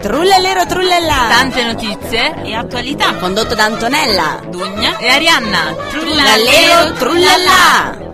Trullallero 0.00 0.64
trullallà. 0.66 1.26
Tante 1.28 1.62
notizie 1.64 2.42
e 2.42 2.54
attualità. 2.54 3.14
Condotto 3.16 3.54
da 3.54 3.64
Antonella. 3.64 4.40
Dugna 4.48 4.96
e 4.98 5.08
Arianna. 5.08 5.74
Trullallero 5.90 6.92
trullallà. 6.94 8.10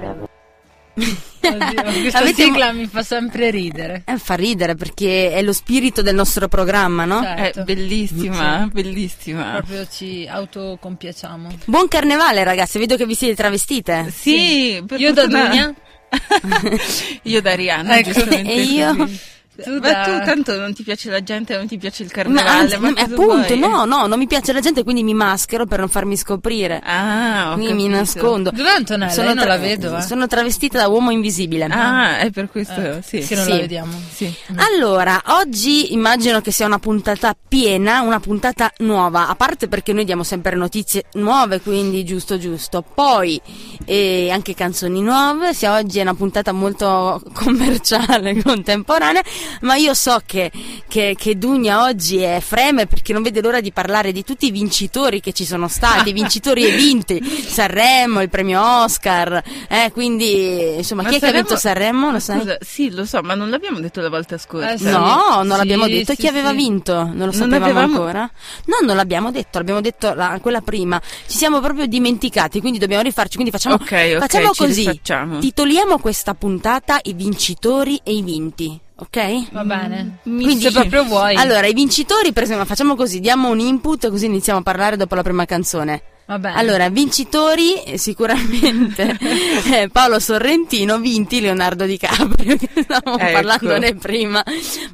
Oddio, 1.40 1.82
questa 2.02 2.18
Avete- 2.18 2.42
sigla 2.42 2.72
mi 2.72 2.86
fa 2.86 3.02
sempre 3.02 3.50
ridere. 3.50 4.02
Eh, 4.04 4.18
fa 4.18 4.34
ridere 4.34 4.74
perché 4.74 5.30
è 5.32 5.40
lo 5.42 5.52
spirito 5.52 6.02
del 6.02 6.14
nostro 6.16 6.48
programma, 6.48 7.04
no? 7.04 7.22
Certo. 7.22 7.60
È 7.60 7.62
bellissima, 7.64 8.68
bellissima. 8.70 9.52
Proprio 9.52 9.86
ci 9.88 10.26
autocompiacciamo. 10.28 11.48
Buon 11.66 11.86
carnevale 11.88 12.42
ragazzi, 12.42 12.78
vedo 12.78 12.96
che 12.96 13.06
vi 13.06 13.14
siete 13.14 13.36
travestite. 13.36 14.12
Sì, 14.14 14.82
per 14.86 14.98
Io 15.00 15.12
da 15.12 15.26
Dunia, 15.26 15.72
Io 17.22 17.40
da 17.40 17.52
Arianna, 17.52 17.98
Ecco, 17.98 18.10
giustamente 18.10 18.50
e 18.52 18.60
io? 18.62 18.96
così. 18.96 19.20
Tu 19.62 19.70
Ma 19.78 19.78
da... 19.78 20.02
tu 20.04 20.24
tanto 20.24 20.56
non 20.58 20.72
ti 20.74 20.82
piace 20.82 21.10
la 21.10 21.22
gente, 21.22 21.56
non 21.56 21.66
ti 21.66 21.78
piace 21.78 22.02
il 22.02 22.08
Ma 22.14 22.22
carnevale, 22.22 22.48
anzi, 22.60 22.78
ma 22.78 22.88
no, 22.88 22.94
cosa 22.94 23.06
appunto, 23.06 23.56
vuoi? 23.56 23.58
no, 23.58 23.84
no, 23.84 24.06
non 24.06 24.18
mi 24.18 24.26
piace 24.26 24.52
la 24.52 24.60
gente, 24.60 24.82
quindi 24.84 25.02
mi 25.02 25.14
maschero 25.14 25.66
per 25.66 25.80
non 25.80 25.88
farmi 25.88 26.16
scoprire. 26.16 26.80
Ah, 26.84 27.50
ho 27.50 27.54
quindi 27.54 27.72
mi 27.74 27.82
capito. 27.90 27.98
nascondo. 27.98 28.50
Dov'è 28.50 28.70
Antonella? 28.70 29.12
Io 29.14 29.22
non 29.22 29.36
tra- 29.36 29.44
la 29.46 29.56
vedo, 29.56 29.96
eh. 29.96 30.02
sono 30.02 30.26
travestita 30.26 30.78
da 30.78 30.88
uomo 30.88 31.10
invisibile. 31.10 31.64
Ah, 31.64 32.18
è 32.18 32.30
per 32.30 32.48
questo, 32.50 32.80
Eh, 32.80 33.02
sì. 33.02 33.18
Che 33.20 33.34
non 33.34 33.44
Sì. 33.44 33.50
la 33.50 33.56
vediamo. 33.56 33.92
Sì. 34.12 34.34
Allora, 34.56 35.22
oggi 35.26 35.92
immagino 35.92 36.40
che 36.40 36.50
sia 36.52 36.66
una 36.66 36.78
puntata 36.78 37.34
piena, 37.48 38.00
una 38.02 38.20
puntata 38.20 38.72
nuova, 38.78 39.28
a 39.28 39.34
parte 39.34 39.68
perché 39.68 39.92
noi 39.92 40.04
diamo 40.04 40.22
sempre 40.22 40.54
notizie 40.56 41.04
nuove, 41.14 41.60
quindi 41.60 42.04
giusto 42.04 42.38
giusto. 42.38 42.84
Poi 42.94 43.40
eh, 43.84 44.30
anche 44.30 44.54
canzoni 44.54 45.00
nuove, 45.02 45.54
sia 45.54 45.74
oggi 45.76 45.98
è 45.98 46.02
una 46.02 46.14
puntata 46.14 46.52
molto 46.52 47.20
commerciale, 47.32 48.40
contemporanea, 48.42 49.22
ma 49.62 49.76
io 49.76 49.94
so 49.94 50.20
che, 50.24 50.50
che, 50.88 51.14
che 51.18 51.36
Dugna 51.38 51.82
oggi 51.84 52.18
è 52.18 52.40
freme 52.40 52.86
perché 52.86 53.12
non 53.12 53.22
vede 53.22 53.40
l'ora 53.40 53.60
di 53.60 53.72
parlare 53.72 54.12
di 54.12 54.24
tutti 54.24 54.46
i 54.46 54.50
vincitori 54.50 55.20
che 55.20 55.32
ci 55.32 55.44
sono 55.44 55.68
stati, 55.68 56.12
vincitori 56.12 56.64
e 56.66 56.70
vinti, 56.76 57.20
Sanremo, 57.22 58.20
il 58.22 58.28
premio 58.28 58.60
Oscar, 58.82 59.42
eh, 59.68 59.90
quindi 59.92 60.76
insomma 60.76 61.02
Ma 61.02 61.08
chi 61.10 61.16
è 61.16 61.18
che 61.18 61.24
ha 61.26 61.28
Sanremo- 61.28 61.46
vinto 61.48 61.60
Sanremo? 61.60 62.10
Lo 62.10 62.18
sai? 62.20 62.38
Scusa, 62.40 62.56
sì, 62.60 62.90
lo 62.90 63.04
so, 63.04 63.20
ma 63.22 63.34
non 63.34 63.50
l'abbiamo 63.50 63.80
detto 63.80 64.00
la 64.00 64.08
volta 64.08 64.38
scorsa. 64.38 64.72
Eh. 64.72 64.90
No, 64.90 65.42
non 65.42 65.50
Sì, 65.50 65.56
l'abbiamo 65.56 65.86
detto. 65.86 66.12
sì, 66.12 66.18
Chi 66.18 66.26
aveva 66.26 66.50
sì. 66.50 66.56
vinto? 66.56 66.94
Non 66.94 67.16
lo 67.16 67.24
Non 67.24 67.32
sapevamo 67.32 67.64
avevamo- 67.64 67.92
ancora? 67.94 68.30
No, 68.66 68.86
non 68.86 68.96
l'abbiamo 68.96 69.30
detto, 69.30 69.58
l'abbiamo 69.58 69.80
detto 69.80 70.14
la- 70.14 70.38
quella 70.40 70.60
prima. 70.60 71.00
Ci 71.26 71.36
siamo 71.36 71.60
proprio 71.60 71.86
dimenticati, 71.86 72.60
quindi 72.60 72.78
dobbiamo 72.78 73.02
rifarci. 73.02 73.34
Quindi 73.34 73.50
facciamo, 73.52 73.74
Ok, 73.76 73.82
ok, 74.14 74.18
facciamo 74.18 74.52
ci 74.52 74.64
così. 74.64 74.80
rifacciamo. 74.80 75.38
Titoliamo 75.38 75.98
questa 75.98 76.34
puntata 76.34 76.98
i 77.02 77.12
vincitori 77.14 78.00
e 78.02 78.12
i 78.14 78.22
vinti. 78.22 78.80
Ok? 79.00 79.52
Va 79.52 79.64
bene. 79.64 80.18
Quindi- 80.22 80.58
Se 80.60 80.72
proprio 80.72 81.04
vuoi. 81.04 81.36
Allora, 81.36 81.66
i 81.66 81.72
vincitori, 81.72 82.32
per 82.32 82.42
esempio, 82.42 82.64
facciamo 82.64 82.96
così, 82.96 83.20
diamo 83.20 83.48
un 83.48 83.60
input 83.60 84.10
così 84.10 84.26
iniziamo 84.26 84.58
a 84.58 84.62
parlare 84.62 84.96
dopo 84.96 85.14
la 85.14 85.22
prima 85.22 85.44
canzone. 85.44 86.02
Va 86.26 86.38
bene. 86.38 86.58
Allora, 86.58 86.88
vincitori 86.90 87.82
eh, 87.84 87.96
sicuramente 87.96 89.16
eh, 89.72 89.88
Paolo 89.90 90.18
Sorrentino, 90.18 90.98
vinti 90.98 91.40
Leonardo 91.40 91.86
DiCaprio, 91.86 92.56
che 92.56 92.68
stavamo 92.82 93.18
Ecco. 93.18 93.32
parlandone 93.32 93.94
prima. 93.94 94.42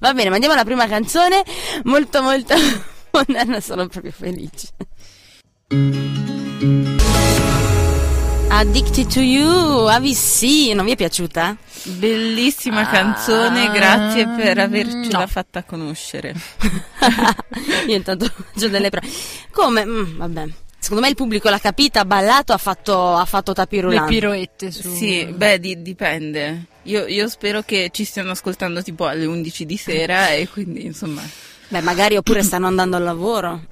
Va 0.01 0.13
bene, 0.13 0.29
ma 0.29 0.35
andiamo 0.35 0.55
alla 0.55 0.65
prima 0.65 0.87
canzone, 0.87 1.43
molto 1.85 2.23
molto 2.23 2.55
moderna, 3.11 3.59
sono 3.61 3.87
proprio 3.89 4.13
felice. 4.13 4.69
Addicted 8.57 9.09
to 9.13 9.21
You, 9.21 9.87
AVC, 9.89 10.73
non 10.75 10.85
vi 10.85 10.93
è 10.93 10.97
piaciuta? 10.97 11.57
Bellissima 11.83 12.83
Ah, 12.83 12.87
canzone, 12.89 13.69
grazie 13.73 14.29
per 14.29 14.59
avercela 14.59 15.19
no. 15.19 15.27
fatta 15.27 15.65
conoscere. 15.65 16.33
Io 17.89 17.97
intanto 17.97 18.27
faccio 18.27 18.69
delle 18.69 18.91
prove. 18.91 19.09
Come? 19.51 19.85
Mm, 19.85 20.17
vabbè. 20.19 20.47
Secondo 20.79 21.03
me 21.03 21.09
il 21.09 21.17
pubblico 21.17 21.49
l'ha 21.51 21.59
capita, 21.59 22.01
ha 22.01 22.05
ballato, 22.05 22.53
ha 22.53 22.59
fatto, 22.59 23.17
ha 23.17 23.25
fatto 23.25 23.51
le 23.51 23.57
tapirulante. 23.57 24.09
piroette 24.13 24.71
su. 24.71 24.95
Sì, 24.95 25.25
beh, 25.27 25.59
di- 25.59 25.83
dipende. 25.83 26.67
Io, 26.85 27.07
io 27.07 27.29
spero 27.29 27.63
che 27.63 27.89
ci 27.93 28.05
stiano 28.05 28.31
ascoltando 28.31 28.83
tipo 28.83 29.07
alle 29.07 29.27
11 29.27 29.67
di 29.67 29.77
sera 29.77 30.29
e 30.31 30.49
quindi 30.49 30.85
insomma... 30.85 31.23
Beh, 31.69 31.81
magari 31.81 32.17
oppure 32.17 32.43
stanno 32.45 32.69
andando 32.69 32.95
al 32.97 33.03
lavoro. 33.03 33.63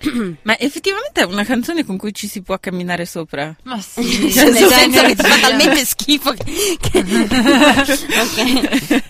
Ma 0.42 0.58
effettivamente 0.58 1.20
è 1.20 1.24
una 1.24 1.44
canzone 1.44 1.84
con 1.84 1.96
cui 1.96 2.12
ci 2.12 2.26
si 2.28 2.42
può 2.42 2.58
camminare 2.58 3.06
sopra. 3.06 3.54
Ma 3.64 3.80
sì. 3.82 4.30
Cioè, 4.32 4.50
nel 4.50 4.68
senso 4.68 5.02
che 5.02 5.14
ti 5.14 5.22
fa 5.22 5.38
talmente 5.48 5.84
schifo 5.84 6.32
che... 6.32 6.76
che- 6.80 7.04
Ok. 8.20 9.02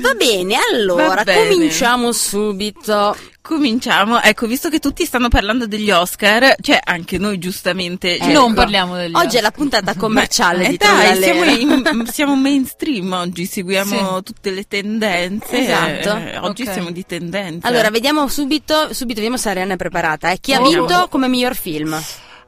Va 0.00 0.14
bene, 0.14 0.56
allora, 0.72 1.14
Va 1.16 1.24
bene. 1.24 1.48
cominciamo 1.50 2.12
subito. 2.12 3.16
Cominciamo, 3.40 4.20
ecco, 4.20 4.46
visto 4.46 4.68
che 4.68 4.78
tutti 4.78 5.06
stanno 5.06 5.28
parlando 5.28 5.66
degli 5.66 5.90
Oscar, 5.90 6.54
cioè 6.60 6.78
anche 6.84 7.16
noi 7.16 7.38
giustamente... 7.38 8.18
cioè, 8.18 8.30
Non 8.30 8.46
ecco, 8.52 8.54
parliamo 8.60 8.94
degli 8.96 9.14
Oggi 9.14 9.38
è 9.38 9.40
la 9.40 9.50
puntata 9.50 9.94
commerciale 9.96 10.66
Eh 10.66 10.68
di 10.70 10.76
dai, 10.76 11.16
siamo, 11.22 11.44
in- 11.44 12.06
siamo 12.12 12.36
mainstream 12.36 13.10
oggi, 13.12 13.46
seguiamo 13.46 14.16
Sì. 14.18 14.22
tutte 14.22 14.50
le 14.50 14.64
tendenze. 14.68 15.58
Esatto. 15.64 16.16
eh, 16.18 16.36
oggi 16.38 16.64
Ok. 16.64 16.72
siamo 16.72 16.90
di 16.90 17.06
tendenza. 17.06 17.66
Allora, 17.66 17.88
vediamo 17.88 18.28
subito, 18.28 18.92
subito 18.92 19.14
vediamo 19.20 19.38
se 19.38 19.48
Arianna 19.48 19.74
è 19.74 19.76
preparata. 19.76 20.30
eh. 20.30 20.38
Chi 20.40 20.52
ha 20.52 20.60
Oh. 20.60 20.68
vinto 20.68 21.06
come 21.08 21.26
miglior 21.28 21.54
film? 21.56 21.98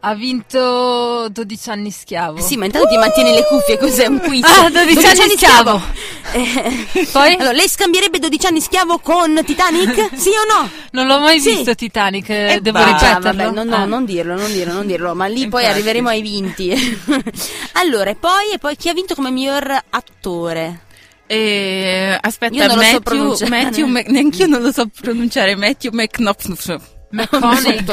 Ha 0.03 0.15
vinto 0.15 1.29
12 1.31 1.69
anni 1.71 1.91
schiavo. 1.91 2.41
Sì, 2.41 2.57
ma 2.57 2.65
intanto 2.65 2.89
ti 2.89 2.97
mantieni 2.97 3.33
le 3.33 3.45
cuffie, 3.47 3.77
cos'è 3.77 4.07
un 4.07 4.19
quiz? 4.19 4.43
Ah, 4.47 4.71
12 4.71 5.07
anni 5.07 5.31
schiavo. 5.37 5.83
Eh, 6.33 7.09
Poi? 7.11 7.35
Allora, 7.35 7.51
lei 7.51 7.69
scambierebbe 7.69 8.21
12 8.21 8.47
anni 8.47 8.61
schiavo 8.61 8.99
con 9.01 9.43
Titanic? 9.45 10.11
Sì 10.15 10.29
o 10.29 10.45
no? 10.63 10.71
Non 10.93 11.07
l'ho 11.09 11.19
mai 11.19 11.41
Sì. 11.41 11.57
visto 11.57 11.75
Titanic, 11.75 12.29
eh, 12.29 12.53
E 12.55 12.61
devo 12.61 12.79
va, 12.79 12.85
ripeterlo. 12.87 13.21
vabbè, 13.21 13.51
no, 13.51 13.65
no, 13.65 13.75
Ah. 13.75 13.85
non 13.85 14.05
dirlo, 14.05 14.37
non 14.37 14.53
dirlo, 14.53 14.73
non 14.75 14.87
dirlo, 14.87 15.15
ma 15.17 15.27
lì 15.27 15.49
poi 15.49 15.63
Infatti. 15.63 15.67
arriveremo 15.67 16.09
ai 16.09 16.23
vinti. 16.23 16.71
allora, 17.83 18.11
e 18.11 18.15
poi, 18.15 18.53
e 18.55 18.59
poi 18.59 18.77
chi 18.77 18.89
ha 18.91 18.95
vinto 18.95 19.17
come 19.17 19.31
miglior 19.31 19.77
attore? 19.91 20.83
Eh, 21.27 22.17
aspetta, 22.21 22.55
Io 22.55 22.67
non 22.69 22.77
lo 22.77 22.83
so 22.83 22.87
Matthew, 22.93 23.01
pronunciare. 23.03 23.51
Matthew 23.51 23.87
Mc- 23.87 24.07
neanch'io 24.09 24.47
non 24.47 24.63
lo 24.63 24.71
so 24.73 24.89
pronunciare, 25.01 25.57
Matthew 25.57 25.91
McNuff. 25.93 26.77
McConaughey. 27.11 27.85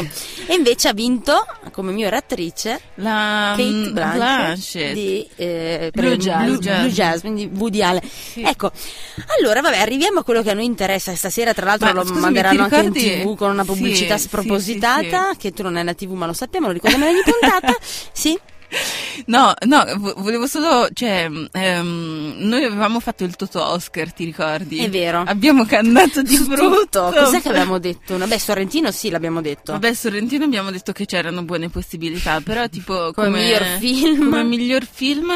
e 0.48 0.54
invece 0.54 0.88
ha 0.88 0.94
vinto 0.94 1.46
come 1.72 1.92
miglior 1.92 2.14
attrice 2.14 2.80
La 2.96 3.54
Kate 3.56 3.70
mm, 3.70 3.92
Blanchett, 3.94 4.94
di 4.94 5.28
eh, 5.36 5.92
Blue 5.94 6.18
Jasmine. 6.18 6.58
Blue, 6.58 6.60
Blue 6.60 6.92
Jasmine 6.92 7.36
di 7.36 7.50
Woody 7.54 7.82
Allen. 7.82 8.02
Ecco, 8.36 8.72
allora 9.38 9.62
vabbè, 9.62 9.78
arriviamo 9.78 10.20
a 10.20 10.24
quello 10.24 10.42
che 10.42 10.52
a 10.52 10.54
noi 10.54 10.66
interessa. 10.66 11.16
Stasera, 11.16 11.54
tra 11.54 11.66
l'altro, 11.66 11.88
Ma 11.88 11.94
lo 11.94 12.02
scusami, 12.02 12.20
manderanno 12.22 12.64
anche 12.64 12.80
in 12.80 12.92
tv 12.92 13.36
con 13.36 13.52
una 13.52 13.64
Sì, 13.64 13.68
pubblicità 13.70 14.16
sì, 14.16 14.22
sì, 14.22 14.28
spropositata. 14.28 15.32
Che 15.38 15.52
tu 15.52 15.64
non 15.64 15.76
hai 15.76 15.84
la 15.84 15.94
tv, 15.94 16.12
ma 16.12 16.26
lo 16.26 16.34
sappiamo, 16.34 16.68
lo 16.68 16.74
ricordiamo 16.74 17.08
ogni 17.08 17.22
puntata. 17.24 17.76
sì. 18.12 18.40
No, 19.26 19.54
no, 19.66 19.84
vo- 19.98 20.14
volevo 20.18 20.46
solo, 20.48 20.88
cioè, 20.94 21.30
ehm, 21.52 22.36
noi 22.38 22.64
avevamo 22.64 23.00
fatto 23.00 23.24
il 23.24 23.36
Toto 23.36 23.64
Oscar, 23.64 24.12
ti 24.14 24.26
ricordi? 24.26 24.78
È 24.80 24.90
vero. 24.90 25.24
Abbiamo 25.26 25.66
cantato 25.66 26.22
di 26.22 26.36
Su 26.36 26.48
brutto. 26.48 27.10
tutto. 27.10 27.12
Cos'è 27.24 27.42
che 27.42 27.50
abbiamo 27.50 27.80
detto? 27.80 28.18
Vabbè, 28.18 28.38
Sorrentino 28.38 28.92
sì, 28.92 29.10
l'abbiamo 29.10 29.42
detto. 29.42 29.72
Vabbè, 29.74 29.94
Sorrentino 29.94 30.46
abbiamo 30.46 30.72
detto 30.72 30.92
che 30.92 31.06
c'erano 31.06 31.44
buone 31.44 31.70
possibilità, 31.70 32.40
però 32.42 32.68
tipo 32.68 33.12
Come 33.14 33.28
come, 33.28 33.40
miglior 33.42 33.64
film? 33.80 34.30
come 34.30 34.44
miglior 34.44 34.86
film, 34.90 35.32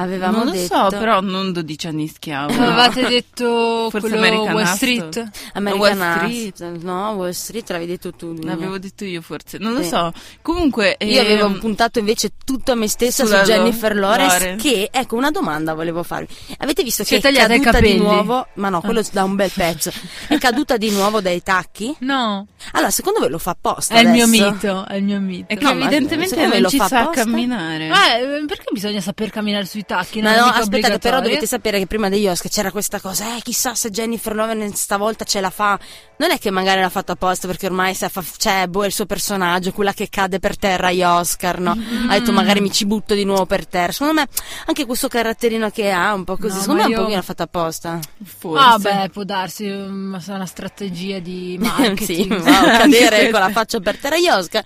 Avevamo 0.00 0.38
non 0.38 0.46
lo 0.46 0.52
detto 0.52 0.74
so, 0.74 0.86
però 0.90 1.20
non 1.20 1.52
12 1.52 1.86
anni 1.86 2.06
schiavo. 2.08 2.52
Avevate 2.62 3.06
detto 3.08 3.88
Forse 3.90 4.08
quello 4.08 4.16
American 4.16 4.54
Wall. 4.54 4.64
Street? 4.64 5.30
American 5.54 5.98
Wall. 5.98 6.16
Street. 6.18 6.82
No, 6.82 7.10
Wall 7.12 7.30
Street 7.30 7.70
l'avevi 7.70 7.90
detto 7.90 8.12
tu. 8.12 8.32
Dunia. 8.34 8.50
L'avevo 8.50 8.78
detto 8.78 9.04
io 9.04 9.20
forse, 9.22 9.58
non 9.58 9.72
lo 9.74 9.82
Sì. 9.82 9.88
so. 9.88 10.12
Comunque, 10.42 10.96
Io 11.00 11.20
avevo 11.20 11.46
ehm, 11.46 11.58
puntato 11.58 11.98
invece 11.98 12.32
tutto 12.44 12.72
a 12.72 12.74
me 12.74 12.86
stessa 12.88 13.24
sulla 13.24 13.44
su 13.44 13.50
Jennifer 13.50 13.94
Lo- 13.94 14.00
Lawrence, 14.02 14.38
Lawrence. 14.38 14.68
che 14.68 14.88
ecco 14.92 15.16
una 15.16 15.30
domanda 15.30 15.74
volevo 15.74 16.02
farvi. 16.02 16.34
Avete 16.58 16.82
visto 16.82 17.02
Si 17.04 17.10
che 17.10 17.16
è 17.16 17.20
tagliata 17.20 17.54
i 17.54 17.60
caduta 17.60 17.80
di 17.80 17.86
capelli? 17.94 18.02
nuovo? 18.04 18.46
Ma 18.54 18.68
no, 18.68 18.80
quello 18.80 19.02
da 19.12 19.24
un 19.24 19.34
bel 19.34 19.50
pezzo. 19.52 19.90
È 20.28 20.38
caduta 20.38 20.76
di 20.76 20.90
nuovo 20.90 21.20
dai 21.20 21.42
tacchi? 21.42 21.94
No, 22.00 22.46
Allora, 22.72 22.90
secondo 22.90 23.18
voi 23.20 23.30
lo 23.30 23.38
fa 23.38 23.50
apposta 23.50 23.94
è 23.94 24.00
il 24.00 24.08
mio 24.08 24.24
adesso? 24.24 24.44
mito, 24.52 24.86
è 24.86 24.94
il 24.94 25.02
mio 25.04 25.18
mito. 25.20 25.46
è 25.52 25.56
che 25.56 25.64
No, 25.64 25.74
ma 25.74 25.80
evidentemente 25.86 26.46
non 26.46 26.60
lo 26.60 26.68
ci 26.68 26.76
fa 26.78 26.86
sa 26.88 27.00
apposta? 27.00 27.22
camminare. 27.24 27.86
Eh, 27.86 28.44
perché 28.46 28.64
bisogna 28.72 29.00
saper 29.00 29.30
camminare 29.30 29.64
sui 29.64 29.84
tacchi? 29.88 30.20
Ma 30.22 30.36
no, 30.36 30.44
aspettate, 30.44 30.98
però 30.98 31.20
dovete 31.20 31.46
sapere 31.46 31.78
che 31.78 31.86
prima 31.86 32.08
degli 32.10 32.28
Oscar 32.28 32.50
c'era 32.50 32.70
questa 32.70 33.00
cosa, 33.00 33.36
eh, 33.36 33.40
chissà 33.42 33.74
se 33.74 33.90
Jennifer 33.90 34.34
Lawrence 34.34 34.76
stavolta 34.76 35.24
ce 35.24 35.40
la 35.40 35.50
fa. 35.50 35.78
Non 36.18 36.30
è 36.30 36.38
che 36.38 36.50
magari 36.50 36.80
l'ha 36.80 36.88
fatto 36.90 37.12
apposta 37.12 37.46
perché 37.46 37.66
ormai 37.66 37.94
sa 37.94 38.08
fa, 38.08 38.22
c'è 38.36 38.66
boh, 38.66 38.82
è 38.82 38.86
il 38.86 38.92
suo 38.92 39.06
personaggio, 39.06 39.72
quella 39.72 39.92
che 39.92 40.08
cade 40.10 40.38
per 40.40 40.56
terra 40.58 40.88
agli 40.88 41.02
Oscar, 41.02 41.58
no? 41.60 41.76
Ha 42.08 42.18
detto 42.18 42.32
magari 42.32 42.60
mi 42.60 42.70
ci 42.70 42.84
butto 42.86 43.14
di 43.14 43.24
nuovo 43.24 43.46
per 43.46 43.66
terra. 43.66 43.92
Secondo 43.92 44.14
me 44.20 44.28
anche 44.66 44.84
questo 44.84 45.08
caratterino 45.08 45.70
che 45.70 45.90
ha, 45.90 46.12
un 46.12 46.24
po' 46.24 46.36
così, 46.36 46.56
No, 46.56 46.60
secondo 46.60 46.82
me 46.82 46.86
un 46.88 46.90
io- 47.00 47.04
po' 47.06 47.14
l'ha 47.14 47.22
fatto 47.22 47.42
apposta. 47.44 47.98
Forse. 48.24 48.64
Ah, 48.64 48.78
beh, 48.78 49.08
può 49.10 49.24
darsi, 49.24 49.66
ma 49.68 50.20
sarà 50.20 50.36
una 50.36 50.46
strategia 50.46 51.18
di 51.20 51.58
sì, 51.60 51.66
marketing. 51.66 52.32
wow, 52.44 52.64
cadere 52.78 53.30
con 53.30 53.40
la 53.40 53.50
faccia 53.50 53.80
per 53.80 53.96
terra 53.98 54.16
agli 54.16 54.28
Oscar. 54.28 54.62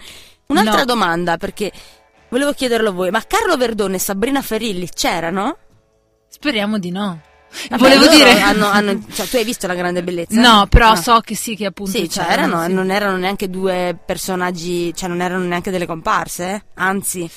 Un'altra 0.47 0.79
No. 0.81 0.85
domanda, 0.85 1.37
perché 1.39 1.71
volevo 2.33 2.53
chiederlo 2.55 2.89
a 2.89 2.93
voi, 2.93 3.11
ma 3.11 3.23
Carlo 3.27 3.57
Verdone 3.59 3.97
e 3.97 3.99
Sabrina 3.99 4.41
Ferilli 4.41 4.89
c'erano? 4.89 5.57
Speriamo 6.29 6.79
di 6.79 6.91
no. 6.91 7.21
Vabbè, 7.69 7.83
Volevo 7.83 8.09
dire- 8.09 8.41
hanno- 8.41 8.67
hanno- 8.69 8.99
cioè, 9.13 9.27
tu 9.27 9.37
hai 9.37 9.45
visto 9.45 9.67
la 9.67 9.75
grande 9.75 10.03
bellezza? 10.03 10.41
No, 10.41 10.67
però 10.69 10.93
Ah. 10.93 10.97
so 10.97 11.21
che 11.21 11.35
sì, 11.37 11.55
che 11.55 11.67
appunto 11.67 11.91
Sì, 11.93 12.09
c'erano, 12.09 12.31
c'erano, 12.57 12.65
sì. 12.65 12.73
non 12.73 12.91
erano 12.91 13.17
neanche 13.19 13.51
due 13.51 13.95
personaggi, 14.07 14.95
cioè 14.95 15.11
non 15.11 15.21
erano 15.21 15.45
neanche 15.45 15.71
delle 15.71 15.85
comparse, 15.85 16.65
anzi. 16.77 17.29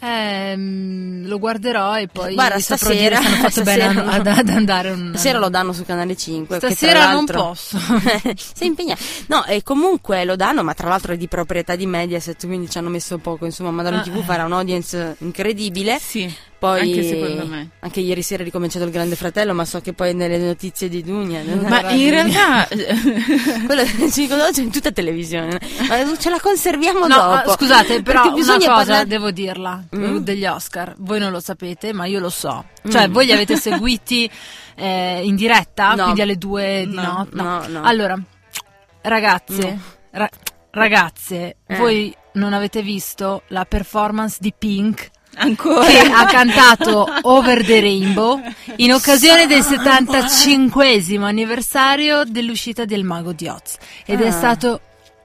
Ehm, 0.00 1.21
lo 1.32 1.38
guarderò 1.38 1.98
e 1.98 2.08
poi 2.08 2.34
Guarda, 2.34 2.58
stasera- 2.60 3.18
hanno 3.18 3.36
fatto 3.48 3.62
bene 3.62 3.82
stasera 3.82 4.10
a- 4.10 4.14
ad, 4.14 4.26
no. 4.26 4.32
ad 4.34 4.48
andare 4.48 4.90
un 4.90 5.08
Stasera 5.14 5.38
lo 5.38 5.48
danno 5.48 5.72
su 5.72 5.84
Canale 5.84 6.16
5. 6.16 6.58
che 6.58 6.66
tra 6.66 6.70
Stasera 6.74 7.12
non 7.12 7.24
posso. 7.26 7.78
Sei 8.54 8.68
impegnato. 8.68 9.00
No, 9.26 9.44
e 9.46 9.62
comunque 9.62 10.24
lo 10.24 10.36
danno, 10.36 10.62
ma 10.62 10.74
tra 10.74 10.88
l'altro 10.88 11.12
è 11.14 11.16
di 11.16 11.28
proprietà 11.28 11.74
di 11.74 11.86
Mediaset, 11.86 12.46
quindi 12.46 12.68
ci 12.70 12.78
hanno 12.78 12.88
messo 12.90 13.18
poco. 13.18 13.44
Insomma, 13.46 13.70
Madame 13.70 13.98
Ah, 13.98 14.02
TV 14.02 14.16
eh. 14.18 14.22
farà 14.22 14.44
un'audience 14.44 15.16
incredibile. 15.20 15.98
Sì, 15.98 16.32
Poi, 16.58 16.80
anche 16.80 17.02
secondo 17.02 17.46
me. 17.46 17.70
Anche 17.80 18.00
ieri 18.00 18.22
sera 18.22 18.42
è 18.42 18.44
ricominciato 18.44 18.84
il 18.84 18.90
Grande 18.92 19.16
Fratello, 19.16 19.52
ma 19.54 19.64
so 19.64 19.80
che 19.80 19.92
poi 19.94 20.14
nelle 20.14 20.38
notizie 20.38 20.88
di 20.88 21.02
Dunia. 21.02 21.42
Ma 21.68 21.90
in 21.90 22.10
realtà 22.10 22.68
Quello 23.66 23.82
ci 24.10 24.28
conosce 24.28 24.60
in 24.62 24.70
tutta 24.70 24.90
televisione. 24.92 25.58
Ma 25.88 26.16
ce 26.18 26.30
la 26.30 26.38
conserviamo 26.40 27.06
No, 27.06 27.16
dopo. 27.42 27.52
scusate, 27.52 28.02
però 28.02 28.22
Perché 28.22 28.28
una 28.28 28.36
bisogna 28.36 28.66
cosa 28.66 28.74
parlare- 28.76 29.06
devo 29.06 29.30
dirla 29.30 29.82
Mm? 29.96 30.16
degli 30.18 30.46
Oscar. 30.46 30.94
Voi 30.98 31.18
non 31.22 31.32
lo 31.32 31.40
sapete, 31.40 31.92
ma 31.92 32.06
io 32.06 32.20
lo 32.20 32.30
so. 32.30 32.66
Cioè, 32.88 33.08
Mm. 33.08 33.12
voi 33.12 33.26
li 33.26 33.32
avete 33.32 33.56
seguiti 33.56 34.30
eh, 34.76 35.20
in 35.24 35.34
diretta, 35.36 35.94
No. 35.94 36.02
quindi 36.04 36.22
alle 36.22 36.36
due 36.36 36.84
di 36.88 36.94
No, 36.94 37.02
notte? 37.02 37.34
no, 37.34 37.66
no. 37.68 37.82
Allora, 37.82 38.18
ragazze, 39.02 39.78
ra- 40.10 40.28
ragazze, 40.70 41.56
Eh. 41.66 41.76
voi 41.76 42.14
non 42.34 42.52
avete 42.52 42.82
visto 42.82 43.42
la 43.48 43.64
performance 43.64 44.38
di 44.40 44.54
Pink 44.56 45.10
ancora 45.34 45.86
che 45.86 45.98
ha 46.00 46.24
cantato 46.26 47.06
Over 47.22 47.64
the 47.64 47.80
Rainbow 47.80 48.40
in 48.76 48.92
occasione 48.92 49.46
del 49.46 49.62
75 49.62 51.02
anniversario 51.26 52.24
dell'uscita 52.24 52.84
del 52.84 53.04
Mago 53.04 53.32
di 53.32 53.48
Oz 53.48 53.76
ed 54.06 54.20
è 54.20 54.28
Ah. 54.28 54.30
stato 54.32 54.80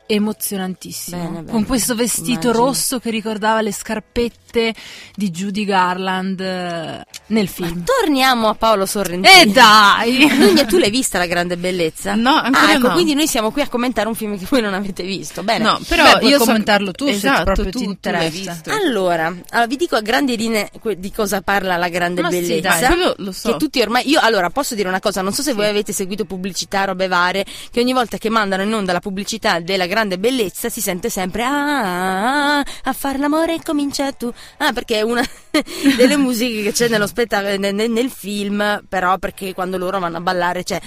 emozionantissimo 0.08 1.18
Bene, 1.18 1.40
bene. 1.42 1.52
con 1.52 1.66
questo 1.66 1.94
vestito 1.96 2.48
Immagino. 2.48 2.54
rosso 2.54 3.00
che 3.00 3.10
ricordava 3.10 3.62
le 3.62 3.72
scarpette 3.74 4.74
di 5.14 5.30
Judy 5.30 5.66
Garland 5.66 6.40
eh, 6.40 7.04
nel 7.28 7.48
film 7.50 7.84
Torniamo 7.84 8.48
a 8.48 8.56
Paolo 8.56 8.86
Sorrentino. 8.86 9.34
e 9.42 9.46
dai 9.48 10.28
Dunia, 10.40 10.66
tu 10.66 10.78
l'hai 10.78 10.90
vista 10.90 11.18
la 11.18 11.26
grande 11.26 11.58
bellezza? 11.58 12.16
No, 12.16 12.34
ancora 12.36 12.68
ah, 12.68 12.72
ecco, 12.72 12.88
no. 12.88 12.94
quindi 12.94 13.14
noi 13.14 13.28
siamo 13.28 13.52
qui 13.52 13.62
a 13.62 13.68
commentare 13.68 14.08
un 14.08 14.16
film 14.16 14.38
che 14.38 14.46
voi 14.50 14.62
non 14.62 14.74
avete 14.74 15.04
visto. 15.04 15.44
Bene. 15.44 15.64
No, 15.64 15.80
però 15.88 16.04
Beh, 16.04 16.20
puoi 16.20 16.32
io 16.32 16.38
so- 16.40 16.46
commentarlo 16.46 16.92
tu, 16.92 17.06
se 17.08 17.12
esatto, 17.12 17.44
proprio 17.44 17.66
tu, 17.66 17.80
ti 17.80 17.86
tu 18.00 18.10
l'hai 18.10 18.26
interessa. 18.26 18.52
visto. 18.54 18.72
Allora, 18.72 19.28
allora, 19.28 19.68
vi 19.68 19.76
dico 19.76 19.96
a 19.98 20.02
grandi 20.02 20.38
linee 20.38 20.70
di 20.98 21.12
cosa 21.12 21.42
parla 21.42 21.76
la 21.76 21.90
grande 21.90 22.22
Ma 22.22 22.32
sì, 22.32 22.40
bellezza. 22.40 22.70
dai, 22.80 22.88
quello 22.88 23.16
lo 23.18 23.32
so. 23.34 23.52
Che 23.52 23.58
tutti 23.58 23.82
ormai. 23.82 24.10
Io 24.10 24.20
allora 24.22 24.50
posso 24.50 24.74
dire 24.74 24.88
una 24.88 25.02
cosa: 25.02 25.22
non 25.22 25.34
so 25.34 25.42
se 25.42 25.54
voi 25.54 25.68
avete 25.68 25.92
seguito 25.92 26.24
pubblicità, 26.26 26.86
robe 26.86 27.08
varie, 27.08 27.46
che 27.70 27.82
ogni 27.82 27.94
volta 27.94 28.18
che 28.18 28.30
mandano 28.30 28.64
in 28.64 28.74
onda 28.74 28.94
la 28.94 29.00
pubblicità 29.02 29.60
della 29.60 29.86
grande 29.86 29.96
bellezza 30.06 30.70
si 30.70 30.82
sente 30.82 31.10
sempre 31.10 31.44
ah, 31.44 32.60
ah, 32.60 32.66
a 32.84 32.94
far 32.94 33.20
l'amore 33.20 33.60
comincia 33.64 34.12
tu. 34.12 34.32
Ah, 34.58 34.74
perché 34.74 34.98
è 34.98 35.02
una 35.02 35.24
delle 35.96 36.18
musiche 36.18 36.64
che 36.64 36.72
c'è 36.72 36.88
nello 36.88 37.08
spettacolo, 37.08 37.58
nel- 37.58 37.90
nel 37.90 38.10
film, 38.12 38.84
però 38.88 39.18
perché 39.18 39.54
quando 39.54 39.78
loro 39.78 40.00
vanno 40.00 40.18
a 40.18 40.22
ballare 40.22 40.64
c'è. 40.64 40.80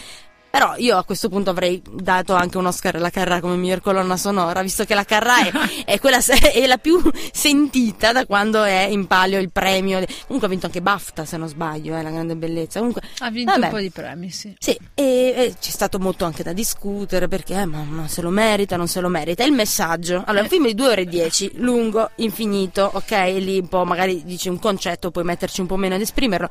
Però 0.51 0.75
io 0.77 0.97
a 0.97 1.05
questo 1.05 1.29
punto 1.29 1.51
avrei 1.51 1.81
dato 1.89 2.35
anche 2.35 2.59
un 2.59 2.67
Oscar 2.67 2.97
alla 2.97 3.11
Carrà 3.11 3.41
come 3.41 3.55
miglior 3.55 3.81
colonna 3.81 4.17
sonora, 4.17 4.63
visto 4.63 4.85
che 4.85 4.95
la 4.95 5.05
Carrà 5.05 5.47
è, 5.47 5.53
è 5.87 6.01
quella 6.01 6.19
è 6.53 6.67
la 6.67 6.79
più 6.79 7.01
sentita 7.33 8.11
da 8.11 8.27
quando 8.27 8.65
è 8.65 8.89
in 8.91 9.07
palio 9.07 9.39
il 9.39 9.51
premio. 9.51 10.05
Comunque 10.27 10.47
ha 10.47 10.51
vinto 10.51 10.67
anche 10.67 10.83
BAFTA, 10.83 11.25
se 11.25 11.37
non 11.37 11.49
sbaglio, 11.49 11.97
è 11.97 12.03
la 12.03 12.11
grande 12.11 12.35
bellezza. 12.35 12.79
Comunque, 12.81 13.03
ha 13.19 13.31
vinto 13.31 13.53
vabbè. 13.53 13.65
un 13.67 13.71
po' 13.71 13.79
di 13.79 13.91
premi 13.91 14.31
sì 14.31 14.55
Sì, 14.59 14.77
e, 14.95 15.35
e 15.37 15.55
c'è 15.59 15.71
stato 15.71 15.99
molto 15.99 16.25
anche 16.25 16.43
da 16.43 16.53
discutere 16.53 17.29
perché 17.29 17.55
eh, 17.55 17.65
ma, 17.65 17.83
ma 17.83 18.09
se 18.09 18.21
lo 18.21 18.31
merita, 18.31 18.77
non 18.77 18.89
se 18.89 19.01
lo 19.01 19.09
merita. 19.09 19.45
Il 19.45 19.53
messaggio, 19.53 20.25
allora, 20.27 20.41
è 20.41 20.43
un 20.43 20.49
film 20.49 20.67
di 20.67 20.75
2 20.75 20.89
ore 20.89 21.01
e 21.03 21.07
10, 21.07 21.53
lungo, 21.55 22.11
infinito, 22.17 22.91
ok? 22.93 23.11
Lì 23.39 23.59
un 23.59 23.69
po' 23.69 23.85
magari 23.85 24.25
dice 24.25 24.51
un 24.51 24.59
concetto, 24.59 25.13
puoi 25.13 25.25
metterci 25.25 25.61
un 25.61 25.69
po' 25.69 25.77
meno 25.77 25.95
ad 25.95 26.01
esprimerlo. 26.01 26.49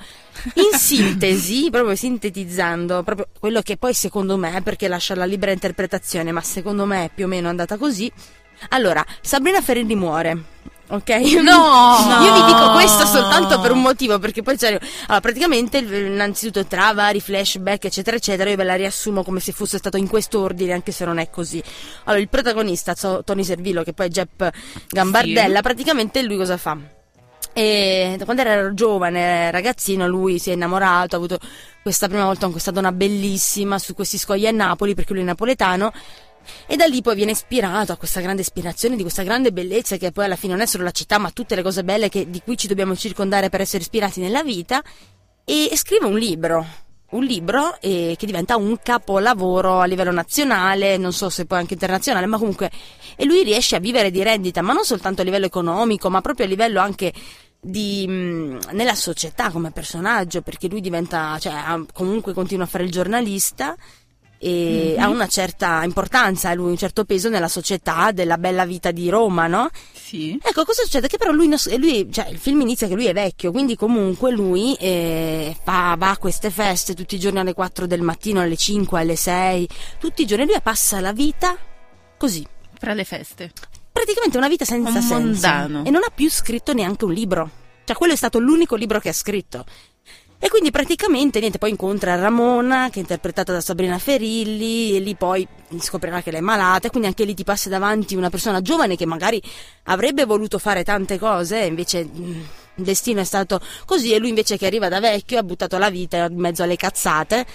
In 0.56 0.72
sintesi, 0.80 1.70
proprio 1.70 1.96
sintetizzando, 1.96 3.04
proprio 3.04 3.28
quello 3.38 3.62
che 3.62 3.76
poi 3.78 3.89
secondo 3.94 4.38
me, 4.38 4.62
perché 4.62 4.88
lascia 4.88 5.16
la 5.16 5.26
libera 5.26 5.52
interpretazione, 5.52 6.32
ma 6.32 6.42
secondo 6.42 6.86
me 6.86 7.06
è 7.06 7.12
più 7.14 7.26
o 7.26 7.28
meno 7.28 7.50
andata 7.50 7.78
così. 7.78 8.12
Allora, 8.70 9.06
Sabrina 9.22 9.62
Ferreri 9.62 9.96
muore. 9.96 10.44
Ok? 10.90 11.10
No! 11.42 11.98
Io 12.24 12.34
vi 12.34 12.46
dico 12.46 12.72
questo 12.74 13.06
soltanto 13.06 13.60
per 13.60 13.72
un 13.72 13.82
motivo, 13.82 14.20
perché 14.20 14.42
poi 14.42 14.58
c'è. 14.58 14.68
Allora, 15.08 15.22
praticamente, 15.22 15.78
innanzitutto, 15.78 16.66
tra 16.66 16.94
vari 16.94 17.22
flashback, 17.22 17.86
eccetera, 17.86 18.18
eccetera, 18.18 18.50
io 18.50 18.56
ve 18.56 18.64
la 18.64 18.76
riassumo 18.76 19.24
come 19.24 19.40
se 19.40 19.52
fosse 19.52 19.78
stato 19.78 19.98
in 19.98 20.08
quest'ordine, 20.08 20.74
anche 20.74 20.92
se 20.92 21.06
non 21.06 21.18
è 21.18 21.30
così. 21.30 21.62
Allora, 22.06 22.22
il 22.22 22.30
protagonista, 22.30 22.94
Tony 23.24 23.44
Servillo, 23.44 23.84
che 23.84 23.94
poi 23.94 24.08
è 24.08 24.10
Jepp 24.10 24.44
Gambardella, 24.90 25.62
praticamente 25.62 26.22
lui 26.24 26.38
cosa 26.38 26.58
fa? 26.58 26.78
E 27.60 28.18
quando 28.24 28.42
era 28.42 28.74
giovane, 28.74 29.52
ragazzino, 29.52 30.08
lui 30.08 30.40
si 30.40 30.50
è 30.50 30.54
innamorato, 30.54 31.16
ha 31.16 31.18
avuto 31.18 31.40
questa 31.82 32.08
prima 32.08 32.24
volta 32.24 32.44
con 32.44 32.52
questa 32.52 32.72
donna 32.72 32.94
bellissima 32.94 33.78
su 33.78 33.94
questi 33.94 34.18
scogli 34.18 34.48
a 34.48 34.52
Napoli, 34.52 34.94
perché 34.94 35.12
lui 35.12 35.24
è 35.24 35.26
napoletano. 35.26 35.92
E 36.66 36.78
da 36.78 36.86
lì 36.86 37.02
poi 37.02 37.16
viene 37.16 37.32
ispirato 37.32 37.92
a 37.92 37.98
questa 37.98 38.22
grande 38.22 38.44
ispirazione, 38.44 38.96
di 38.96 39.02
questa 39.02 39.24
grande 39.24 39.52
bellezza 39.52 39.98
che 39.98 40.14
poi 40.14 40.24
alla 40.24 40.38
fine 40.38 40.54
non 40.54 40.62
è 40.62 40.66
solo 40.68 40.86
la 40.86 40.92
città, 40.92 41.18
ma 41.18 41.32
tutte 41.32 41.56
le 41.56 41.62
cose 41.62 41.84
belle 41.84 42.08
che- 42.08 42.30
di 42.30 42.42
cui 42.42 42.56
ci 42.56 42.68
dobbiamo 42.68 42.96
circondare 42.96 43.50
per 43.50 43.60
essere 43.60 43.84
ispirati 43.84 44.22
nella 44.22 44.42
vita. 44.42 44.82
E 45.44 45.70
scrive 45.74 46.06
un 46.06 46.18
libro, 46.18 46.66
un 47.10 47.26
libro 47.26 47.76
eh, 47.82 48.16
che 48.18 48.26
diventa 48.26 48.56
un 48.56 48.78
capolavoro 48.82 49.82
a 49.82 49.86
livello 49.86 50.12
nazionale, 50.12 50.96
non 50.96 51.12
so 51.12 51.30
se 51.30 51.46
poi 51.46 51.60
anche 51.60 51.74
internazionale, 51.74 52.26
ma 52.26 52.38
comunque. 52.38 52.72
E 53.18 53.26
lui 53.26 53.44
riesce 53.44 53.76
a 53.76 53.80
vivere 53.80 54.12
di 54.12 54.24
rendita, 54.24 54.62
ma 54.62 54.72
non 54.72 54.86
soltanto 54.86 55.20
a 55.20 55.26
livello 55.26 55.46
economico, 55.46 56.10
ma 56.10 56.22
proprio 56.22 56.46
a 56.46 56.50
livello 56.50 56.80
anche 56.80 57.12
di, 57.60 58.08
mh, 58.08 58.60
nella 58.72 58.96
società 58.96 59.52
come 59.52 59.72
personaggio, 59.72 60.42
perché 60.42 60.68
lui 60.68 60.82
diventa, 60.82 61.38
cioè 61.40 61.54
comunque 61.94 62.34
continua 62.34 62.66
a 62.66 62.68
fare 62.68 62.84
il 62.84 62.92
giornalista 62.92 63.76
e 64.42 64.96
ha 64.98 65.10
una 65.10 65.28
certa 65.28 65.84
importanza, 65.84 66.54
lui 66.54 66.70
un 66.70 66.78
certo 66.78 67.04
peso 67.04 67.28
nella 67.28 67.50
società 67.50 68.12
della 68.14 68.38
bella 68.38 68.66
vita 68.66 68.92
di 68.92 69.10
Roma, 69.10 69.48
no? 69.48 69.70
Sì. 69.92 70.40
Ecco, 70.42 70.64
cosa 70.64 70.84
succede? 70.84 71.10
Che 71.10 71.18
però 71.18 71.34
lui, 71.34 71.54
lui 71.78 72.08
cioè 72.10 72.30
il 72.30 72.38
film 72.38 72.62
inizia 72.62 72.88
che 72.88 72.96
lui 72.96 73.08
è 73.08 73.14
vecchio, 73.14 73.52
quindi 73.52 73.76
comunque 73.76 74.32
lui 74.32 74.76
eh, 74.76 75.56
fa, 75.62 75.96
va 75.98 76.12
a 76.12 76.18
queste 76.18 76.52
feste 76.52 76.94
tutti 76.94 77.16
i 77.16 77.20
giorni 77.20 77.40
alle 77.40 77.54
4 77.54 77.86
del 77.86 78.02
mattino, 78.02 78.40
alle 78.40 78.56
5, 78.56 78.98
alle 78.98 79.18
6, 79.18 79.68
tutti 80.00 80.22
i 80.22 80.26
giorni, 80.26 80.46
lui 80.46 80.62
passa 80.64 81.02
la 81.02 81.12
vita 81.12 81.58
così. 82.18 82.48
Fra 82.80 82.94
le 82.94 83.04
feste. 83.04 83.52
Praticamente 84.00 84.38
una 84.38 84.48
vita 84.48 84.64
senza 84.64 84.98
Un 84.98 85.02
senso. 85.02 85.20
mondano. 85.20 85.84
E 85.86 85.90
non 85.90 86.04
ha 86.06 86.10
più 86.10 86.30
scritto 86.30 86.72
neanche 86.72 87.04
un 87.04 87.12
libro. 87.12 87.50
Cioè, 87.84 87.98
quello 87.98 88.14
è 88.14 88.16
stato 88.16 88.40
l'unico 88.40 88.78
libro 88.78 89.02
che 89.02 89.10
ha 89.10 89.14
scritto. 89.14 89.66
E 90.40 90.48
quindi 90.48 90.72
praticamente 90.72 91.42
niente, 91.42 91.58
poi 91.58 91.72
incontra 91.72 92.16
Ramona, 92.16 92.88
che 92.90 93.00
è 93.00 93.02
interpretata 93.02 93.52
da 93.52 93.60
Sabrina 93.60 93.98
Ferilli, 93.98 94.96
e 94.96 95.00
lì 95.00 95.16
poi 95.16 95.46
scoprirà 95.80 96.22
che 96.22 96.32
lei 96.32 96.40
è 96.40 96.44
malata, 96.44 96.88
e 96.88 96.92
quindi 96.92 97.10
anche 97.10 97.26
lì 97.26 97.34
ti 97.34 97.44
passa 97.44 97.68
davanti 97.68 98.16
una 98.16 98.30
persona 98.30 98.62
giovane 98.62 98.96
che 98.96 99.06
magari 99.06 99.42
avrebbe 99.84 100.24
voluto 100.24 100.60
fare 100.60 100.86
tante 100.86 101.20
cose, 101.20 101.64
e 101.64 101.66
invece 101.66 102.06
mh, 102.06 102.48
il 102.76 102.84
destino 102.86 103.20
è 103.20 103.26
stato 103.26 103.60
così, 103.84 104.14
e 104.14 104.18
lui 104.18 104.30
invece 104.30 104.56
che 104.56 104.66
arriva 104.66 104.88
da 104.88 105.02
vecchio 105.02 105.40
ha 105.40 105.44
buttato 105.44 105.78
la 105.78 105.90
vita 105.90 106.28
in 106.28 106.40
mezzo 106.40 106.64
alle 106.64 106.78
cazzate, 106.78 107.46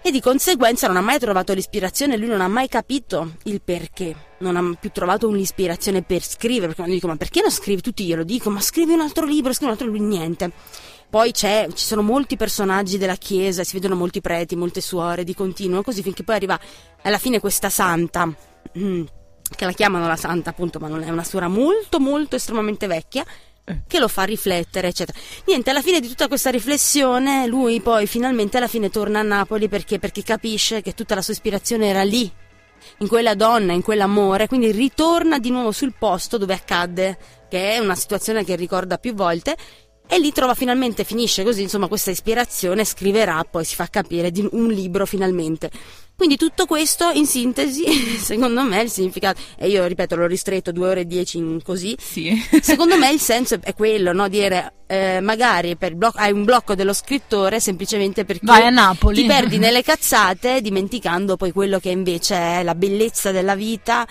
e 0.00 0.10
di 0.10 0.20
conseguenza 0.20 0.86
non 0.86 0.96
ha 0.96 1.00
mai 1.00 1.18
trovato 1.18 1.52
l'ispirazione, 1.52 2.16
lui 2.16 2.28
non 2.28 2.40
ha 2.40 2.48
mai 2.48 2.68
capito 2.68 3.32
il 3.44 3.60
perché, 3.62 4.14
non 4.38 4.56
ha 4.56 4.76
più 4.78 4.90
trovato 4.90 5.28
un'ispirazione 5.28 6.02
per 6.02 6.22
scrivere, 6.22 6.66
perché 6.66 6.76
quando 6.76 6.94
dico 6.94 7.08
ma 7.08 7.16
perché 7.16 7.40
non 7.40 7.50
scrivi? 7.50 7.82
Tutti 7.82 8.04
glielo 8.04 8.24
dico, 8.24 8.50
ma 8.50 8.60
scrivi 8.60 8.92
un 8.92 9.00
altro 9.00 9.26
libro, 9.26 9.52
scrivi 9.52 9.72
un 9.72 9.78
altro 9.78 9.90
libro, 9.90 10.06
niente. 10.06 10.52
Poi 11.10 11.32
ci 11.32 11.46
sono 11.74 12.02
molti 12.02 12.36
personaggi 12.36 12.98
della 12.98 13.16
chiesa, 13.16 13.64
si 13.64 13.74
vedono 13.74 13.94
molti 13.94 14.20
preti, 14.20 14.56
molte 14.56 14.80
suore 14.80 15.24
di 15.24 15.34
continuo, 15.34 15.82
così 15.82 16.02
finché 16.02 16.22
poi 16.22 16.36
arriva 16.36 16.58
alla 17.02 17.18
fine 17.18 17.40
questa 17.40 17.70
santa, 17.70 18.28
che 18.72 19.64
la 19.64 19.72
chiamano 19.72 20.06
la 20.06 20.16
santa 20.16 20.50
appunto, 20.50 20.78
ma 20.78 20.88
non 20.88 21.02
è 21.02 21.08
una 21.08 21.24
suora 21.24 21.48
molto 21.48 21.98
molto 21.98 22.36
estremamente 22.36 22.86
vecchia, 22.86 23.24
che 23.86 23.98
lo 23.98 24.08
fa 24.08 24.24
riflettere, 24.24 24.88
eccetera. 24.88 25.18
Niente, 25.46 25.70
alla 25.70 25.82
fine 25.82 26.00
di 26.00 26.08
tutta 26.08 26.28
questa 26.28 26.50
riflessione, 26.50 27.46
lui 27.46 27.80
poi 27.80 28.06
finalmente 28.06 28.56
alla 28.56 28.68
fine 28.68 28.90
torna 28.90 29.20
a 29.20 29.22
Napoli 29.22 29.68
perché, 29.68 29.98
perché 29.98 30.22
capisce 30.22 30.82
che 30.82 30.94
tutta 30.94 31.14
la 31.14 31.22
sua 31.22 31.34
ispirazione 31.34 31.88
era 31.88 32.02
lì, 32.02 32.30
in 32.98 33.08
quella 33.08 33.34
donna, 33.34 33.72
in 33.72 33.82
quell'amore, 33.82 34.48
quindi 34.48 34.70
ritorna 34.70 35.38
di 35.38 35.50
nuovo 35.50 35.72
sul 35.72 35.94
posto 35.98 36.38
dove 36.38 36.54
accadde, 36.54 37.18
che 37.48 37.72
è 37.72 37.78
una 37.78 37.94
situazione 37.94 38.44
che 38.44 38.56
ricorda 38.56 38.98
più 38.98 39.14
volte, 39.14 39.56
E 40.10 40.18
lì 40.18 40.32
trova 40.32 40.54
finalmente, 40.54 41.04
finisce 41.04 41.44
così, 41.44 41.62
insomma, 41.62 41.86
questa 41.86 42.10
ispirazione, 42.10 42.84
scriverà, 42.84 43.44
poi 43.48 43.64
si 43.64 43.74
fa 43.74 43.88
capire 43.88 44.30
di 44.30 44.46
un 44.52 44.68
libro 44.68 45.04
finalmente. 45.04 45.70
Quindi 46.16 46.36
tutto 46.36 46.64
questo 46.66 47.10
in 47.10 47.26
sintesi, 47.26 47.84
secondo 48.18 48.62
me 48.62 48.80
il 48.80 48.90
significato, 48.90 49.40
e 49.56 49.68
io 49.68 49.84
ripeto 49.86 50.16
l'ho 50.16 50.26
ristretto 50.26 50.72
due 50.72 50.88
ore 50.88 51.00
e 51.02 51.06
dieci 51.06 51.36
in 51.36 51.60
così, 51.62 51.94
Sì. 52.00 52.34
secondo 52.62 52.96
me 52.96 53.12
il 53.12 53.20
senso 53.20 53.58
è 53.62 53.74
quello, 53.74 54.12
no? 54.12 54.28
Dire 54.28 54.72
eh, 54.88 55.20
magari 55.20 55.76
blocco, 55.76 56.16
hai 56.18 56.32
un 56.32 56.44
blocco 56.44 56.74
dello 56.74 56.94
scrittore 56.94 57.60
semplicemente 57.60 58.24
perché 58.24 58.46
Vai 58.46 58.62
a 58.62 58.70
Napoli. 58.70 59.20
ti 59.20 59.26
perdi 59.26 59.58
nelle 59.58 59.82
cazzate 59.82 60.60
dimenticando 60.62 61.36
poi 61.36 61.52
quello 61.52 61.78
che 61.78 61.90
invece 61.90 62.34
è 62.34 62.62
la 62.62 62.74
bellezza 62.74 63.30
della 63.30 63.54
vita 63.54 64.06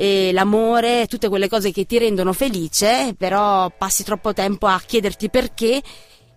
e 0.00 0.30
l'amore, 0.32 1.04
tutte 1.08 1.28
quelle 1.28 1.46
cose 1.46 1.72
che 1.72 1.84
ti 1.84 1.98
rendono 1.98 2.32
felice, 2.32 3.14
però 3.18 3.70
passi 3.76 4.02
troppo 4.02 4.32
tempo 4.32 4.66
a 4.66 4.80
chiederti 4.82 5.28
perché 5.28 5.82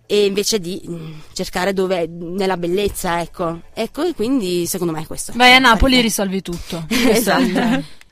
e 0.04 0.26
invece 0.26 0.60
di 0.60 0.82
mm, 0.86 1.12
cercare 1.32 1.72
dove 1.72 2.06
nella 2.06 2.58
bellezza, 2.58 3.22
ecco. 3.22 3.62
Ecco, 3.72 4.02
e 4.02 4.12
quindi 4.12 4.66
secondo 4.66 4.92
me 4.92 5.00
è 5.00 5.06
questo. 5.06 5.32
Vai 5.34 5.54
a 5.54 5.58
Napoli 5.58 5.96
e 5.96 6.02
risolvi 6.02 6.42
tutto. 6.42 6.84
Esatto. 7.08 8.02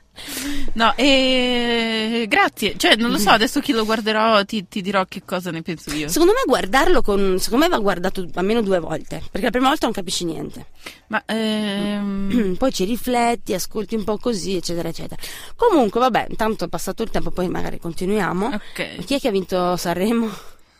No, 0.73 0.93
e 0.95 2.25
grazie. 2.27 2.75
Cioè, 2.77 2.95
non 2.95 3.11
lo 3.11 3.17
so, 3.17 3.29
adesso 3.31 3.59
che 3.59 3.73
lo 3.73 3.85
guarderò 3.85 4.43
ti, 4.45 4.67
ti 4.67 4.81
dirò 4.81 5.05
che 5.05 5.23
cosa 5.25 5.51
ne 5.51 5.61
penso 5.61 5.91
io. 5.93 6.07
Secondo 6.07 6.33
me 6.33 6.41
guardarlo 6.45 7.01
con 7.01 7.37
secondo 7.39 7.65
me 7.65 7.71
va 7.71 7.79
guardato 7.79 8.27
almeno 8.35 8.61
due 8.61 8.79
volte, 8.79 9.21
perché 9.31 9.45
la 9.45 9.51
prima 9.51 9.67
volta 9.67 9.85
non 9.85 9.95
capisci 9.95 10.25
niente. 10.25 10.67
Ma 11.07 11.23
ehm, 11.25 12.55
Poi 12.57 12.71
ci 12.71 12.85
rifletti, 12.85 13.53
ascolti 13.53 13.95
un 13.95 14.03
po' 14.03 14.17
così, 14.17 14.55
eccetera, 14.55 14.89
eccetera. 14.89 15.21
Comunque, 15.55 15.99
vabbè, 15.99 16.27
intanto 16.29 16.65
è 16.65 16.69
passato 16.69 17.03
il 17.03 17.09
tempo, 17.09 17.31
poi 17.31 17.47
magari 17.49 17.79
continuiamo. 17.79 18.45
ok. 18.47 19.05
Chi 19.05 19.15
è 19.15 19.19
che 19.19 19.27
ha 19.27 19.31
vinto 19.31 19.75
Sanremo? 19.75 20.29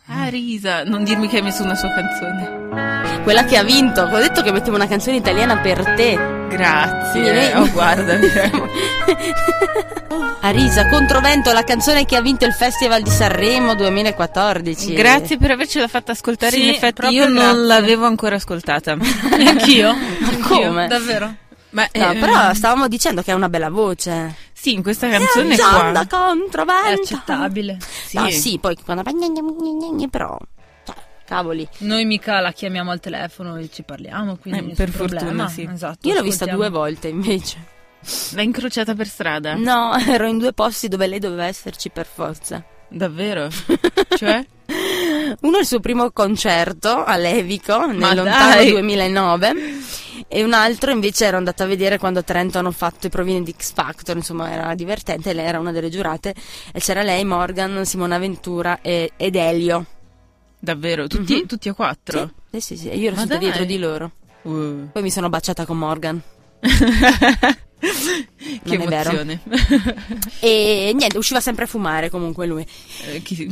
Ah, 0.06 0.28
Risa, 0.28 0.84
non 0.84 1.02
dirmi 1.04 1.28
che 1.28 1.36
hai 1.36 1.42
messo 1.42 1.62
una 1.62 1.74
sua 1.74 1.88
canzone. 1.90 3.22
Quella 3.22 3.44
che 3.44 3.56
ha 3.56 3.62
vinto. 3.62 4.02
Ho 4.02 4.18
detto 4.18 4.42
che 4.42 4.52
mettevo 4.52 4.76
una 4.76 4.86
canzone 4.86 5.16
italiana 5.16 5.56
per 5.58 5.94
te. 5.94 6.14
Grazie. 6.48 7.20
Quindi 7.22 7.52
noi- 7.52 7.62
Oh, 7.62 7.70
guarda. 7.72 8.18
Arisa, 10.42 10.88
Controvento, 10.92 11.52
la 11.52 11.64
canzone 11.64 12.04
che 12.04 12.16
ha 12.16 12.20
vinto 12.20 12.44
il 12.44 12.52
Festival 12.52 13.00
di 13.02 13.08
Sanremo 13.10 13.74
2014. 13.74 14.92
Grazie 14.92 15.38
per 15.38 15.52
avercela 15.52 15.88
fatta 15.88 16.12
ascoltare. 16.12 16.52
Sì, 16.52 16.64
In 16.64 16.68
effetti 16.74 17.06
io 17.08 17.24
non 17.26 17.34
grazie. 17.36 17.62
l'avevo 17.62 18.04
ancora 18.04 18.36
ascoltata. 18.36 18.92
Anch'io. 19.32 19.88
Anch'io, 19.90 20.38
come? 20.68 20.86
Davvero. 20.86 21.34
Ma 21.70 21.88
No, 21.92 22.10
eh, 22.12 22.16
però 22.18 22.52
stavamo 22.54 22.88
dicendo 22.88 23.22
che 23.22 23.32
ha 23.32 23.34
una 23.34 23.48
bella 23.48 23.70
voce. 23.70 24.34
Sì, 24.64 24.72
in 24.72 24.82
questa 24.82 25.10
canzone 25.10 25.54
è 25.54 25.58
qua. 25.58 26.00
È 26.00 26.06
controvento. 26.06 27.02
accettabile. 27.02 27.76
Sì. 28.06 28.16
No, 28.16 28.30
sì, 28.30 28.58
poi 28.58 28.74
quando 28.82 29.02
però 30.08 30.38
cioè, 30.86 30.94
cavoli. 31.26 31.68
Noi 31.80 32.06
mica 32.06 32.40
la 32.40 32.50
chiamiamo 32.52 32.90
al 32.90 32.98
telefono 33.00 33.56
e 33.56 33.68
ci 33.70 33.82
parliamo, 33.82 34.36
quindi 34.36 34.70
Eh, 34.70 34.74
per 34.74 34.88
fortuna, 34.88 35.20
problema. 35.20 35.48
sì. 35.48 35.68
Esatto, 35.70 36.08
Io 36.08 36.14
l'ho 36.14 36.22
vista 36.22 36.46
due 36.46 36.70
volte 36.70 37.08
invece. 37.08 37.72
L'hai 38.32 38.44
incrociata 38.46 38.94
per 38.94 39.06
strada? 39.06 39.54
No, 39.54 39.94
ero 40.08 40.26
in 40.28 40.38
due 40.38 40.54
posti 40.54 40.88
dove 40.88 41.06
lei 41.08 41.18
doveva 41.18 41.44
esserci 41.44 41.90
per 41.90 42.06
forza. 42.06 42.64
Davvero? 42.88 43.48
cioè? 44.16 44.44
Uno 45.40 45.56
è 45.56 45.60
il 45.60 45.66
suo 45.66 45.80
primo 45.80 46.10
concerto 46.10 47.02
a 47.04 47.16
Levico 47.16 47.86
nel 47.86 47.96
Ma 47.96 48.14
lontano 48.14 48.54
dai! 48.54 48.70
2009 48.70 49.52
e 50.28 50.42
un 50.42 50.52
altro 50.52 50.90
invece 50.90 51.26
ero 51.26 51.36
andata 51.36 51.64
a 51.64 51.66
vedere 51.66 51.98
quando 51.98 52.20
a 52.20 52.22
Trento 52.22 52.58
hanno 52.58 52.70
fatto 52.70 53.06
i 53.06 53.10
provini 53.10 53.42
di 53.42 53.54
X 53.56 53.72
Factor, 53.74 54.16
insomma 54.16 54.50
era 54.50 54.74
divertente, 54.74 55.32
lei 55.32 55.44
era 55.46 55.58
una 55.58 55.72
delle 55.72 55.90
giurate 55.90 56.34
e 56.72 56.80
c'era 56.80 57.02
lei, 57.02 57.24
Morgan, 57.24 57.84
Simona 57.84 58.18
Ventura 58.18 58.80
e- 58.80 59.12
ed 59.16 59.34
Elio. 59.36 59.84
Davvero? 60.58 61.06
Tutti, 61.08 61.34
Mhm. 61.34 61.46
tutti 61.46 61.68
e 61.68 61.72
quattro? 61.74 62.30
Sì, 62.52 62.60
sì, 62.60 62.76
sì, 62.76 62.88
e 62.90 62.96
io 62.96 63.08
ero 63.08 63.16
stata 63.16 63.36
dietro 63.36 63.64
di 63.64 63.78
loro. 63.78 64.12
Uh. 64.42 64.88
Poi 64.92 65.02
mi 65.02 65.10
sono 65.10 65.28
baciata 65.28 65.66
con 65.66 65.76
Morgan. 65.78 66.20
che 68.64 68.76
Non 68.76 68.92
emozione. 68.92 69.40
E 70.40 70.92
niente, 70.94 71.18
usciva 71.18 71.40
sempre 71.40 71.64
a 71.64 71.66
fumare 71.66 72.10
comunque 72.10 72.46
lui. 72.46 72.64
Eh, 73.12 73.22
chi- 73.22 73.46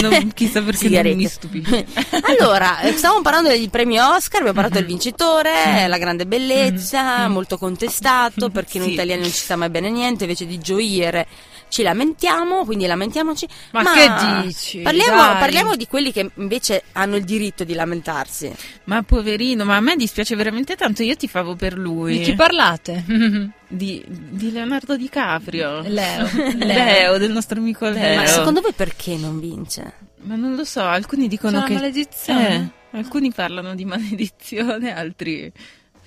non- 0.00 0.30
chissà 0.34 0.62
perché 0.62 0.88
non 1.02 1.14
mi 1.14 1.26
stupisce. 1.28 1.86
allora, 2.22 2.78
stavamo 2.94 3.22
parlando 3.22 3.48
dei 3.48 3.68
premi 3.68 3.98
Oscar, 3.98 4.40
abbiamo 4.40 4.60
parlato 4.60 4.74
del 4.78 4.86
vincitore, 4.86 5.86
la 5.88 5.98
grande 5.98 6.26
bellezza, 6.26 7.28
molto 7.28 7.58
contestato 7.58 8.48
perché 8.50 8.78
noi 8.78 8.88
Sì. 8.88 8.94
italiani 8.94 9.22
non 9.22 9.30
ci 9.30 9.38
sta 9.40 9.56
mai 9.56 9.70
bene 9.70 9.90
niente, 9.90 10.24
invece 10.24 10.46
di 10.46 10.58
gioire 10.58 11.26
ci 11.70 11.82
lamentiamo, 11.82 12.64
quindi 12.64 12.84
lamentiamoci. 12.84 13.48
Ma 13.70 13.84
che 13.92 14.42
dici? 14.42 14.80
Parliamo, 14.80 15.38
parliamo 15.38 15.76
di 15.76 15.86
quelli 15.86 16.12
che 16.12 16.30
invece 16.34 16.82
hanno 16.92 17.16
il 17.16 17.24
diritto 17.24 17.64
di 17.64 17.72
lamentarsi. 17.72 18.52
Ma 18.84 19.02
poverino, 19.02 19.64
ma 19.64 19.76
a 19.76 19.80
me 19.80 19.96
dispiace 19.96 20.34
veramente 20.36 20.76
tanto, 20.76 21.02
io 21.02 21.16
ti 21.16 21.28
favo 21.28 21.54
per 21.54 21.78
lui. 21.78 22.18
Di 22.18 22.24
chi 22.24 22.34
parlate? 22.34 23.04
Di, 23.72 24.04
di 24.04 24.50
Leonardo 24.50 24.96
DiCaprio. 24.96 25.82
Leo. 25.82 26.28
Leo, 26.58 27.18
del 27.18 27.30
nostro 27.30 27.60
amico 27.60 27.88
Leo. 27.88 28.16
Ma 28.16 28.26
secondo 28.26 28.60
voi 28.60 28.72
perché 28.72 29.16
non 29.16 29.38
vince? 29.38 29.92
Ma 30.22 30.34
non 30.34 30.56
lo 30.56 30.64
so, 30.64 30.82
alcuni 30.82 31.28
dicono 31.28 31.52
C'è 31.52 31.58
una 31.58 31.66
che... 31.68 31.74
maledizione? 31.74 32.72
Eh, 32.90 32.98
alcuni 32.98 33.32
parlano 33.32 33.76
di 33.76 33.84
maledizione, 33.84 34.92
altri... 34.92 35.52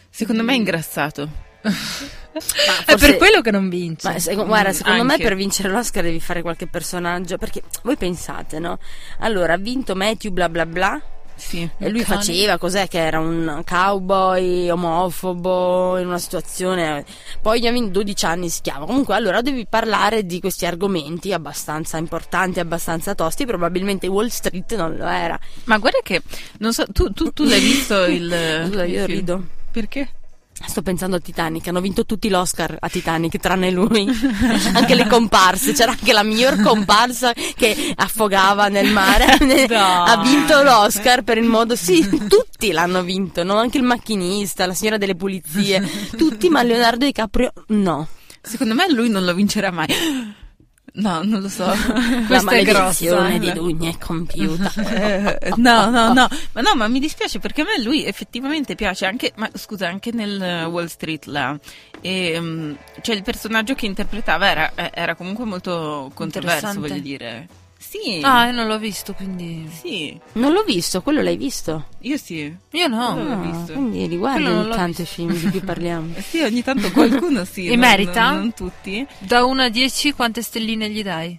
Secondo 0.09 0.43
me 0.43 0.51
è 0.51 0.57
ingrassato. 0.57 1.52
Ma 1.63 1.69
È 2.39 2.41
forse- 2.91 2.97
per 2.97 3.17
quello 3.17 3.41
che 3.41 3.51
non 3.51 3.69
vince. 3.69 4.09
Ma 4.09 4.19
seco- 4.19 4.45
guarda, 4.45 4.73
secondo 4.73 5.03
me 5.03 5.13
Anche. 5.13 5.23
per 5.23 5.35
vincere 5.35 5.69
l'Oscar 5.69 6.03
devi 6.03 6.19
fare 6.19 6.41
qualche 6.41 6.67
personaggio. 6.67 7.37
Perché 7.37 7.61
voi 7.83 7.95
pensate, 7.95 8.59
no? 8.59 8.77
Allora, 9.19 9.53
ha 9.53 9.57
vinto 9.57 9.95
Matthew 9.95 10.31
bla 10.31 10.49
bla 10.49 10.65
bla. 10.65 11.01
Sì. 11.35 11.67
E 11.79 11.89
lui 11.89 12.03
cane. 12.03 12.17
faceva 12.17 12.57
cos'è 12.59 12.87
che 12.87 12.99
era 12.99 13.19
un 13.19 13.63
cowboy 13.67 14.69
omofobo 14.69 15.97
in 15.97 16.07
una 16.07 16.19
situazione. 16.19 17.03
Poi 17.41 17.59
gli 17.59 17.65
ha 17.67 17.71
vinto 17.71 17.91
12 17.91 18.25
anni 18.25 18.49
si 18.49 18.61
chiama. 18.61 18.85
Comunque, 18.85 19.15
allora 19.15 19.41
devi 19.41 19.65
parlare 19.67 20.25
di 20.25 20.39
questi 20.39 20.65
argomenti 20.65 21.33
abbastanza 21.33 21.97
importanti, 21.97 22.59
abbastanza 22.59 23.15
tosti. 23.15 23.45
Probabilmente 23.45 24.07
Wall 24.07 24.27
Street 24.27 24.75
non 24.75 24.95
lo 24.95 25.07
era. 25.07 25.39
Ma 25.65 25.77
guarda 25.79 25.99
che, 26.03 26.21
non 26.59 26.73
so, 26.73 26.85
tu, 26.91 27.11
tu, 27.13 27.31
tu 27.31 27.43
l'hai 27.45 27.59
visto 27.59 28.05
il... 28.05 28.25
Scusa, 28.67 28.83
il 28.85 28.91
io 28.91 29.05
film? 29.05 29.17
rido. 29.17 29.45
Perché? 29.71 30.09
Sto 30.65 30.81
pensando 30.81 31.15
al 31.15 31.21
Titanic, 31.21 31.67
hanno 31.67 31.81
vinto 31.81 32.05
tutti 32.05 32.29
l'Oscar 32.29 32.77
a 32.79 32.89
Titanic, 32.89 33.37
tranne 33.37 33.69
lui. 33.69 34.07
anche 34.73 34.95
le 34.95 35.07
comparse, 35.07 35.73
c'era 35.73 35.91
anche 35.91 36.13
la 36.13 36.23
miglior 36.23 36.61
comparsa 36.61 37.33
che 37.33 37.93
affogava 37.95 38.69
nel 38.69 38.91
mare. 38.91 39.25
ha 39.75 40.21
vinto 40.23 40.63
l'Oscar 40.63 41.23
per 41.23 41.37
il 41.37 41.45
modo. 41.45 41.75
Sì, 41.75 42.07
tutti 42.27 42.71
l'hanno 42.71 43.03
vinto, 43.03 43.43
no? 43.43 43.57
Anche 43.57 43.77
il 43.77 43.83
macchinista, 43.83 44.65
la 44.65 44.73
signora 44.73 44.97
delle 44.97 45.15
pulizie, 45.15 45.87
tutti, 46.17 46.49
ma 46.49 46.63
Leonardo 46.63 47.05
DiCaprio 47.05 47.51
no. 47.67 48.07
Secondo 48.41 48.73
me 48.73 48.91
lui 48.91 49.09
non 49.09 49.23
lo 49.23 49.33
vincerà 49.33 49.71
mai. 49.71 49.87
No, 50.95 51.23
non 51.23 51.41
lo 51.41 51.49
so. 51.49 51.65
la 51.65 51.73
Questa 52.27 52.51
è 52.51 52.63
grossa, 52.63 53.37
di. 53.37 53.51
Dugna 53.51 53.89
è 53.89 53.97
compiuta. 53.97 54.71
No, 55.55 55.89
no, 55.89 56.13
no, 56.13 56.27
ma 56.51 56.61
no, 56.61 56.75
ma 56.75 56.87
mi 56.87 56.99
dispiace 56.99 57.39
perché 57.39 57.61
a 57.61 57.65
me 57.65 57.83
lui 57.83 58.05
effettivamente 58.05 58.75
piace 58.75 59.05
anche, 59.05 59.31
ma 59.35 59.49
scusa, 59.53 59.87
anche 59.87 60.11
nel 60.11 60.41
eh, 60.41 60.65
Wall 60.65 60.85
Street 60.85 61.25
là, 61.25 61.57
e, 62.01 62.39
mm, 62.39 62.73
cioè 63.01 63.15
il 63.15 63.23
personaggio 63.23 63.73
che 63.75 63.85
interpretava 63.85 64.49
era, 64.49 64.71
eh, 64.75 64.91
era 64.93 65.15
comunque 65.15 65.45
molto 65.45 66.11
controverso, 66.13 66.79
voglio 66.79 66.99
dire. 66.99 67.47
Sì, 67.93 68.21
Ah, 68.23 68.47
io 68.47 68.53
non 68.53 68.65
l'ho 68.65 68.79
visto, 68.79 69.13
quindi... 69.13 69.69
sì, 69.71 70.19
Non 70.33 70.51
l'ho 70.51 70.63
visto, 70.63 71.03
quello 71.03 71.21
l'hai 71.21 71.37
visto? 71.37 71.89
io 71.99 72.17
sì. 72.17 72.51
Io 72.71 72.87
no. 72.87 73.13
Quello 73.13 73.27
l'ho 73.29 73.33
Ah, 73.35 73.51
visto. 73.51 73.73
quindi 73.73 74.07
riguardi 74.07 74.43
non 74.43 74.57
ogni 74.65 74.69
tanto 74.71 75.01
i 75.03 75.05
film 75.05 75.31
di 75.31 75.49
cui 75.51 75.59
parliamo. 75.59 76.13
Sì, 76.27 76.41
ogni 76.41 76.63
tanto 76.63 76.91
qualcuno 76.91 77.45
sì. 77.45 77.65
E 77.69 77.75
non- 77.75 77.79
merita? 77.79 78.31
Non, 78.31 78.39
non 78.39 78.53
tutti. 78.53 79.05
Da 79.19 79.45
1 79.45 79.61
a 79.61 79.69
10 79.69 80.11
quante 80.13 80.41
stelline 80.41 80.89
gli 80.89 81.03
dai? 81.03 81.37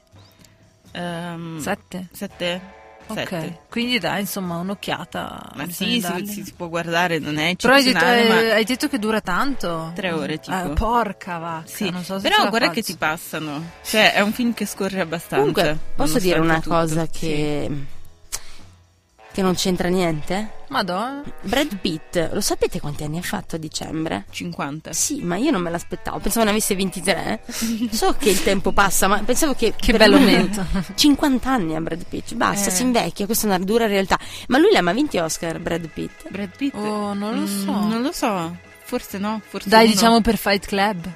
Ehm, 0.92 1.58
7. 1.60 2.08
Sette? 2.12 2.60
Ok, 3.06 3.18
Sette. 3.18 3.58
quindi 3.68 3.98
dai, 3.98 4.20
insomma, 4.20 4.56
un'occhiata. 4.56 5.50
Ma 5.54 5.64
sì, 5.68 6.00
si, 6.00 6.26
si- 6.26 6.42
si 6.44 6.52
può 6.54 6.68
guardare, 6.68 7.18
non 7.18 7.36
è 7.38 7.54
Però 7.54 7.74
hai 7.74 7.84
detto, 7.84 8.04
eh, 8.04 8.28
ma 8.28 8.34
hai 8.54 8.64
detto 8.64 8.88
che 8.88 8.98
dura 8.98 9.20
tanto. 9.20 9.92
tre 9.94 10.10
ore 10.12 10.38
tipo. 10.40 10.56
Eh, 10.56 10.68
porca 10.70 11.38
vacca, 11.38 11.66
Sì, 11.68 11.90
non 11.90 12.02
so 12.02 12.18
se 12.18 12.28
però 12.28 12.48
guarda 12.48 12.68
faccio. 12.68 12.72
che 12.80 12.82
ti 12.82 12.96
passano. 12.96 13.62
Cioè, 13.84 14.14
è 14.14 14.20
un 14.20 14.32
film 14.32 14.54
che 14.54 14.64
scorre 14.66 15.00
abbastanza. 15.00 15.36
Comunque, 15.36 15.78
posso 15.94 16.18
dire 16.18 16.38
una 16.38 16.58
nonostante 16.62 16.68
cosa 16.94 17.04
tutto. 17.06 17.18
che. 17.18 17.70
Che 19.34 19.42
non 19.42 19.54
c'entra 19.56 19.88
niente? 19.88 20.62
Madonna. 20.68 21.22
Brad 21.42 21.76
Pitt, 21.78 22.30
lo 22.32 22.40
sapete 22.40 22.78
quanti 22.80 23.02
anni 23.02 23.18
ha 23.18 23.22
fatto 23.22 23.56
a 23.56 23.58
dicembre? 23.58 24.26
Sì, 24.30 24.36
50. 24.44 24.92
Sì, 24.92 25.20
ma 25.22 25.36
io 25.36 25.50
non 25.50 25.60
me 25.60 25.70
l'aspettavo, 25.70 26.18
pensavo 26.20 26.44
ne 26.44 26.50
avesse 26.52 26.76
23. 26.76 27.42
So 27.90 28.14
che 28.18 28.30
il 28.30 28.42
tempo 28.44 28.70
passa, 28.72 29.08
ma 29.08 29.18
pensavo 29.24 29.54
che. 29.54 29.74
Che 29.76 29.92
bello 29.92 30.18
momento. 30.18 30.64
50 30.94 31.50
anni 31.50 31.74
a 31.74 31.80
Brad 31.80 32.04
Pitt, 32.08 32.34
basta, 32.34 32.68
Eh. 32.70 32.72
si 32.72 32.82
invecchia, 32.82 33.26
questa 33.26 33.46
è 33.48 33.54
una 33.54 33.64
dura 33.64 33.86
realtà. 33.86 34.18
Ma 34.48 34.58
lui 34.58 34.70
l'ha 34.70 34.82
mai 34.82 34.94
vinti 34.94 35.18
Oscar, 35.18 35.58
Brad 35.58 35.88
Pitt? 35.88 36.28
Brad 36.30 36.56
Pitt? 36.56 36.74
Oh, 36.76 37.12
non 37.12 37.34
lo 37.34 37.40
Mm, 37.40 37.64
so. 37.64 37.70
non 37.86 38.02
lo 38.02 38.12
so. 38.12 38.56
Forse 38.84 39.18
no, 39.18 39.40
forse 39.46 39.68
Dai, 39.68 39.84
uno. 39.86 39.92
diciamo 39.94 40.20
per 40.20 40.36
Fight 40.36 40.66
Club. 40.66 41.08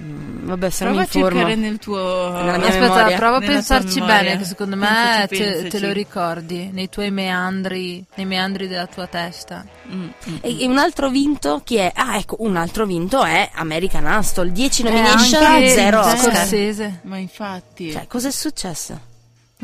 Mm, 0.00 0.46
vabbè, 0.46 0.70
sarò 0.70 0.90
Prova 0.90 1.02
in 1.04 1.08
a 1.08 1.10
forma. 1.10 1.28
cercare 1.38 1.54
nel 1.54 1.78
tuo... 1.78 2.32
Aspetta, 2.34 3.04
prova 3.16 3.36
a 3.36 3.40
pensarci 3.40 4.00
bene, 4.00 4.36
che 4.38 4.44
secondo 4.44 4.74
me 4.74 5.26
Pensaci, 5.28 5.62
te, 5.62 5.68
te 5.68 5.78
lo 5.78 5.92
ricordi 5.92 6.70
nei 6.72 6.88
tuoi 6.88 7.10
meandri, 7.12 8.04
nei 8.16 8.26
meandri 8.26 8.66
della 8.66 8.86
tua 8.86 9.06
testa. 9.06 9.64
Mm, 9.92 10.02
mm. 10.02 10.36
E, 10.40 10.62
e 10.62 10.66
un 10.66 10.78
altro 10.78 11.08
vinto 11.10 11.60
chi 11.62 11.76
è? 11.76 11.92
Ah, 11.94 12.16
ecco, 12.16 12.36
un 12.40 12.56
altro 12.56 12.86
vinto 12.86 13.22
è 13.22 13.48
American 13.54 14.04
Hustle. 14.06 14.50
10 14.50 14.82
nomination, 14.82 15.42
Eh, 15.42 15.46
anche 15.46 15.68
0 15.70 15.86
il 16.00 16.04
Oscar. 16.06 16.18
Scorsese. 16.18 17.00
Ma 17.02 17.16
infatti... 17.18 17.92
Cioè, 17.92 18.06
cos'è 18.08 18.30
successo? 18.32 19.12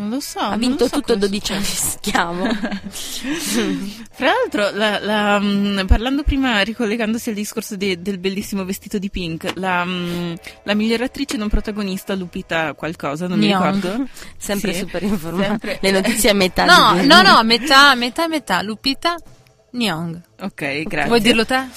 Non 0.00 0.09
lo 0.11 0.21
so. 0.21 0.38
ha 0.40 0.57
vinto 0.57 0.85
so 0.87 0.90
tutto 0.97 1.14
cosa 1.14 1.26
12 1.26 1.52
anni 1.52 1.64
schiavo. 1.64 2.45
Fra 4.12 4.26
l'altro, 4.33 4.71
la- 4.76 4.99
la, 4.99 5.38
mm, 5.40 5.87
parlando 5.87 6.23
prima, 6.23 6.61
ricollegandosi 6.62 7.28
al 7.28 7.35
discorso 7.35 7.76
de- 7.76 8.00
del 8.00 8.19
bellissimo 8.19 8.64
vestito 8.64 8.99
di 8.99 9.11
Pink, 9.11 9.52
la, 9.57 9.85
mm, 9.85 10.35
la 10.64 10.75
miglior 10.75 11.02
attrice 11.02 11.37
non 11.37 11.49
protagonista, 11.49 12.14
Lupita 12.14 12.75
qualcosa, 12.75 13.26
non 13.28 13.38
mi 13.38 13.47
Nyong. 13.49 13.75
ricordo. 13.75 14.04
Sempre 14.37 14.73
Sì. 14.73 14.80
super 14.80 15.02
informata. 15.02 15.49
Sempre. 15.49 15.78
Le 15.80 15.90
notizie 15.90 16.30
a 16.30 16.35
metà. 16.35 16.64
No, 16.64 17.00
di- 17.00 17.07
no, 17.07 17.23
no, 17.23 17.42
metà, 17.45 17.95
metà, 17.95 18.26
metà. 18.28 18.62
Lupita, 18.62 19.14
Nyong. 19.73 20.21
Ok, 20.40 20.83
grazie. 20.83 21.09
Vuoi 21.09 21.21
dirlo 21.21 21.45
te? 21.47 21.69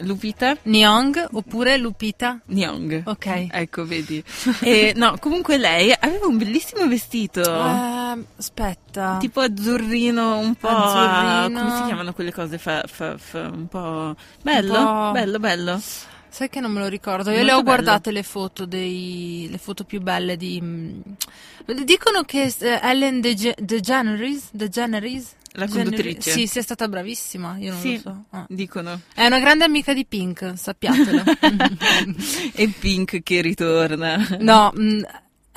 Lupita 0.00 0.56
Nyong 0.62 1.28
oppure 1.32 1.76
Lupita? 1.78 2.40
Nyong. 2.46 3.02
Ok. 3.06 3.48
Ecco, 3.50 3.84
vedi. 3.84 4.22
E, 4.60 4.92
no, 4.96 5.16
comunque 5.18 5.56
lei 5.58 5.92
aveva 5.98 6.26
un 6.26 6.36
bellissimo 6.38 6.86
vestito. 6.88 7.40
Ehm, 7.42 8.24
aspetta. 8.36 9.16
Tipo 9.20 9.40
azzurrino, 9.40 10.38
un 10.38 10.54
po'. 10.54 10.68
a- 10.68 11.42
Azzurrino. 11.44 11.60
come 11.60 11.76
si 11.76 11.82
chiamano 11.84 12.12
quelle 12.12 12.32
cose? 12.32 12.58
Fa, 12.58 12.82
fa- 12.86 13.16
fa- 13.18 13.48
un 13.52 13.66
po'. 13.68 14.14
Bello, 14.42 14.72
po'- 14.74 15.10
bello, 15.12 15.38
bello. 15.38 15.80
Sai 16.28 16.48
che 16.50 16.60
non 16.60 16.70
me 16.72 16.80
lo 16.80 16.88
ricordo. 16.88 17.30
Io 17.30 17.36
Molto 17.36 17.44
le 17.46 17.52
ho 17.52 17.62
bello. 17.62 17.64
guardate 17.82 18.10
le 18.10 18.22
foto 18.22 18.66
dei 18.66 19.46
le 19.50 19.58
foto 19.58 19.84
più 19.84 20.00
belle 20.00 20.36
di 20.36 20.60
mm, 20.62 21.00
Dicono 21.84 22.22
che 22.22 22.52
eh, 22.58 22.80
Ellen 22.82 23.20
DeGe- 23.20 23.56
DeGeneres, 23.60 24.50
DeGeneres 24.52 25.34
La 25.52 25.66
conduttrice. 25.66 26.30
Sì, 26.30 26.46
sia 26.46 26.62
stata 26.62 26.86
bravissima, 26.88 27.56
io 27.58 27.72
non 27.72 27.80
Sì, 27.80 27.94
lo 27.94 28.00
so. 28.00 28.24
Ah. 28.30 28.46
dicono. 28.48 29.00
È 29.14 29.24
una 29.26 29.40
grande 29.40 29.64
amica 29.64 29.92
di 29.94 30.04
Pink, 30.04 30.52
sappiatelo. 30.56 31.22
e 32.54 32.68
Pink 32.68 33.22
che 33.22 33.40
ritorna. 33.40 34.36
no, 34.40 34.72
mm, 34.78 35.00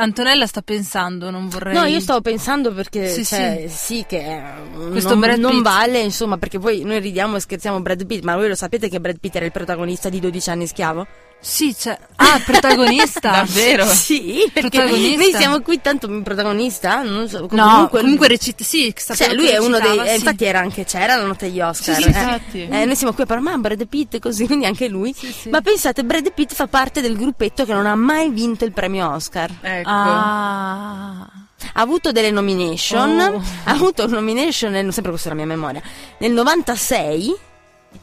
Antonella 0.02 0.48
sta 0.48 0.62
pensando, 0.62 1.30
non 1.30 1.50
vorrei 1.50 1.74
No, 1.74 1.84
io 1.84 2.00
stavo 2.00 2.22
pensando 2.22 2.74
perché 2.74 3.10
Sì, 3.10 3.26
cioè, 3.26 3.66
sì, 3.68 4.06
che 4.08 4.18
eh, 4.18 4.90
Questo 4.92 5.16
non, 5.16 5.40
non 5.40 5.62
vale, 5.62 6.00
insomma, 6.00 6.38
perché 6.38 6.58
poi 6.58 6.84
noi 6.84 7.00
ridiamo 7.00 7.36
e 7.36 7.42
scherziamo 7.42 7.82
Brad 7.82 8.06
Pitt, 8.06 8.24
ma 8.24 8.38
voi 8.38 8.48
lo 8.48 8.56
sapete 8.56 8.88
che 8.88 9.02
Brad 9.02 9.20
Pitt 9.20 9.36
era 9.36 9.46
il 9.46 9.52
protagonista 9.52 10.08
di 10.08 10.22
12 10.22 10.50
anni 10.50 10.68
schiavo? 10.68 11.06
Sì, 11.42 11.74
c'è 11.74 11.98
Ah, 12.18 12.36
il 12.36 12.44
protagonista. 12.44 13.32
Davvero? 13.48 13.86
Sì, 13.86 14.50
perché 14.52 14.80
Protagonista. 14.80 15.18
noi 15.22 15.34
siamo 15.34 15.62
qui 15.62 15.80
tanto 15.82 16.08
protagonista, 16.22 17.02
non 17.02 17.30
so, 17.30 17.48
No, 17.52 17.88
comunque, 17.90 18.28
recita 18.28 18.64
sì, 18.64 18.94
cioè, 18.96 19.34
lui 19.34 19.46
che 19.46 19.54
è 19.54 19.58
uno 19.58 19.80
dei 19.80 19.98
eh, 20.00 20.08
sì. 20.10 20.16
infatti 20.16 20.44
era 20.44 20.60
anche 20.60 20.84
c'era 20.84 21.16
la 21.16 21.24
nota 21.24 21.46
degli 21.46 21.62
Oscar. 21.62 21.96
Sì, 21.96 22.02
sì, 22.02 22.08
eh. 22.08 22.12
infatti. 22.12 22.68
Eh, 22.70 22.86
noi 22.86 22.96
siamo 22.96 23.14
qui 23.14 23.24
a 23.24 23.26
parlare, 23.26 23.56
ma 23.56 23.58
Brad 23.58 23.88
Pitt 23.88 24.20
così, 24.20 24.46
quindi 24.48 24.66
anche 24.66 24.90
lui. 24.90 25.14
Sì, 25.18 25.32
sì. 25.32 25.50
Ma 25.50 25.62
pensate, 25.62 26.04
Brad 26.04 26.32
Pitt 26.34 26.54
fa 26.54 26.68
parte 26.68 27.00
del 27.00 27.16
gruppetto 27.16 27.64
che 27.66 27.74
non 27.74 27.86
ha 27.86 27.96
mai 27.96 28.30
vinto 28.32 28.66
il 28.66 28.74
premio 28.74 29.10
Oscar. 29.14 29.50
Ecco. 29.62 29.90
Ah. 29.90 31.28
Ha 31.74 31.82
avuto 31.82 32.12
delle 32.12 32.32
nomination, 32.32 33.18
Oh. 33.20 33.42
ha 33.64 33.72
avuto 33.72 34.04
un 34.06 34.12
nomination, 34.12 34.72
nel, 34.72 34.92
sempre 34.92 35.12
questa 35.12 35.30
è 35.30 35.32
la 35.32 35.38
mia 35.38 35.48
memoria, 35.48 35.82
nel 36.18 36.32
96 36.32 37.36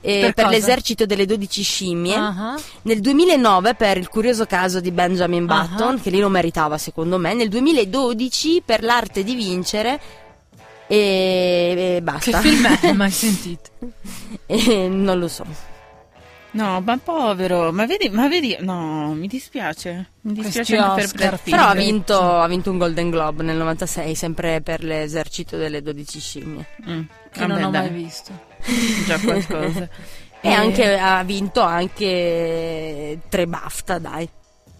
eh, 0.00 0.20
Per 0.20 0.34
per, 0.34 0.46
l'esercito 0.48 1.06
delle 1.06 1.26
12 1.26 1.62
scimmie, 1.62 2.14
Ah. 2.14 2.56
nel 2.82 3.00
2009 3.00 3.74
per 3.74 3.96
il 3.98 4.08
curioso 4.08 4.46
caso 4.46 4.80
di 4.80 4.90
Benjamin. 4.90 5.46
Button, 5.46 6.00
che 6.00 6.10
lì 6.10 6.18
lo 6.20 6.28
meritava 6.28 6.78
secondo 6.78 7.18
me, 7.18 7.34
nel 7.34 7.48
2012 7.48 8.62
per 8.64 8.82
l'arte 8.82 9.22
di 9.24 9.34
vincere 9.34 10.00
e, 10.86 10.96
e 10.96 11.94
Che 11.96 12.00
basta. 12.02 12.40
film 12.40 12.66
è? 12.66 12.92
Mai 12.94 13.10
sentito. 13.10 13.70
E 14.46 14.88
non 14.88 15.18
lo 15.18 15.28
so. 15.28 15.44
No, 16.56 16.80
ma 16.80 16.96
povero, 16.96 17.70
ma 17.70 17.84
vedi, 17.84 18.08
ma 18.08 18.28
vedi, 18.28 18.56
no, 18.60 19.12
mi 19.12 19.26
dispiace. 19.26 20.12
Mi 20.22 20.32
dispiace 20.32 20.76
per. 20.76 21.12
Brad 21.14 21.40
Pitt. 21.42 21.50
Però 21.54 21.66
ha 21.68 21.74
vinto, 21.74 22.18
ha 22.18 22.46
vinto 22.46 22.70
un 22.70 22.78
Golden 22.78 23.10
Globe 23.10 23.42
nel 23.42 23.58
96, 23.58 24.14
sempre 24.14 24.62
per 24.62 24.82
l'esercito 24.82 25.58
delle 25.58 25.82
12 25.82 26.18
scimmie. 26.18 26.66
Mm, 26.88 27.02
Che 27.30 27.40
vabbè, 27.40 27.52
non 27.52 27.64
ho 27.64 27.70
dai, 27.70 27.90
mai 27.90 28.02
visto. 28.02 28.32
Già 29.06 29.18
qualcosa. 29.20 29.86
E 30.40 30.48
anche, 30.48 30.96
ha 30.98 31.22
vinto 31.24 31.60
anche 31.60 33.18
tre 33.28 33.46
BAFTA, 33.46 33.98
dai. 33.98 34.28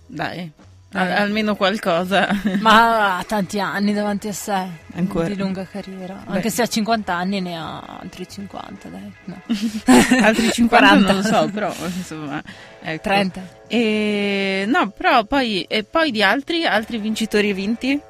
Dai, 0.07 0.51
al- 0.93 1.13
almeno 1.13 1.55
qualcosa. 1.57 2.29
Ma 2.61 3.19
ha 3.19 3.25
tanti 3.25 3.61
anni 3.61 3.93
davanti 3.93 4.29
a 4.29 4.33
sé. 4.33 4.67
Ancora. 4.95 5.29
Di 5.29 5.37
lunga 5.37 5.67
carriera. 5.67 6.15
Beh. 6.27 6.37
Anche 6.37 6.51
se 6.51 6.63
ha 6.63 6.67
50 6.67 7.15
anni 7.15 7.41
ne 7.41 7.57
ha 7.59 7.99
altri 8.01 8.27
50, 8.29 8.89
dai. 8.89 9.13
No. 9.25 9.43
Altri 10.25 10.51
50 10.53 10.67
40. 10.69 11.13
non 11.13 11.23
lo 11.23 11.29
so, 11.29 11.51
però 11.53 11.75
insomma, 11.85 12.43
ecco. 12.81 13.03
30. 13.03 13.43
E 13.67 14.65
no, 14.67 14.91
però 14.91 15.25
poi 15.25 15.63
e 15.63 15.85
poi 15.85 16.11
di 16.11 16.23
altri 16.23 16.65
altri 16.65 16.99
vincitori 16.99 17.51
e 17.51 17.55
vinti? 17.55 18.01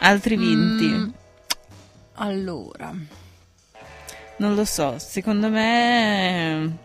Altri 0.00 0.36
vinti. 0.36 0.86
Mm, 0.86 1.08
allora. 2.14 2.92
Non 4.36 4.54
lo 4.54 4.64
so, 4.64 4.96
secondo 4.98 5.48
me 5.48 6.76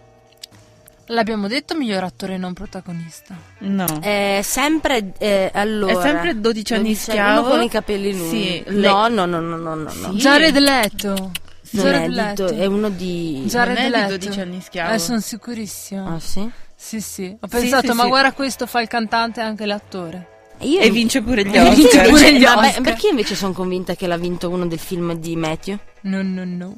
L'abbiamo 1.08 1.48
detto 1.48 1.76
miglior 1.76 2.04
attore 2.04 2.38
non 2.38 2.54
protagonista. 2.54 3.36
no. 3.60 3.86
È 4.00 4.40
sempre, 4.42 5.12
eh, 5.20 5.52
allora, 5.54 6.00
È 6.00 6.02
sempre 6.02 6.40
12 6.40 6.74
anni 6.74 6.84
12 6.94 7.02
schiavo. 7.02 7.42
Uno 7.42 7.50
con 7.50 7.62
i 7.64 7.70
capelli 7.70 8.18
lunghi. 8.18 8.64
Sì, 8.68 8.76
no, 8.78 9.08
no, 9.10 9.26
no, 9.26 9.40
no, 9.42 9.58
no, 9.58 9.76
no, 9.76 9.92
no. 9.94 10.12
Sì. 10.12 10.18
Jared 10.18 10.58
Leto. 10.58 11.32
Non 11.76 11.84
Jared 11.86 12.02
è, 12.04 12.08
di- 12.08 12.14
Leto. 12.16 12.48
è 12.50 12.66
uno 12.66 12.90
di... 12.90 13.44
Jared 13.48 13.76
Non 13.78 13.84
è 13.84 13.86
di 13.86 13.92
Leto. 13.92 14.18
12 14.18 14.40
anni 14.40 14.62
schiavo. 14.62 14.94
Eh, 14.94 15.00
sono 15.00 15.20
sicurissima. 15.20 16.14
Ah, 16.16 16.20
sì? 16.20 16.50
Sì, 16.76 17.02
sì. 17.02 17.36
Ho 17.40 17.48
pensato, 17.48 17.90
sì, 17.92 17.98
ma 17.98 18.04
sì. 18.04 18.10
guarda 18.10 18.32
questo 18.34 18.66
fa 18.68 18.80
il 18.82 18.88
cantante 18.88 19.40
e 19.40 19.44
anche 19.44 19.66
l'attore. 19.66 20.28
Io 20.60 20.80
E 20.80 20.90
vince 20.92 21.22
pure 21.22 21.44
gli 21.44 21.48
Eh, 21.56 21.60
perché 21.62 21.82
Oscar. 21.82 22.06
invece- 22.06 22.10
Pure 22.10 22.38
gli 22.40 22.46
Oscar. 22.46 22.82
perché 22.82 23.08
invece 23.08 23.36
sono 23.36 23.52
convinta 23.54 23.96
che 23.96 24.08
l'ha 24.08 24.18
vinto 24.18 24.50
uno 24.50 24.68
del 24.68 24.80
film 24.80 25.14
di 25.16 25.36
Matthew? 25.36 25.78
No, 26.02 26.22
no, 26.22 26.44
no. 26.46 26.76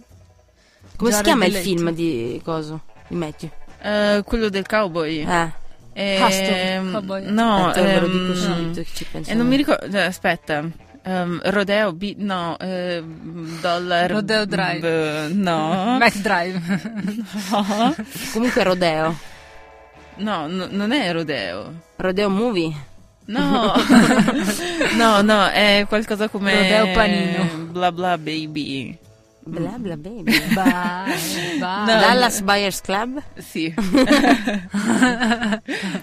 Come 0.96 1.10
Jared 1.12 1.16
si 1.18 1.22
chiama 1.24 1.46
il 1.46 1.54
film 1.56 1.92
di 1.92 2.42
coso? 2.44 2.82
Di 3.08 3.16
Matthew? 3.16 3.50
Eh, 3.86 4.24
quello 4.26 4.50
del 4.50 4.66
cowboy. 4.66 5.20
Eh, 5.28 5.64
Ehm, 5.98 6.24
Hustle, 6.26 6.92
cowboy. 6.92 7.24
No, 7.32 7.74
ehm, 7.74 8.12
dico 8.12 8.36
subito 8.36 8.84
ci 8.94 9.06
penso. 9.06 9.32
E 9.32 9.34
non 9.34 9.48
mi 9.48 9.56
ricordo, 9.56 9.96
eh, 9.96 10.02
aspetta. 10.02 10.62
Ehm, 11.04 11.40
Rodeo, 11.44 11.94
B, 11.94 12.16
no, 12.18 12.58
ehm, 12.60 13.62
Dollar. 13.62 14.10
Rodeo 14.12 14.46
Drive. 14.46 15.30
B- 15.30 15.34
no. 15.36 15.96
Mac 15.98 16.18
Drive. 16.18 16.60
no, 17.52 17.96
Comunque 18.34 18.64
Rodeo. 18.64 19.16
no, 20.18 20.48
no, 20.48 20.68
non 20.70 20.92
è 20.92 21.14
Rodeo. 21.14 21.74
Rodeo 21.96 22.30
Movie. 22.30 22.74
No, 23.28 23.74
no, 24.98 25.22
no, 25.22 25.48
è 25.48 25.86
qualcosa 25.88 26.28
come. 26.28 26.54
Rodeo 26.62 26.92
Panino. 26.94 27.46
Bla 27.72 27.92
bla 27.94 28.18
baby. 28.18 28.98
Bla 29.48 29.76
bla 29.78 29.96
baby. 29.96 30.24
Bye, 30.56 31.60
bye. 31.60 31.60
No. 31.60 31.86
Dallas 31.86 32.42
Buyers 32.42 32.82
Club? 32.82 33.22
Sì. 33.38 33.72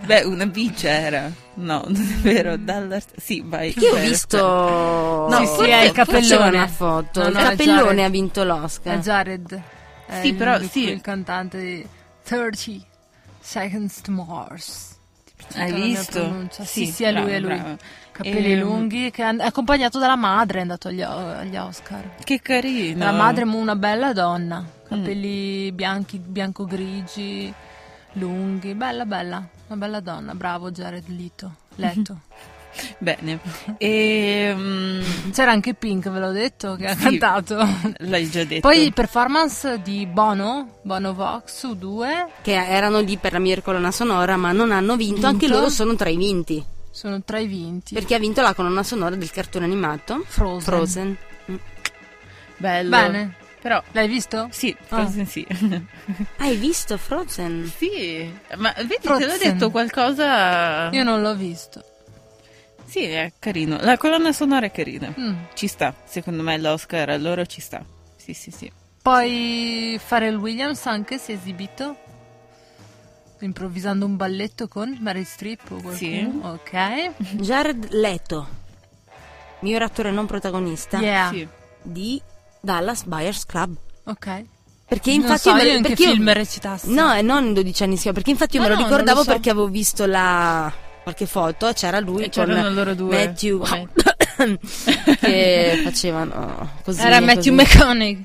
Beh, 0.06 0.22
una 0.24 0.46
B 0.46 0.72
c'era. 0.74 1.30
No, 1.54 1.82
non 1.88 2.00
è 2.00 2.20
vero. 2.20 2.56
Dallas. 2.56 3.06
Sì, 3.16 3.42
vai. 3.44 3.72
Che 3.72 3.88
ho 3.88 3.94
visto... 3.96 5.26
aspetta. 5.26 5.46
Sì, 5.46 5.64
sì, 5.64 5.70
è 5.70 5.82
il 5.82 5.92
forse 5.92 6.20
cappellone. 6.20 6.56
una 6.56 6.66
foto. 6.68 7.22
No, 7.22 7.28
il 7.28 7.34
no, 7.34 7.54
Jared. 7.56 7.98
ha 7.98 8.08
vinto 8.08 8.44
l'Oscar. 8.44 8.94
È 8.96 8.98
Jared. 9.00 9.62
È 10.06 10.20
Sì, 10.20 10.28
il- 10.28 10.34
però, 10.34 10.56
il, 10.56 10.70
sì. 10.70 10.88
il 10.90 11.00
cantante 11.00 11.58
di 11.60 11.86
30 12.22 12.86
Seconds 13.40 14.00
to 14.02 14.12
Mars. 14.12 14.90
Hai 15.54 15.72
visto? 15.72 16.20
pronuncia. 16.20 16.64
Sì, 16.64 16.86
sì, 16.86 17.02
è 17.04 17.10
lui, 17.12 17.32
è 17.32 17.40
lui. 17.40 17.54
brava. 17.54 17.76
Capelli 18.12 18.52
Ehm, 18.52 18.60
lunghi, 18.60 19.10
che 19.10 19.22
è 19.24 19.34
accompagnato 19.40 19.98
dalla 19.98 20.16
madre, 20.16 20.58
è 20.58 20.62
andato 20.62 20.88
agli, 20.88 21.00
agli 21.02 21.56
Oscar. 21.56 22.16
Che 22.22 22.40
carino. 22.40 23.04
La 23.04 23.12
madre 23.12 23.42
è 23.42 23.46
una 23.46 23.74
bella 23.76 24.12
donna, 24.12 24.60
Mm. 24.60 24.86
capelli 24.88 25.72
bianchi, 25.72 26.18
bianco-grigi, 26.18 27.52
lunghi, 28.14 28.74
bella 28.74 29.06
bella, 29.06 29.36
una 29.68 29.78
bella 29.78 30.00
donna, 30.00 30.34
bravo 30.34 30.70
Jared 30.70 31.08
Leto. 31.08 31.54
Leto. 31.76 32.18
Bene. 32.98 33.38
E, 33.76 34.52
mm, 34.54 35.00
C'era 35.32 35.50
anche 35.52 35.74
Pink, 35.74 36.08
ve 36.08 36.18
l'ho 36.18 36.30
detto, 36.32 36.74
che 36.76 36.86
ha 36.86 36.94
Sì. 36.94 37.02
cantato. 37.18 37.56
l'hai 37.98 38.28
già 38.30 38.44
detto. 38.44 38.60
Poi 38.66 38.90
performance 38.92 39.80
di 39.82 40.06
Bono, 40.06 40.78
Bono 40.82 41.12
Vox 41.14 41.54
su 41.58 41.74
2, 41.76 42.28
Che 42.42 42.52
erano 42.52 43.00
lì 43.00 43.16
per 43.18 43.32
la 43.32 43.38
mia 43.38 43.60
colonna 43.60 43.90
sonora, 43.90 44.36
ma 44.36 44.52
non 44.52 44.72
hanno 44.72 44.96
vinto. 44.96 45.26
Anche 45.26 45.46
Vinto? 45.46 45.54
loro 45.60 45.68
sono 45.70 45.94
tra 45.96 46.08
i 46.08 46.16
vinti. 46.16 46.64
Sono 46.92 47.22
tra 47.24 47.38
i 47.40 47.46
vinti. 47.46 47.94
Perché 47.94 48.14
ha 48.14 48.18
vinto 48.20 48.40
la 48.42 48.54
colonna 48.54 48.82
sonora 48.84 49.16
del 49.16 49.30
cartone 49.32 49.64
animato 49.64 50.22
Frozen. 50.26 50.60
Frozen. 50.62 51.16
Mm. 51.50 51.54
Bello. 52.58 52.90
Bene. 52.90 53.34
Però 53.60 53.82
L'hai 53.92 54.08
visto? 54.08 54.48
sì, 54.50 54.76
Ah. 54.88 54.96
Frozen 54.98 55.26
sì. 55.26 55.46
Hai 56.38 56.56
visto 56.56 56.96
Frozen? 56.98 57.70
sì, 57.76 58.32
ma 58.56 58.72
vedi, 58.76 58.96
te 59.00 59.08
l'ho 59.08 59.18
Frozen. 59.18 59.38
detto 59.38 59.70
qualcosa... 59.70 60.90
Io 60.90 61.02
non 61.04 61.22
l'ho 61.22 61.34
visto. 61.34 61.82
Sì, 62.84 63.04
è 63.04 63.32
carino. 63.38 63.78
La 63.80 63.96
colonna 63.96 64.32
sonora 64.32 64.66
è 64.66 64.70
carina. 64.72 65.14
Mm. 65.18 65.34
Ci 65.54 65.66
sta, 65.68 65.94
secondo 66.04 66.42
me 66.42 66.58
l'Oscar 66.58 67.08
a 67.08 67.16
loro 67.16 67.46
ci 67.46 67.60
sta. 67.60 67.84
Sì, 68.16 68.34
sì, 68.34 68.50
sì. 68.50 68.70
Poi 69.00 69.98
Pharrell 70.06 70.36
Williams 70.36 70.84
anche 70.86 71.18
si 71.18 71.32
è 71.32 71.34
esibito 71.36 71.96
improvvisando 73.44 74.04
un 74.06 74.16
balletto 74.16 74.68
con 74.68 74.96
Mary 75.00 75.24
Streep 75.24 75.60
o 75.70 75.80
qualcuno. 75.80 75.94
Sì. 75.96 76.30
Ok. 76.42 77.10
Jared 77.40 77.88
Leto, 77.92 78.46
miglior 79.60 79.82
attore 79.82 80.10
non 80.10 80.26
protagonista 80.26 80.98
Yeah. 80.98 81.30
Sì. 81.30 81.46
di 81.82 82.20
Dallas 82.60 83.04
Buyers 83.04 83.44
Club. 83.46 83.76
Ok. 84.04 84.44
Perché 84.86 85.10
Non 85.12 85.20
infatti 85.20 85.40
so 85.40 85.48
io 85.50 85.54
me, 85.56 85.62
io 85.62 85.70
in 85.76 85.82
che 85.82 85.88
perché 85.88 86.02
io- 86.04 86.10
film 86.12 86.32
recitassi. 86.32 86.92
No, 86.92 87.12
e 87.14 87.22
non 87.22 87.54
12 87.54 87.82
anni 87.82 87.96
fa, 87.96 88.12
perché 88.12 88.30
infatti 88.30 88.56
io 88.56 88.62
No, 88.62 88.68
me 88.68 88.74
lo 88.74 88.80
no, 88.80 88.86
non 88.86 88.90
ricordavo 88.98 89.18
lo 89.20 89.24
so. 89.24 89.30
perché 89.32 89.50
avevo 89.50 89.68
visto 89.68 90.04
la 90.06 90.70
qualche 91.02 91.26
foto 91.26 91.66
e 91.68 91.72
c'era 91.72 91.98
lui 91.98 92.24
E 92.24 92.30
con 92.30 92.44
c'erano 92.46 92.70
loro 92.70 92.94
due. 92.94 93.24
Matthew 93.26 93.58
Come- 93.58 93.88
che 95.20 95.80
facevano 95.84 96.70
così. 96.84 97.00
Era 97.00 97.18
così. 97.20 97.24
Matthew 97.24 97.54
McConaughey. 97.54 98.24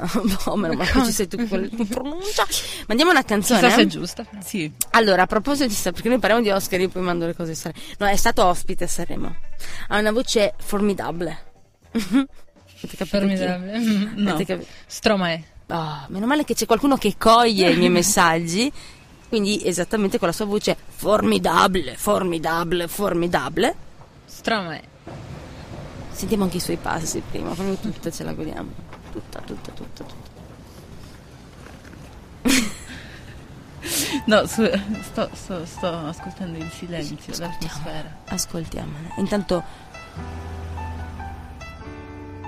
Oh, 0.46 0.56
meno 0.56 0.74
male 0.74 0.90
che 0.90 1.04
ci 1.04 1.12
sei 1.12 1.28
tu 1.28 1.46
con 1.48 1.60
la 1.70 1.84
pronuncia. 1.84 2.46
Mandiamo 2.86 3.10
una 3.10 3.24
canzone. 3.24 3.60
Chissà 3.60 3.74
se 3.74 3.80
eh? 3.80 3.84
è 3.84 3.86
giusta. 3.86 4.26
Sì. 4.44 4.72
Allora, 4.90 5.22
a 5.22 5.26
proposito 5.26 5.66
di 5.66 5.76
perché 5.82 6.08
noi 6.08 6.18
parliamo 6.18 6.42
di 6.42 6.50
Oscar, 6.50 6.80
io 6.80 6.88
poi 6.88 7.02
mando 7.02 7.26
le 7.26 7.34
cose 7.34 7.52
a 7.52 7.54
Sanremo. 7.54 7.84
No, 7.98 8.06
è 8.06 8.16
stato 8.16 8.44
ospite 8.44 8.84
a 8.84 8.88
Sanremo. 8.88 9.34
Ha 9.88 9.98
una 9.98 10.12
voce 10.12 10.54
formidabile. 10.58 11.38
Avete 11.96 12.96
capito 12.96 13.18
chi 13.18 13.32
è? 13.32 13.36
Formidabile. 13.36 13.78
No. 14.14 14.30
Avete 14.30 14.44
capito? 14.44 14.70
Stromae. 14.86 15.44
Ah, 15.68 16.06
meno 16.10 16.26
male 16.26 16.44
che 16.44 16.54
c'è 16.54 16.66
qualcuno 16.66 16.96
che 16.96 17.14
coglie 17.18 17.70
i 17.70 17.76
miei 17.76 17.90
messaggi. 17.90 18.72
Quindi 19.28 19.60
esattamente 19.64 20.18
con 20.18 20.28
la 20.28 20.34
sua 20.34 20.44
voce 20.44 20.76
formidabile, 20.86 21.96
formidabile, 21.96 22.86
formidabile. 22.86 23.74
Stromae. 24.24 24.94
Sentiamo 26.12 26.44
anche 26.44 26.58
i 26.58 26.60
suoi 26.60 26.76
passi 26.76 27.22
prima, 27.28 27.50
proprio 27.50 27.74
tutta 27.76 28.10
ce 28.10 28.24
la 28.24 28.32
godiamo. 28.32 28.85
Tutta, 29.16 29.40
tutta, 29.40 29.72
tutta, 29.72 30.04
tutta. 30.04 30.34
No, 34.26 34.44
su- 34.46 34.68
sto, 35.02 35.30
sto- 35.32 35.64
sto 35.64 35.86
ascoltando 36.08 36.58
il 36.58 36.70
silenzio, 36.70 37.32
l'atmosfera. 37.38 38.14
Ascoltiamola. 38.28 39.14
Intanto 39.16 39.62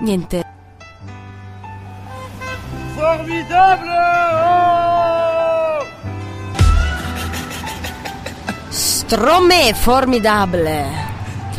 niente. 0.01 0.45
Stromè 8.69 9.73
formidabile. 9.73 11.08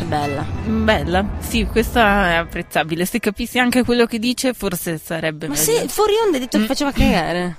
Che 0.01 0.07
bella. 0.07 0.43
Bella. 0.65 1.25
Sì, 1.37 1.63
questa 1.65 2.31
è 2.31 2.33
apprezzabile. 2.33 3.05
Se 3.05 3.19
capissi 3.19 3.59
anche 3.59 3.83
quello 3.83 4.07
che 4.07 4.17
dice, 4.17 4.51
forse 4.55 4.97
sarebbe 4.97 5.47
Ma 5.47 5.53
meglio. 5.53 5.63
se 5.63 5.87
fuori 5.89 6.13
onda 6.25 6.37
hai 6.37 6.39
detto 6.39 6.57
che 6.57 6.65
faceva 6.65 6.91
cagare. 6.91 7.55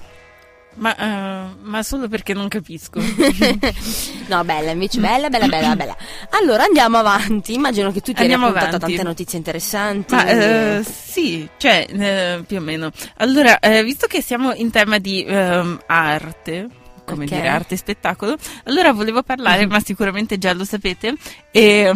Ma, 0.74 0.96
eh, 0.96 1.54
ma 1.62 1.82
solo 1.84 2.08
perché 2.08 2.34
non 2.34 2.48
capisco. 2.48 2.98
no, 4.26 4.42
bella, 4.42 4.72
invece 4.72 4.98
bella, 4.98 5.28
bella, 5.28 5.46
bella, 5.46 5.76
bella. 5.76 5.96
Allora 6.30 6.64
andiamo 6.64 6.98
avanti. 6.98 7.54
Immagino 7.54 7.92
che 7.92 8.00
tu 8.00 8.12
ti 8.12 8.26
raccontato 8.26 8.58
avanti. 8.58 8.78
tante 8.78 9.02
notizie 9.04 9.38
interessanti. 9.38 10.12
Ma 10.12 10.26
eh, 10.26 10.82
sì, 10.82 11.48
cioè, 11.58 11.86
eh, 11.88 12.42
più 12.44 12.56
o 12.56 12.60
meno. 12.60 12.90
Allora, 13.18 13.56
visto 13.84 14.08
che 14.08 14.20
siamo 14.20 14.52
in 14.52 14.72
tema 14.72 14.98
di 14.98 15.22
ehm, 15.24 15.78
arte, 15.86 16.66
come 17.04 17.24
Ok. 17.24 17.30
dire, 17.32 17.48
arte 17.48 17.74
e 17.74 17.76
spettacolo, 17.76 18.36
allora 18.64 18.92
volevo 18.92 19.22
parlare, 19.22 19.66
ma 19.66 19.80
sicuramente 19.80 20.38
già 20.38 20.52
lo 20.52 20.64
sapete, 20.64 21.14
eh, 21.50 21.92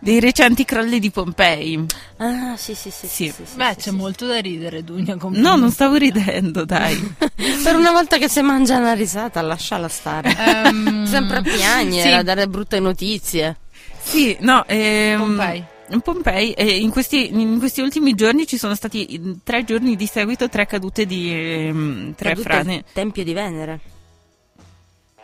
dei 0.00 0.20
recenti 0.20 0.64
crolli 0.64 0.98
di 0.98 1.10
Pompei. 1.10 1.84
Ah, 2.18 2.56
sì, 2.56 2.74
sì, 2.74 2.90
sì. 2.90 3.06
Sì. 3.06 3.32
sì, 3.34 3.44
sì, 3.44 3.56
Beh, 3.56 3.70
sì, 3.70 3.76
c'è 3.76 3.90
sì. 3.90 3.94
molto 3.96 4.26
da 4.26 4.38
ridere, 4.40 4.82
Dunia. 4.84 5.16
con- 5.16 5.32
No, 5.34 5.56
non 5.56 5.70
stavo 5.70 5.96
ridendo, 5.96 6.64
dai. 6.64 6.96
Per 7.62 7.74
una 7.76 7.90
volta 7.92 8.18
che 8.18 8.28
si 8.28 8.40
mangia 8.42 8.76
una 8.78 8.92
risata, 8.92 9.40
lasciala 9.42 9.88
stare. 9.88 10.34
Ehm, 10.36 11.06
Sempre 11.06 11.38
a 11.38 11.42
piangere, 11.42 12.08
sì. 12.08 12.14
a 12.14 12.22
dare 12.22 12.46
brutte 12.48 12.78
notizie. 12.80 13.56
Sì, 14.02 14.36
no, 14.40 14.64
ehm, 14.66 15.18
Pompei. 15.18 15.64
in 15.90 16.00
Pompei, 16.00 16.52
eh, 16.52 16.76
in, 16.78 16.90
questi, 16.90 17.30
in 17.38 17.58
questi 17.58 17.80
ultimi 17.80 18.14
giorni 18.14 18.46
ci 18.46 18.56
sono 18.58 18.74
stati 18.74 19.38
tre 19.44 19.64
giorni 19.64 19.96
di 19.96 20.06
seguito 20.06 20.48
tre 20.48 20.66
cadute 20.66 21.04
di 21.06 21.30
ehm, 21.32 22.14
tre 22.14 22.30
Cadute 22.30 22.48
frane. 22.48 22.84
Tempio 22.92 23.24
di 23.24 23.32
Venere. 23.32 23.80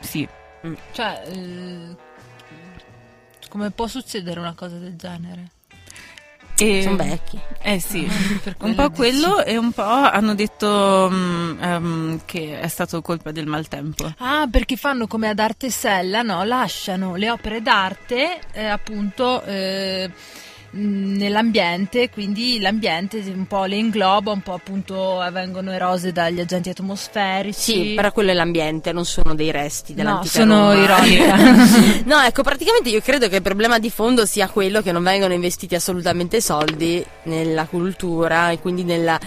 Sì. 0.00 0.28
Cioè, 0.92 1.22
eh, 1.28 1.96
come 3.48 3.70
può 3.70 3.86
succedere 3.86 4.40
una 4.40 4.54
cosa 4.54 4.76
del 4.76 4.96
genere? 4.96 5.50
E- 6.58 6.82
Sono 6.82 6.96
vecchi. 6.96 7.38
Eh 7.60 7.78
sì, 7.80 8.02
Per 8.42 8.56
un 8.60 8.74
quello 8.74 8.74
po' 8.74 8.88
dici. 8.88 8.94
quello 8.94 9.44
e 9.44 9.56
un 9.58 9.72
po' 9.72 9.82
hanno 9.82 10.34
detto 10.34 11.08
mm, 11.12 11.62
ehm, 11.62 12.20
che 12.24 12.58
è 12.58 12.68
stato 12.68 13.02
colpa 13.02 13.30
del 13.30 13.46
maltempo. 13.46 14.10
Ah, 14.18 14.48
perché 14.50 14.76
fanno 14.76 15.06
come 15.06 15.28
ad 15.28 15.38
Artesella, 15.38 16.22
no? 16.22 16.42
Lasciano 16.44 17.14
le 17.16 17.28
opere 17.30 17.60
d'arte 17.60 18.38
eh, 18.52 18.64
appunto 18.64 19.42
eh, 19.42 20.10
nell'ambiente, 20.76 22.10
quindi 22.10 22.60
l'ambiente 22.60 23.22
un 23.34 23.46
po' 23.46 23.64
le 23.64 23.76
ingloba, 23.76 24.30
un 24.30 24.42
po' 24.42 24.52
appunto 24.54 25.24
vengono 25.32 25.72
erose 25.72 26.12
dagli 26.12 26.40
agenti 26.40 26.68
atmosferici. 26.68 27.72
Sì, 27.72 27.92
però 27.94 28.12
quello 28.12 28.30
è 28.30 28.34
l'ambiente, 28.34 28.92
non 28.92 29.04
sono 29.04 29.34
dei 29.34 29.50
resti 29.50 29.92
No, 29.92 29.96
dell'antica 29.96 30.38
sono 30.38 30.72
Roma. 30.72 30.84
ironica. 30.84 31.36
no, 32.04 32.20
ecco, 32.20 32.42
praticamente 32.42 32.88
io 32.90 33.00
credo 33.00 33.28
che 33.28 33.36
il 33.36 33.42
problema 33.42 33.78
di 33.78 33.90
fondo 33.90 34.26
sia 34.26 34.48
quello 34.48 34.82
che 34.82 34.92
non 34.92 35.02
vengono 35.02 35.32
investiti 35.32 35.74
assolutamente 35.74 36.40
soldi 36.40 37.04
nella 37.24 37.64
cultura 37.66 38.50
e 38.50 38.58
quindi 38.60 38.84
nella 38.84 39.18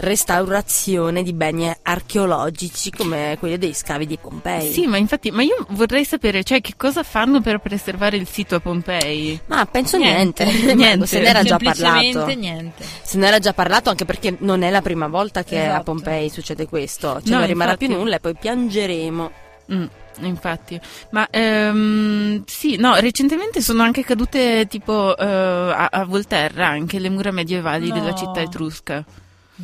restaurazione 0.00 1.22
di 1.22 1.32
beni 1.32 1.70
archeologici 1.82 2.90
come 2.90 3.36
quelli 3.38 3.58
dei 3.58 3.74
scavi 3.74 4.06
di 4.06 4.18
Pompei. 4.18 4.72
Sì, 4.72 4.86
ma 4.86 4.96
infatti, 4.96 5.30
ma 5.30 5.42
io 5.42 5.66
vorrei 5.70 6.04
sapere, 6.04 6.42
cioè, 6.44 6.60
che 6.60 6.74
cosa 6.76 7.02
fanno 7.02 7.40
per 7.40 7.58
preservare 7.58 8.16
il 8.16 8.26
sito 8.28 8.56
a 8.56 8.60
Pompei? 8.60 9.38
Ma 9.46 9.64
penso 9.66 9.96
Niente. 9.98 10.44
niente, 10.44 10.74
Niente. 10.74 11.06
se 11.06 11.20
ne 11.20 11.26
era 11.28 11.42
già 11.42 11.56
parlato. 11.58 12.26
niente. 12.34 12.84
Se 13.02 13.18
ne 13.18 13.26
era 13.26 13.38
già 13.38 13.52
parlato 13.52 13.90
anche 13.90 14.04
perché 14.04 14.36
non 14.40 14.62
è 14.62 14.70
la 14.70 14.82
prima 14.82 15.06
volta 15.08 15.44
che 15.44 15.58
a 15.60 15.64
Esatto. 15.64 15.82
Pompei 15.84 16.30
succede 16.30 16.66
questo, 16.66 17.20
cioè 17.22 17.30
No, 17.32 17.38
non 17.38 17.46
rimarrà 17.46 17.76
più 17.76 17.86
infatti. 17.86 18.02
nulla 18.04 18.16
e 18.16 18.20
poi 18.20 18.34
piangeremo. 18.38 19.30
Mm, 19.72 19.84
infatti, 20.22 20.80
ma 21.10 21.28
ehm, 21.30 22.42
sì, 22.46 22.76
no, 22.76 22.96
recentemente 22.96 23.60
sono 23.60 23.82
anche 23.82 24.02
cadute 24.04 24.66
tipo 24.68 25.16
eh, 25.16 25.24
a, 25.24 25.86
a 25.90 26.04
Volterra 26.04 26.66
anche 26.66 26.98
le 26.98 27.08
mura 27.08 27.30
medievali 27.30 27.88
No. 27.88 27.94
della 27.94 28.14
città 28.14 28.40
etrusca. 28.40 29.04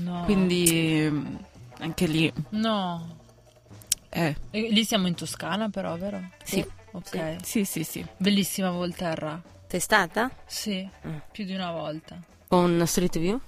No. 0.03 0.23
Quindi 0.25 1.11
anche 1.79 2.07
lì, 2.07 2.33
No. 2.51 3.17
eh, 4.11 4.35
E 4.51 4.69
lì 4.71 4.85
siamo 4.85 5.07
in 5.07 5.15
Toscana 5.15 5.69
però, 5.69 5.97
vero? 5.97 6.21
Sì. 6.45 6.65
Ok. 6.93 7.37
sì, 7.43 7.65
sì, 7.65 7.85
sì. 7.85 8.05
Bellissima 8.17 8.71
Volterra. 8.71 9.41
Sei 9.69 9.81
stata? 9.81 10.31
Sì, 10.47 10.89
Mm. 11.07 11.17
più 11.33 11.45
di 11.45 11.55
una 11.55 11.71
volta. 11.73 12.17
Con 12.49 12.83
Street 12.87 13.19
View? 13.19 13.41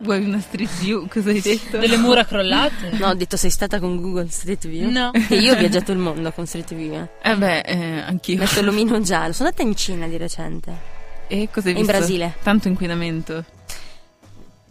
Vuoi 0.00 0.24
una 0.24 0.40
street 0.40 0.78
view? 0.80 1.06
Cosa 1.08 1.30
hai 1.30 1.40
detto? 1.40 1.78
Delle 1.78 1.96
mura 1.96 2.24
crollate? 2.26 2.90
No, 2.98 3.06
ho 3.08 3.14
detto 3.14 3.36
sei 3.38 3.50
stata 3.50 3.78
con 3.78 3.98
Google 4.00 4.28
Street 4.28 4.66
View? 4.68 4.90
No. 4.90 5.10
Che 5.12 5.36
io 5.36 5.54
ho 5.54 5.56
viaggiato 5.56 5.92
il 5.92 5.98
mondo 5.98 6.30
con 6.32 6.46
Street 6.46 6.74
View. 6.74 6.94
eh. 6.94 7.08
Eh 7.30 7.36
beh, 7.36 7.60
eh, 7.60 8.00
anch'io. 8.00 8.36
Metto 8.36 8.60
l'omino 8.62 9.00
giallo. 9.02 9.32
Sono 9.32 9.48
andata 9.48 9.66
in 9.66 9.74
Cina 9.74 10.06
di 10.06 10.16
recente. 10.18 10.94
E 11.28 11.48
cosa 11.50 11.68
hai 11.68 11.74
In 11.74 11.80
visto? 11.82 11.96
Brasile. 11.96 12.34
Tanto 12.42 12.68
inquinamento. 12.68 13.44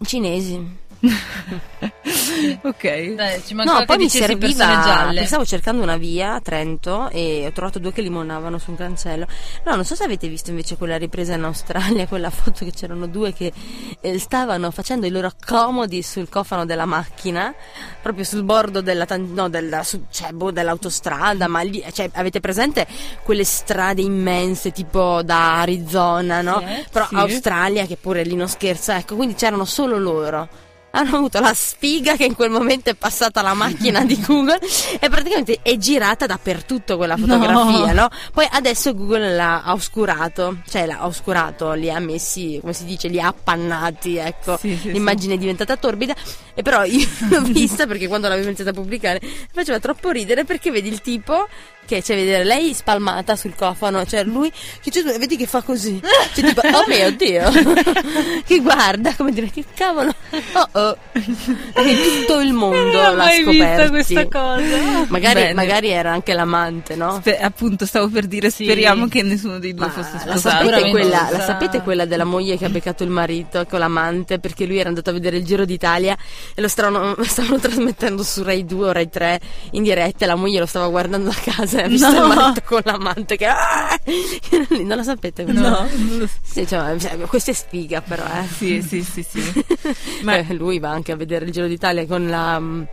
Cinesi. 0.03 0.61
Ok. 2.63 3.13
Dai, 3.13 3.41
ci 3.45 3.53
No, 3.53 3.83
poi 3.85 3.97
mi 3.97 4.09
serviva. 4.09 4.81
gialle. 4.81 5.25
Stavo 5.25 5.45
cercando 5.45 5.83
una 5.83 5.97
via 5.97 6.35
a 6.35 6.41
Trento 6.41 7.09
e 7.09 7.45
ho 7.47 7.51
trovato 7.51 7.79
due 7.79 7.91
che 7.91 8.01
limonavano 8.01 8.57
su 8.57 8.71
un 8.71 8.77
cancello. 8.77 9.27
No, 9.65 9.75
non 9.75 9.85
so 9.85 9.95
se 9.95 10.03
avete 10.03 10.27
visto 10.27 10.49
invece 10.49 10.77
quella 10.77 10.97
ripresa 10.97 11.33
in 11.33 11.43
Australia, 11.43 12.07
quella 12.07 12.29
foto 12.29 12.65
che 12.65 12.71
c'erano 12.71 13.07
due 13.07 13.33
che 13.33 13.51
eh, 13.99 14.19
stavano 14.19 14.71
facendo 14.71 15.05
i 15.05 15.09
loro 15.09 15.31
comodi 15.45 16.01
sul 16.01 16.29
cofano 16.29 16.65
della 16.65 16.85
macchina, 16.85 17.53
proprio 18.01 18.23
sul 18.23 18.43
bordo 18.43 18.81
della, 18.81 19.05
no, 19.17 19.49
della, 19.49 19.83
cioè, 20.09 20.31
boh, 20.31 20.51
dell'autostrada. 20.51 21.47
Ma 21.47 21.61
lì, 21.61 21.83
cioè, 21.91 22.09
avete 22.13 22.39
presente 22.39 22.87
quelle 23.23 23.43
strade 23.43 24.01
immense 24.01 24.71
tipo 24.71 25.21
da 25.23 25.61
Arizona, 25.61 26.41
no? 26.41 26.59
Sì, 26.65 26.85
Però 26.91 27.07
sì. 27.07 27.15
Australia 27.15 27.85
che 27.85 27.97
pure 27.97 28.23
lì 28.23 28.35
non 28.35 28.47
scherza, 28.47 28.97
ecco, 28.97 29.15
quindi 29.15 29.35
c'erano 29.35 29.65
solo 29.65 29.97
loro 29.97 30.63
hanno 30.95 31.17
avuto 31.17 31.39
la 31.39 31.53
sfiga 31.53 32.15
che 32.15 32.25
in 32.25 32.35
quel 32.35 32.49
momento 32.49 32.89
è 32.89 32.95
passata 32.95 33.41
la 33.41 33.53
macchina 33.53 34.03
di 34.05 34.19
Google 34.19 34.59
e 34.99 35.09
praticamente 35.09 35.59
è 35.61 35.77
girata 35.77 36.25
dappertutto 36.25 36.97
quella 36.97 37.17
fotografia, 37.17 37.91
no? 37.91 38.09
Poi 38.33 38.47
adesso 38.49 38.95
Google 38.95 39.35
l'ha 39.35 39.63
oscurato, 39.67 40.59
cioè 40.69 40.85
l'ha 40.85 41.05
oscurato, 41.05 41.73
li 41.73 41.91
ha 41.91 41.99
messi, 41.99 42.57
come 42.61 42.73
si 42.73 42.85
dice, 42.85 43.09
li 43.09 43.19
ha 43.19 43.27
appannati, 43.27 44.15
ecco. 44.15 44.57
Sì, 44.57 44.77
sì, 44.81 44.91
L'immagine 44.91 45.33
è 45.33 45.37
diventata 45.37 45.75
torbida 45.75 46.15
e 46.53 46.61
però 46.61 46.83
io 46.85 47.07
l'ho 47.29 47.41
vista 47.41 47.85
perché 47.85 48.07
quando 48.07 48.27
l'avevo 48.27 48.47
iniziata 48.47 48.71
a 48.71 48.73
pubblicare 48.73 49.19
faceva 49.51 49.79
troppo 49.79 50.09
ridere 50.09 50.45
perché 50.45 50.71
vedi 50.71 50.87
il 50.87 51.01
tipo 51.01 51.47
che 51.85 52.01
c'è 52.01 52.15
vedere 52.15 52.43
lei 52.43 52.73
spalmata 52.73 53.35
sul 53.35 53.55
cofano, 53.55 54.05
cioè 54.05 54.23
lui 54.23 54.51
che 54.81 54.89
c'è, 54.89 55.03
vedi 55.03 55.37
che 55.37 55.45
fa 55.45 55.61
così, 55.61 56.01
cioè 56.33 56.45
tipo 56.47 56.61
oh 56.65 56.83
mio 56.87 57.11
dio, 57.11 57.51
che 58.45 58.59
guarda 58.59 59.13
come 59.15 59.31
dire 59.31 59.49
che 59.51 59.63
cavolo, 59.73 60.13
oh 60.53 60.67
oh, 60.71 60.84
e 60.93 62.19
tutto 62.19 62.39
il 62.39 62.53
mondo 62.53 62.91
Non 62.91 62.91
l'ha 62.93 63.11
mai 63.13 63.43
vista 63.43 63.51
scoperto. 63.53 63.89
questa 63.91 64.27
cosa. 64.27 65.05
Magari, 65.07 65.53
magari 65.53 65.89
era 65.89 66.11
anche 66.11 66.33
l'amante, 66.33 66.95
no? 66.95 67.17
Spe- 67.19 67.37
appunto, 67.39 67.85
stavo 67.85 68.07
per 68.09 68.25
dire, 68.27 68.49
Sì. 68.49 68.63
speriamo 68.63 69.07
che 69.07 69.21
nessuno 69.23 69.59
dei 69.59 69.73
due 69.73 69.85
Ma 69.87 69.91
fosse 69.91 70.11
la 70.13 70.19
sposato. 70.19 70.39
sapete, 70.39 70.63
Sicuramente 70.65 70.91
quella, 70.91 71.27
la 71.31 71.37
sa- 71.39 71.45
sapete 71.45 71.81
quella 71.81 72.05
della 72.05 72.23
moglie 72.23 72.57
che 72.57 72.65
ha 72.65 72.69
beccato 72.69 73.03
il 73.03 73.09
marito 73.09 73.65
con 73.69 73.79
l'amante 73.79 74.39
perché 74.39 74.65
lui 74.65 74.77
era 74.79 74.89
andato 74.89 75.09
a 75.09 75.13
vedere 75.13 75.37
il 75.37 75.45
Giro 75.45 75.65
d'Italia 75.65 76.15
e 76.53 76.61
lo 76.61 76.67
stavano, 76.67 77.15
stavano 77.23 77.59
trasmettendo 77.59 78.23
su 78.23 78.43
Rai 78.43 78.65
2 78.65 78.87
o 78.87 78.91
Rai 78.91 79.09
3 79.09 79.39
in 79.71 79.83
diretta 79.83 80.25
e 80.25 80.27
la 80.27 80.35
moglie 80.35 80.59
lo 80.59 80.65
stava 80.65 80.87
guardando 80.87 81.29
a 81.29 81.35
casa 81.43 81.79
e 81.79 81.83
ha 81.83 81.87
visto 81.87 82.11
No. 82.11 82.27
il 82.27 82.35
marito 82.35 82.61
con 82.65 82.81
l'amante 82.83 83.35
che 83.37 83.45
ah! 83.45 83.99
non 84.83 84.97
la 84.97 85.03
sapete 85.03 85.43
questa? 85.43 85.69
No, 85.69 85.87
so. 85.87 86.27
Sì, 86.43 86.67
cioè, 86.67 86.95
cioè, 86.99 87.17
questa 87.27 87.51
è 87.51 87.53
sfiga 87.53 88.01
però 88.01 88.23
eh. 88.23 88.47
Sì, 88.55 88.81
sì, 88.81 89.03
sì, 89.03 89.23
sì. 89.27 89.65
Ma- 90.23 90.41
Beh, 90.41 90.53
lui 90.53 90.74
va 90.79 90.89
anche 90.89 91.11
a 91.11 91.15
vedere 91.15 91.45
il 91.45 91.51
Giro 91.51 91.67
d'Italia 91.67 92.05
con 92.05 92.27
la 92.27 92.59
mm, 92.59 92.83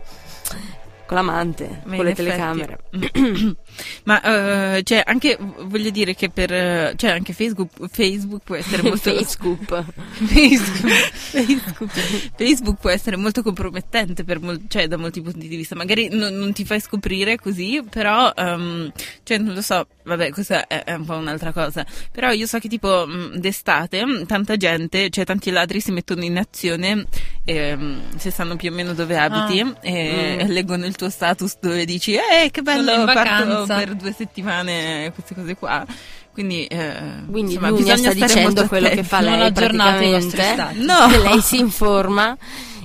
con 1.05 1.17
l'amante, 1.17 1.81
Ma 1.85 1.95
con 1.95 2.05
le 2.05 2.11
effetti- 2.11 2.29
telecamere. 2.29 2.79
Ma 4.05 4.75
eh, 4.75 4.83
cioè 4.83 5.03
anche 5.05 5.37
voglio 5.39 5.89
dire 5.89 6.15
che 6.15 6.29
per 6.29 6.51
eh, 6.53 6.93
cioè 6.95 7.11
anche 7.11 7.33
Facebook, 7.33 7.69
Facebook 7.89 8.41
può 8.43 8.55
essere 8.55 8.81
molto 8.83 9.11
Facebook. 9.13 9.83
Facebook, 10.13 10.91
Facebook, 11.31 11.91
Facebook 12.35 12.79
può 12.79 12.89
essere 12.89 13.15
molto 13.17 13.41
compromettente 13.41 14.23
per 14.23 14.39
mol- 14.39 14.61
cioè, 14.67 14.87
da 14.87 14.97
molti 14.97 15.21
punti 15.21 15.47
di 15.47 15.55
vista. 15.55 15.75
Magari 15.75 16.09
non, 16.11 16.33
non 16.33 16.53
ti 16.53 16.65
fai 16.65 16.79
scoprire 16.79 17.37
così, 17.37 17.81
però, 17.89 18.31
ehm, 18.35 18.91
cioè, 19.23 19.37
non 19.37 19.53
lo 19.53 19.61
so, 19.61 19.87
vabbè, 20.03 20.31
questa 20.31 20.67
è, 20.67 20.83
è 20.83 20.93
un 20.93 21.05
po' 21.05 21.15
un'altra 21.15 21.51
cosa. 21.51 21.85
Però 22.11 22.31
io 22.31 22.45
so 22.47 22.59
che 22.59 22.67
tipo 22.67 23.05
mh, 23.07 23.37
d'estate 23.37 24.05
mh, 24.05 24.25
tanta 24.25 24.57
gente, 24.57 25.09
cioè 25.09 25.25
tanti 25.25 25.49
ladri 25.51 25.79
si 25.79 25.91
mettono 25.91 26.23
in 26.23 26.37
azione 26.37 27.05
ehm, 27.45 28.17
se 28.17 28.31
sanno 28.31 28.55
più 28.55 28.71
o 28.71 28.73
meno 28.73 28.93
dove 28.93 29.17
abiti 29.17 29.59
e, 29.81 30.01
Mm. 30.03 30.39
e 30.39 30.47
leggono 30.47 30.85
il 30.85 30.95
tuo 30.95 31.09
status 31.09 31.57
dove 31.59 31.85
dici, 31.85 32.13
eh, 32.13 32.49
che 32.51 32.61
bello, 32.61 33.05
parto 33.05 33.62
vacanza." 33.65 33.85
per 33.85 33.95
due 33.95 34.13
settimane, 34.13 35.11
queste 35.13 35.35
cose 35.35 35.55
qua. 35.55 35.85
Quindi, 36.31 36.65
eh, 36.65 36.93
Quindi 37.29 37.53
insomma, 37.53 37.71
bisogna 37.71 37.95
sta 37.97 38.09
stare 38.11 38.25
dicendo 38.25 38.41
molto 38.61 38.67
quello 38.67 38.89
che 38.89 39.03
fa 39.03 39.21
lei 39.21 39.51
praticamente. 39.51 40.55
No. 40.77 41.07
Che 41.09 41.17
lei 41.19 41.41
si 41.41 41.59
informa 41.59 42.35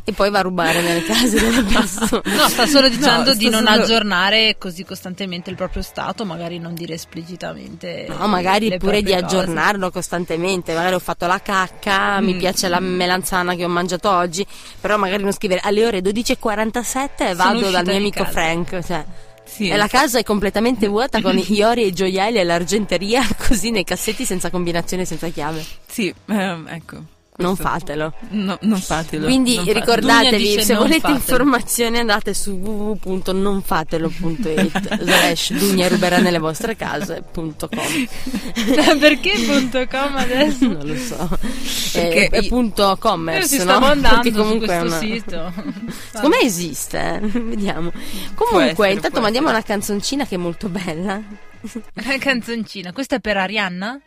e 0.04 0.12
poi 0.12 0.30
va 0.30 0.38
a 0.38 0.42
rubare 0.42 0.80
nelle 0.82 1.02
case 1.04 1.38
delle 1.40 1.62
persone. 1.70 2.22
No, 2.24 2.48
sta 2.48 2.66
solo 2.66 2.88
dicendo 2.90 3.30
No, 3.32 3.34
di 3.36 3.48
non 3.48 3.64
solo- 3.66 3.82
aggiornare 3.82 4.56
così 4.58 4.84
costantemente 4.84 5.48
il 5.50 5.56
proprio 5.56 5.80
stato, 5.82 6.24
magari 6.26 6.58
non 6.58 6.74
dire 6.74 6.94
esplicitamente. 6.94 8.06
No, 8.08 8.26
magari 8.26 8.66
pure 8.76 9.02
di 9.02 9.02
proprie 9.08 9.22
cose. 9.22 9.24
aggiornarlo 9.36 9.90
costantemente. 9.90 10.74
Magari 10.74 10.94
ho 10.94 10.98
fatto 10.98 11.26
la 11.26 11.40
cacca, 11.40 12.20
mi 12.20 12.34
Mm. 12.34 12.38
piace 12.38 12.68
la 12.68 12.80
melanzana 12.80 13.54
che 13.54 13.64
ho 13.64 13.68
mangiato 13.68 14.10
oggi, 14.10 14.46
però 14.80 14.96
magari 14.98 15.22
non 15.22 15.32
scrivere 15.32 15.60
alle 15.62 15.86
ore 15.86 16.00
12.47 16.02 17.34
vado 17.34 17.58
uscita 17.58 17.70
dal 17.70 17.86
mio 17.86 17.96
amico 17.96 18.22
casa. 18.24 18.30
Frank. 18.32 18.84
Cioè, 18.84 19.04
Sì. 19.48 19.68
e 19.68 19.76
la 19.76 19.88
casa 19.88 20.18
è 20.18 20.22
completamente 20.22 20.86
vuota 20.86 21.20
con 21.20 21.34
gli 21.34 21.62
ori 21.62 21.82
e 21.82 21.86
i 21.86 21.92
gioielli 21.92 22.38
e 22.38 22.44
l'argenteria 22.44 23.26
così 23.48 23.70
nei 23.70 23.84
cassetti 23.84 24.24
senza 24.24 24.50
combinazione, 24.50 25.04
senza 25.04 25.28
chiave. 25.28 25.64
Sì, 25.86 26.14
ehm, 26.26 26.68
ecco. 26.70 27.16
Non 27.38 27.54
fatelo. 27.54 28.12
No, 28.30 28.58
non 28.62 28.80
fatelo. 28.80 29.26
Quindi 29.26 29.54
non 29.54 29.72
ricordatevi, 29.72 30.60
se 30.60 30.74
volete 30.74 30.98
fatelo. 31.00 31.18
informazioni 31.18 31.98
andate 31.98 32.34
su 32.34 32.50
www.nonfatelo.it 32.50 34.98
slash 35.02 35.52
Dunia 35.52 35.86
ruberà 35.86 36.18
nelle 36.18 36.38
vostre 36.38 36.74
case.com 36.74 37.68
Perché 38.98 39.38
punto 39.46 39.86
com 39.86 40.16
adesso? 40.16 40.66
non 40.74 40.84
lo 40.84 40.96
so 40.96 41.28
Perché 41.92 42.26
è, 42.26 42.30
è 42.30 42.48
punto 42.48 42.96
commerce 42.98 43.62
no? 43.62 43.78
Perché 43.78 44.32
comunque 44.32 44.66
è 44.66 44.80
questo 44.80 44.86
una... 44.86 44.98
sito. 44.98 45.52
secondo 46.10 46.36
me 46.36 46.42
esiste 46.42 46.98
eh? 46.98 47.20
vediamo 47.20 47.92
comunque 48.34 48.70
essere, 48.70 48.92
intanto 48.94 49.20
mandiamo 49.20 49.46
essere. 49.48 49.64
una 49.64 49.76
canzoncina 49.76 50.26
che 50.26 50.34
è 50.34 50.38
molto 50.38 50.68
bella 50.68 51.22
Una 51.60 52.18
canzoncina. 52.18 52.92
Questa 52.92 53.16
è 53.16 53.20
per 53.20 53.36
Arianna? 53.36 54.00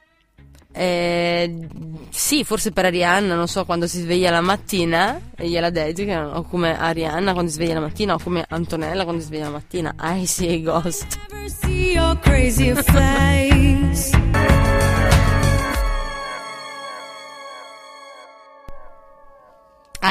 Eh, 0.73 1.67
sì, 2.09 2.43
forse 2.43 2.71
per 2.71 2.85
Arianna, 2.85 3.35
non 3.35 3.47
so, 3.47 3.65
quando 3.65 3.87
si 3.87 3.99
sveglia 4.01 4.31
la 4.31 4.41
mattina 4.41 5.19
e 5.35 5.47
gliela 5.47 5.69
dedica, 5.69 6.37
o 6.37 6.43
come 6.43 6.77
Arianna 6.77 7.33
quando 7.33 7.49
si 7.49 7.57
sveglia 7.57 7.75
la 7.75 7.81
mattina, 7.81 8.13
o 8.13 8.19
come 8.21 8.45
Antonella 8.47 9.03
quando 9.03 9.21
si 9.21 9.27
sveglia 9.27 9.45
la 9.45 9.51
mattina. 9.51 9.93
I 9.99 10.25
see 10.25 10.55
a 10.55 10.81
ghost. 10.81 11.19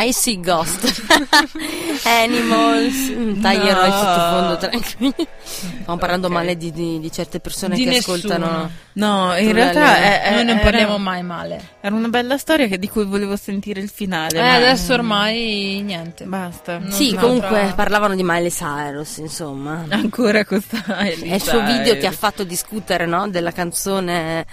I 0.02 0.12
see 0.12 0.40
ghost. 0.40 1.02
Animals. 2.04 2.94
Mm, 3.10 3.40
Taglierò 3.42 3.86
il 3.86 3.92
sottofondo 3.92 4.56
tranquilli. 4.56 5.28
Stiamo 5.42 5.96
parlando 5.98 6.26
Ok. 6.28 6.32
male 6.32 6.56
di, 6.56 6.70
di- 6.72 6.98
di 7.00 7.12
certe 7.12 7.40
persone 7.40 7.74
Di 7.74 7.84
che 7.84 7.90
nessuno. 7.90 8.16
ascoltano. 8.16 8.70
No, 8.94 9.36
in 9.36 9.52
realtà 9.52 9.96
è, 9.98 10.22
è- 10.22 10.34
Noi 10.36 10.44
non 10.44 10.54
era- 10.56 10.62
parliamo 10.64 10.98
mai 10.98 11.22
male. 11.22 11.62
Era 11.80 11.94
una 11.94 12.08
bella 12.08 12.38
storia 12.38 12.66
che- 12.68 12.78
di 12.78 12.88
cui 12.88 13.04
volevo 13.04 13.36
sentire 13.36 13.80
il 13.80 13.90
finale. 13.90 14.38
Eh, 14.38 14.42
ma- 14.42 14.54
adesso 14.54 14.94
ormai 14.94 15.82
niente. 15.84 16.24
Basta. 16.24 16.78
Non 16.78 16.90
sì, 16.92 17.14
comunque 17.14 17.48
tra- 17.48 17.72
parlavano 17.74 18.14
di 18.14 18.22
Miley 18.22 18.50
Cyrus, 18.50 19.18
insomma. 19.18 19.84
Ancora 19.90 20.44
questa 20.44 20.96
È 20.96 21.08
il 21.08 21.42
suo 21.42 21.62
video 21.64 21.96
che 21.96 22.06
ha 22.06 22.12
fatto 22.12 22.44
discutere, 22.44 23.06
no? 23.06 23.28
Della 23.28 23.52
canzone 23.52 24.46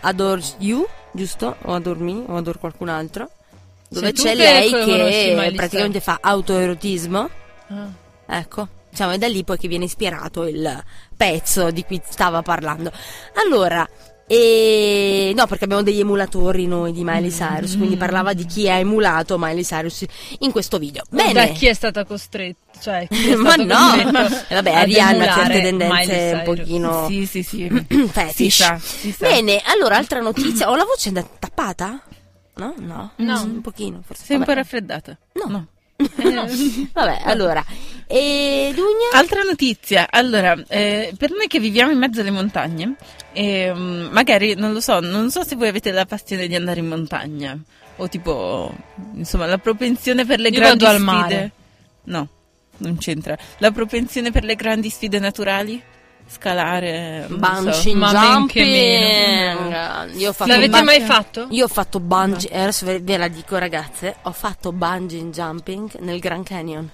Adore 0.00 0.42
You, 0.58 0.86
giusto? 1.12 1.56
O 1.62 1.74
Adore 1.74 2.00
Me, 2.00 2.22
o 2.26 2.36
Adore 2.36 2.58
qualcun 2.58 2.88
altro. 2.88 3.28
Dove 3.88 4.12
tu 4.12 4.22
c'è 4.22 4.34
lei 4.34 4.70
che 4.70 5.52
praticamente 5.54 6.00
fa 6.00 6.18
autoerotismo. 6.20 7.30
Ah. 7.68 8.02
Ecco, 8.26 8.68
diciamo, 8.90 9.12
è 9.12 9.18
da 9.18 9.28
lì 9.28 9.44
poi 9.44 9.58
che 9.58 9.68
viene 9.68 9.84
ispirato 9.84 10.46
il 10.46 10.82
pezzo 11.16 11.70
di 11.70 11.84
cui 11.84 12.00
stava 12.08 12.42
parlando. 12.42 12.90
Allora, 13.34 13.88
e... 14.26 15.32
no, 15.36 15.46
perché 15.46 15.64
abbiamo 15.64 15.82
degli 15.82 16.00
emulatori 16.00 16.66
noi 16.66 16.92
di 16.92 17.04
Miley 17.04 17.30
Cyrus, 17.30 17.76
quindi 17.76 17.96
parlava 17.96 18.32
di 18.32 18.46
chi 18.46 18.70
ha 18.70 18.76
emulato 18.76 19.36
Miley 19.38 19.62
Cyrus 19.62 20.04
in 20.38 20.50
questo 20.50 20.78
video. 20.78 21.02
Bene. 21.10 21.32
Da 21.32 21.46
chi 21.46 21.66
è 21.66 21.74
stata 21.74 22.04
costretta? 22.04 22.80
Cioè, 22.80 23.06
è 23.06 23.34
Ma 23.36 23.54
no, 23.56 24.10
vabbè, 24.48 24.72
Arianna 24.72 25.30
ha 25.30 25.36
certe 25.36 25.60
tendenze 25.60 26.32
un 26.34 26.42
pochino 26.44 27.06
Sì, 27.06 27.26
sì, 27.26 27.42
sì. 27.42 27.68
fetish. 28.10 28.34
Si 28.34 28.50
sa, 28.50 28.78
si 28.78 29.12
sa. 29.12 29.26
Bene, 29.28 29.60
allora 29.66 29.96
altra 29.96 30.20
notizia. 30.20 30.70
Ho 30.70 30.74
la 30.74 30.84
voce 30.84 31.12
tappata? 31.38 32.02
No, 32.56 32.74
no, 32.78 33.10
No. 33.16 33.42
un 33.42 33.60
pochino 33.60 34.00
forse. 34.04 34.24
Sei 34.24 34.36
un 34.36 34.42
po' 34.42 34.48
Vabbè. 34.48 34.60
raffreddata? 34.62 35.18
No. 35.32 35.66
Vabbè, 36.92 37.20
allora. 37.24 37.64
E 38.06 38.70
Dunia? 38.74 39.10
Altra 39.14 39.42
notizia, 39.42 40.08
allora, 40.10 40.54
eh, 40.68 41.14
per 41.16 41.30
noi 41.30 41.46
che 41.46 41.58
viviamo 41.58 41.90
in 41.92 41.98
mezzo 41.98 42.20
alle 42.20 42.30
montagne, 42.30 42.94
ehm, 43.32 44.08
magari, 44.12 44.54
non 44.54 44.72
lo 44.72 44.80
so, 44.80 45.00
non 45.00 45.30
so 45.30 45.42
se 45.44 45.56
voi 45.56 45.68
avete 45.68 45.90
la 45.92 46.04
passione 46.04 46.46
di 46.46 46.54
andare 46.54 46.80
in 46.80 46.86
montagna, 46.88 47.58
o 47.96 48.08
tipo, 48.08 48.74
insomma, 49.14 49.46
la 49.46 49.58
propensione 49.58 50.24
per 50.24 50.38
le 50.40 50.48
Io 50.48 50.58
grandi 50.60 50.84
vado 50.84 50.96
al 50.96 51.00
sfide. 51.02 51.10
mare. 51.12 51.50
No, 52.04 52.28
non 52.78 52.96
c'entra. 52.98 53.36
La 53.58 53.70
propensione 53.70 54.30
per 54.30 54.44
le 54.44 54.54
grandi 54.56 54.90
sfide 54.90 55.18
naturali? 55.18 55.82
Scalare, 56.26 57.26
Bungee 57.28 57.72
so. 57.72 57.94
ma 57.96 58.12
men 58.12 58.46
che 58.46 58.64
jumping. 58.64 60.16
Io 60.16 60.30
ho 60.30 60.32
fatto 60.32 60.50
L'avete 60.50 60.70
bun- 60.70 60.84
mai 60.84 61.00
fatto? 61.00 61.46
Io 61.50 61.64
ho 61.64 61.68
fatto 61.68 62.00
bungee, 62.00 62.50
eh, 62.50 62.60
adesso 62.60 62.86
ve, 62.86 62.98
ve 63.00 63.16
la 63.16 63.28
dico 63.28 63.56
ragazze, 63.56 64.16
ho 64.22 64.32
fatto 64.32 64.72
bungee 64.72 65.22
jumping 65.30 65.98
nel 66.00 66.18
Grand 66.18 66.44
Canyon. 66.44 66.90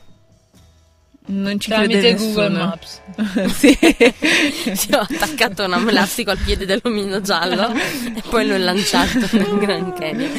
Non 1.22 1.60
ci 1.60 1.70
crede 1.70 2.00
Tramite 2.00 2.12
nessuno. 2.12 2.32
Google 2.32 2.58
Maps. 2.58 3.00
sì. 3.54 3.78
Ci 4.74 4.92
ho 4.94 5.00
attaccato 5.00 5.64
un 5.64 5.88
elastico 5.88 6.32
al 6.32 6.38
piede 6.38 6.66
dell'omino 6.66 7.20
giallo 7.20 7.72
e 7.72 8.22
poi 8.28 8.46
l'ho 8.48 8.56
lanciato 8.56 9.18
nel 9.32 9.58
Grand 9.58 9.96
Canyon. 9.96 10.32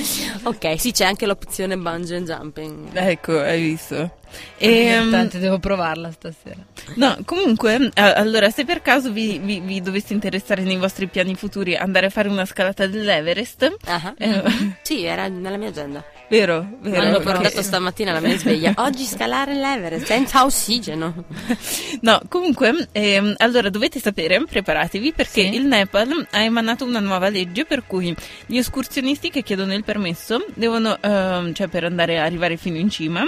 Ok, 0.43 0.77
sì, 0.79 0.91
c'è 0.91 1.05
anche 1.05 1.25
l'opzione 1.25 1.77
bungee 1.77 2.21
jumping. 2.23 2.89
Ecco, 2.93 3.39
hai 3.39 3.61
visto. 3.61 4.11
Ehm, 4.57 5.09
Tanto 5.11 5.37
devo 5.37 5.59
provarla 5.59 6.11
stasera. 6.11 6.57
No, 6.95 7.17
comunque, 7.25 7.89
eh, 7.93 8.01
allora, 8.01 8.49
se 8.49 8.63
per 8.65 8.81
caso 8.81 9.11
vi, 9.11 9.39
vi- 9.39 9.59
vi 9.59 9.81
doveste 9.81 10.13
interessare 10.13 10.61
nei 10.63 10.77
vostri 10.77 11.07
piani 11.07 11.35
futuri 11.35 11.75
andare 11.75 12.07
a 12.07 12.09
fare 12.09 12.29
una 12.29 12.45
scalata 12.45 12.85
dell'Everest, 12.87 13.75
Ah, 13.85 14.13
eh, 14.17 14.41
Sì, 14.83 15.03
era 15.03 15.27
nella 15.27 15.57
mia 15.57 15.69
agenda. 15.69 16.03
vero, 16.29 16.67
vero. 16.81 17.01
Hanno 17.01 17.17
perché- 17.19 17.31
portato 17.33 17.61
stamattina 17.61 18.13
la 18.13 18.19
mia 18.19 18.37
sveglia. 18.37 18.73
Oggi 18.77 19.03
scalare 19.05 19.53
l'Everest 19.55 20.05
senza 20.05 20.43
ossigeno. 20.45 21.13
No, 22.01 22.19
comunque, 22.29 22.87
ehm, 22.91 23.35
allora 23.37 23.69
dovete 23.69 23.99
sapere, 23.99 24.43
preparatevi, 24.43 25.11
perché 25.13 25.41
Sì. 25.41 25.55
il 25.55 25.65
Nepal 25.65 26.27
ha 26.31 26.41
emanato 26.41 26.83
una 26.85 26.99
nuova 26.99 27.29
legge 27.29 27.65
per 27.65 27.83
cui 27.85 28.15
gli 28.45 28.57
escursionisti 28.57 29.29
che 29.29 29.43
chiedono 29.43 29.73
il 29.73 29.83
permesso 29.83 30.43
devono, 30.55 30.97
ehm, 30.99 31.53
cioè 31.53 31.67
per 31.67 31.83
andare 31.83 32.19
a 32.19 32.23
arrivare 32.23 32.57
fino 32.57 32.77
in 32.77 32.89
cima, 32.89 33.27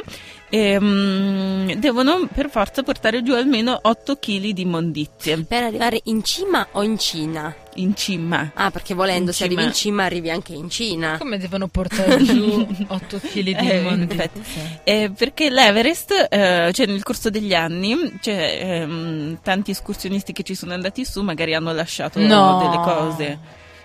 ehm, 0.58 1.74
devono 1.76 2.28
per 2.32 2.50
forza 2.50 2.84
portare 2.84 3.24
giù 3.24 3.34
almeno 3.34 3.78
8 3.82 4.16
kg 4.18 4.50
di 4.50 4.66
mondizie 4.66 5.44
Per 5.44 5.64
arrivare 5.64 6.00
in 6.06 6.24
cima 6.24 6.68
o 6.74 6.84
in 6.84 6.98
Cina? 6.98 7.56
in 7.78 7.96
cima. 7.96 8.52
Ah, 8.54 8.70
perché 8.70 8.94
volendo, 8.94 9.32
In 9.32 9.36
se 9.36 9.46
arrivi 9.46 9.64
in 9.64 9.74
cima 9.74 10.04
arrivi 10.04 10.30
anche 10.30 10.54
in 10.54 10.70
Cina. 10.70 11.18
Come 11.18 11.40
devono 11.40 11.68
portare 11.68 12.22
giù 12.22 12.68
8 12.88 13.18
kg 13.18 13.42
di 13.42 13.52
Eh, 13.70 13.82
mondizie? 13.82 14.30
infatti. 14.32 14.42
Eh, 14.84 15.12
perché 15.18 15.50
l'Everest, 15.50 16.28
eh, 16.30 16.70
cioè 16.72 16.86
nel 16.86 17.02
corso 17.02 17.32
degli 17.32 17.56
anni, 17.56 17.96
cioè, 18.22 18.60
ehm, 18.62 19.40
tanti 19.42 19.72
escursionisti 19.72 20.34
che 20.34 20.44
ci 20.44 20.54
sono 20.54 20.74
andati 20.74 21.04
su 21.04 21.24
magari 21.24 21.56
hanno 21.56 21.74
lasciato 21.74 22.20
No. 22.20 22.60
delle 22.60 22.80
cose 22.84 23.40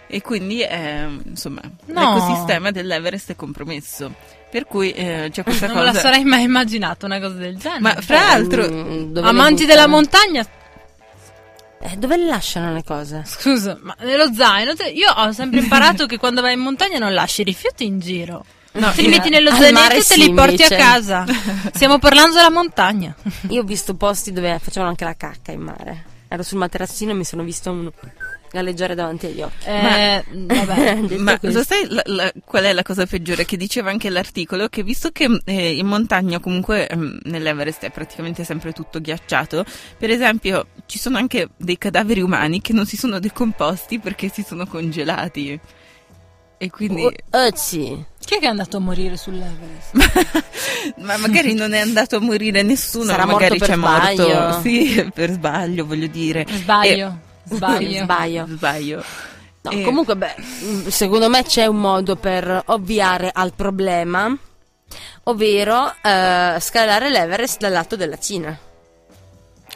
e 0.09 0.21
quindi 0.23 0.63
ehm, 0.63 1.23
insomma 1.27 1.61
No. 1.87 2.15
l'ecosistema 2.15 2.71
dell'Everest 2.71 3.31
è 3.33 3.37
compromesso. 3.37 4.13
Per 4.51 4.65
cui 4.65 4.93
eh, 4.93 5.29
c'è 5.31 5.43
questa 5.43 5.67
Non 5.67 5.77
cosa. 5.77 5.93
la 5.93 5.99
sarei 5.99 6.25
mai 6.25 6.43
immaginato 6.43 7.05
una 7.07 7.21
cosa 7.21 7.35
del 7.35 7.57
genere. 7.59 7.81
Ma 7.81 7.95
fra 8.01 8.17
l'altro, 8.29 8.67
Mm, 8.69 9.17
Amanti 9.19 9.67
della 9.67 9.87
montagna, 9.87 10.47
Eh, 11.81 11.97
dove 11.97 12.17
le 12.17 12.25
lasciano 12.27 12.73
le 12.73 12.83
cose? 12.83 13.23
scusa, 13.27 13.79
ma 13.81 13.95
nello 14.01 14.33
zaino, 14.35 14.75
te- 14.75 14.89
io 14.89 15.11
ho 15.13 15.31
sempre 15.33 15.61
imparato 15.61 16.07
che 16.07 16.17
quando 16.19 16.41
vai 16.41 16.55
in 16.55 16.61
montagna 16.61 16.99
non 16.99 17.13
lasci 17.15 17.43
i 17.43 17.45
rifiuti 17.45 17.85
in 17.85 18.01
giro. 18.01 18.45
No, 18.73 18.91
te 18.93 19.03
li 19.03 19.09
metti 19.09 19.29
nello 19.29 19.51
zainetto 19.53 19.95
e 19.95 19.99
te 19.99 20.03
sì, 20.03 20.21
li 20.21 20.33
porti 20.35 20.51
invece. 20.63 20.75
a 20.75 20.79
casa. 20.79 21.25
Stiamo 21.73 21.99
parlando 21.99 22.35
della 22.37 22.51
montagna. 22.51 23.15
Io 23.51 23.61
ho 23.63 23.65
visto 23.65 23.95
posti 23.95 24.33
dove 24.33 24.59
facevano 24.63 24.91
anche 24.91 25.05
la 25.05 25.15
cacca 25.17 25.53
in 25.53 25.61
mare. 25.61 26.05
Ero 26.29 26.43
sul 26.43 26.59
materassino 26.59 27.11
e 27.13 27.15
mi 27.15 27.25
sono 27.25 27.43
visto 27.43 27.71
uno 27.71 27.93
galleggiare 28.51 28.95
davanti 28.95 29.27
agli 29.27 29.41
occhi. 29.43 29.67
Eh, 29.67 30.25
vabbè. 30.31 30.95
Detto 31.07 31.23
Ma 31.23 31.39
lo 31.41 31.63
sai 31.63 31.87
la- 31.89 32.03
la- 32.07 32.33
qual 32.45 32.65
è 32.65 32.73
la 32.73 32.83
cosa 32.83 33.07
peggiore? 33.07 33.45
Che 33.45 33.57
diceva 33.57 33.91
anche 33.91 34.09
l'articolo 34.11 34.69
che 34.69 34.83
visto 34.83 35.11
che 35.11 35.41
eh, 35.45 35.77
in 35.77 35.87
montagna 35.87 36.39
comunque 36.41 36.87
ehm, 36.87 37.21
nell'Everest 37.25 37.85
è 37.85 37.91
praticamente 37.91 38.45
sempre 38.45 38.73
tutto 38.73 39.01
ghiacciato, 39.01 39.65
per 39.99 40.11
esempio 40.11 40.67
ci 40.87 40.99
sono 40.99 41.17
anche 41.19 41.49
dei 41.57 41.79
cadaveri 41.79 42.21
umani 42.21 42.61
che 42.61 42.73
non 42.73 42.87
si 42.87 42.97
sono 42.97 43.19
decomposti 43.19 43.99
perché 43.99 44.31
si 44.33 44.43
sono 44.47 44.67
congelati. 44.67 45.59
E 46.61 46.71
quindi... 46.71 47.03
Oh, 47.05 47.13
eh, 47.39 47.53
sì. 47.55 47.97
Chi 48.19 48.35
è 48.35 48.39
che 48.41 48.47
è 48.47 48.49
andato 48.49 48.79
a 48.79 48.81
morire 48.81 49.17
sull'Everest? 49.17 50.97
Ma 50.99 51.17
magari 51.19 51.55
non 51.55 51.73
è 51.73 51.79
andato 51.79 52.17
a 52.17 52.21
morire 52.21 52.63
nessuno, 52.63 53.05
Sarà 53.05 53.25
ma 53.27 53.33
magari 53.35 53.59
morto 53.59 53.65
per 53.67 53.75
c'è 53.75 53.81
morto. 53.81 54.23
sbaglio. 54.25 54.61
Sì, 54.63 55.11
per 55.15 55.31
sbaglio, 55.31 55.87
voglio 55.87 56.09
dire. 56.09 56.45
Sbaglio. 56.51 57.21
Sbaglio. 57.51 58.03
Sbaglio. 58.05 58.47
Sbaglio. 58.49 59.05
No, 59.63 59.71
Eh, 59.71 59.83
comunque, 59.83 60.17
beh, 60.17 60.35
secondo 60.89 61.29
me 61.29 61.43
c'è 61.43 61.67
un 61.67 61.77
modo 61.81 62.17
per 62.17 62.63
ovviare 62.67 63.31
al 63.33 63.53
problema, 63.55 64.35
ovvero 65.25 65.93
eh, 66.03 66.57
scalare 66.61 67.11
l'Everest 67.11 67.59
dal 67.61 67.73
lato 67.73 67.97
della 67.97 68.19
Cina. 68.19 68.57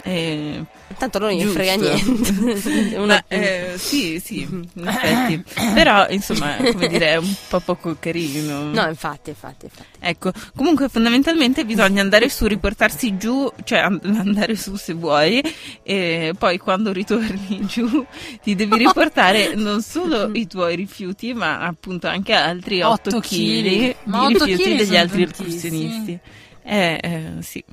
Eh, 0.03 0.65
Tanto 0.99 1.19
non 1.19 1.31
gli 1.31 1.45
frega 1.45 1.75
niente. 1.77 2.97
Una- 2.97 3.07
Ma, 3.15 3.25
eh, 3.29 3.75
sì, 3.77 4.21
sì, 4.23 4.41
in 4.43 4.69
effetti. 4.87 5.45
Però, 5.75 6.07
insomma, 6.09 6.57
come 6.57 6.89
dire, 6.89 7.13
è 7.13 7.17
un 7.17 7.35
po' 7.49 7.61
poco 7.61 7.97
carino. 7.99 8.71
No, 8.71 8.87
infatti, 8.89 9.31
infatti, 9.31 9.67
infatti. 9.67 9.89
Ecco, 10.01 10.33
comunque 10.55 10.89
fondamentalmente 10.89 11.65
bisogna 11.65 12.03
andare 12.03 12.29
su, 12.29 12.47
riportarsi 12.47 13.17
giù, 13.17 13.51
cioè 13.65 13.79
and- 13.79 14.05
andare 14.05 14.57
su 14.57 14.77
se 14.77 14.93
vuoi, 14.93 15.43
e 15.83 16.35
poi 16.39 16.59
quando 16.59 16.93
ritorni 16.93 17.65
giù 17.67 18.05
ti 18.43 18.55
devi 18.55 18.77
riportare 18.77 19.55
non 19.55 19.83
solo 19.83 20.31
i 20.35 20.47
tuoi 20.47 20.77
rifiuti, 20.77 21.33
ma 21.33 21.61
appunto 21.61 22.07
anche 22.07 22.33
altri 22.33 22.83
8 22.83 22.93
Otto 23.09 23.21
kg 23.21 23.27
chili. 23.27 23.95
di 24.05 24.27
rifiuti 24.29 24.75
degli 24.77 24.97
altri 24.97 25.25
tantissimi. 25.27 25.85
escursionisti. 25.85 26.19
Eh, 26.65 27.01
eh, 27.03 27.23
sì. 27.41 27.65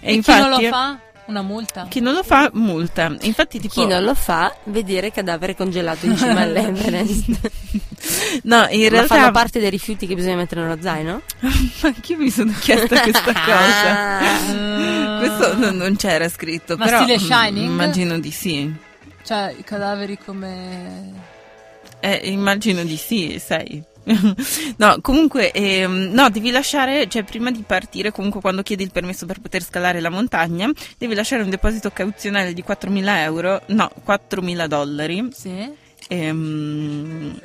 E, 0.00 0.18
chi 0.20 0.30
non 0.30 0.50
lo 0.50 0.60
fa? 0.68 1.00
Una 1.28 1.42
multa? 1.42 1.86
Chi 1.88 2.00
non 2.00 2.14
lo 2.14 2.22
fa, 2.22 2.50
multa. 2.54 3.14
Infatti, 3.20 3.60
tipo. 3.60 3.74
Chi 3.74 3.86
non 3.86 4.02
lo 4.02 4.14
fa, 4.14 4.54
vedere 4.64 5.10
cadavere 5.12 5.54
congelato 5.54 6.06
in 6.06 6.16
cima 6.16 6.40
all'Everest. 6.40 7.50
No, 8.44 8.66
in 8.70 8.82
Ma 8.82 8.88
realtà. 8.88 9.16
fanno 9.16 9.30
parte 9.32 9.58
dei 9.58 9.68
rifiuti 9.70 10.06
che 10.06 10.14
bisogna 10.14 10.36
mettere 10.36 10.62
nello 10.62 10.80
zaino? 10.80 11.20
Ma 11.40 11.88
anch'io 11.88 12.16
mi 12.16 12.30
sono 12.30 12.52
chiesta 12.58 13.00
questa 13.00 13.32
cosa. 13.34 14.18
Ah. 14.20 15.18
Questo 15.18 15.56
non, 15.56 15.76
non 15.76 15.96
c'era 15.96 16.28
scritto, 16.28 16.76
Ma 16.76 16.84
però 16.84 17.02
stile 17.02 17.16
mm, 17.18 17.20
Shining? 17.24 17.68
immagino 17.68 18.18
di 18.20 18.30
sì. 18.30 18.72
Cioè, 19.22 19.54
i 19.58 19.64
cadaveri 19.64 20.16
come... 20.16 21.12
Eh, 22.00 22.20
immagino 22.30 22.84
di 22.84 22.96
sì, 22.96 23.40
sai. 23.44 23.82
no, 24.76 24.98
comunque, 25.00 25.52
ehm, 25.52 26.10
no, 26.12 26.30
devi 26.30 26.50
lasciare, 26.50 27.08
cioè 27.08 27.24
prima 27.24 27.50
di 27.50 27.62
partire, 27.66 28.10
comunque 28.10 28.40
quando 28.40 28.62
chiedi 28.62 28.82
il 28.82 28.90
permesso 28.90 29.26
per 29.26 29.40
poter 29.40 29.62
scalare 29.62 30.00
la 30.00 30.10
montagna, 30.10 30.70
devi 30.96 31.14
lasciare 31.14 31.42
un 31.42 31.50
deposito 31.50 31.90
cauzionale 31.90 32.54
di 32.54 32.64
4.000 32.66 33.16
euro, 33.18 33.62
no, 33.66 33.90
4.000 34.06 34.66
dollari. 34.66 35.28
Sì? 35.32 35.70
Ehm, 36.08 37.38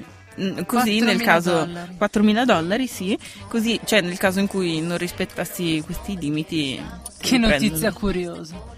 così 0.65 0.99
4.000 0.99 1.03
nel 1.03 1.21
caso 1.21 1.51
dollari. 1.65 1.97
4.000 1.99 2.45
dollari, 2.45 2.87
sì, 2.87 3.17
così, 3.47 3.79
cioè 3.83 4.01
nel 4.01 4.17
caso 4.17 4.39
in 4.39 4.47
cui 4.47 4.81
non 4.81 4.97
rispettassi 4.97 5.81
questi 5.85 6.17
limiti. 6.17 6.81
Che 7.17 7.29
ti 7.29 7.37
notizia 7.37 7.91
prendono. 7.91 7.99
curiosa. 7.99 8.71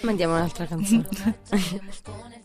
Mandiamo 0.00 0.34
un'altra 0.34 0.66
canzone. 0.66 1.08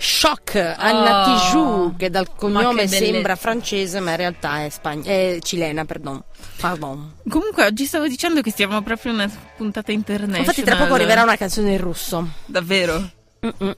Shock 0.00 0.54
Anna 0.56 1.22
Oh, 1.22 1.24
Tijoux 1.24 1.96
che 1.96 2.08
dal 2.08 2.34
cognome 2.34 2.82
che 2.82 2.88
sembra 2.88 3.34
francese 3.36 4.00
ma 4.00 4.12
in 4.12 4.16
realtà 4.16 4.64
è, 4.64 4.68
spagn- 4.68 5.04
è 5.06 5.38
cilena, 5.42 5.84
perdon. 5.84 6.22
Pardon. 6.60 7.14
Comunque 7.28 7.64
oggi 7.66 7.84
stavo 7.84 8.06
dicendo 8.06 8.40
che 8.40 8.50
stiamo 8.50 8.80
proprio 8.82 9.12
in 9.12 9.18
una 9.18 9.30
puntata 9.56 9.92
internazionale. 9.92 10.44
Infatti 10.46 10.62
tra 10.62 10.76
poco 10.76 10.94
arriverà 10.94 11.22
una 11.24 11.36
canzone 11.36 11.72
in 11.72 11.78
russo. 11.78 12.26
Davvero? 12.46 13.10
Per, 13.40 13.76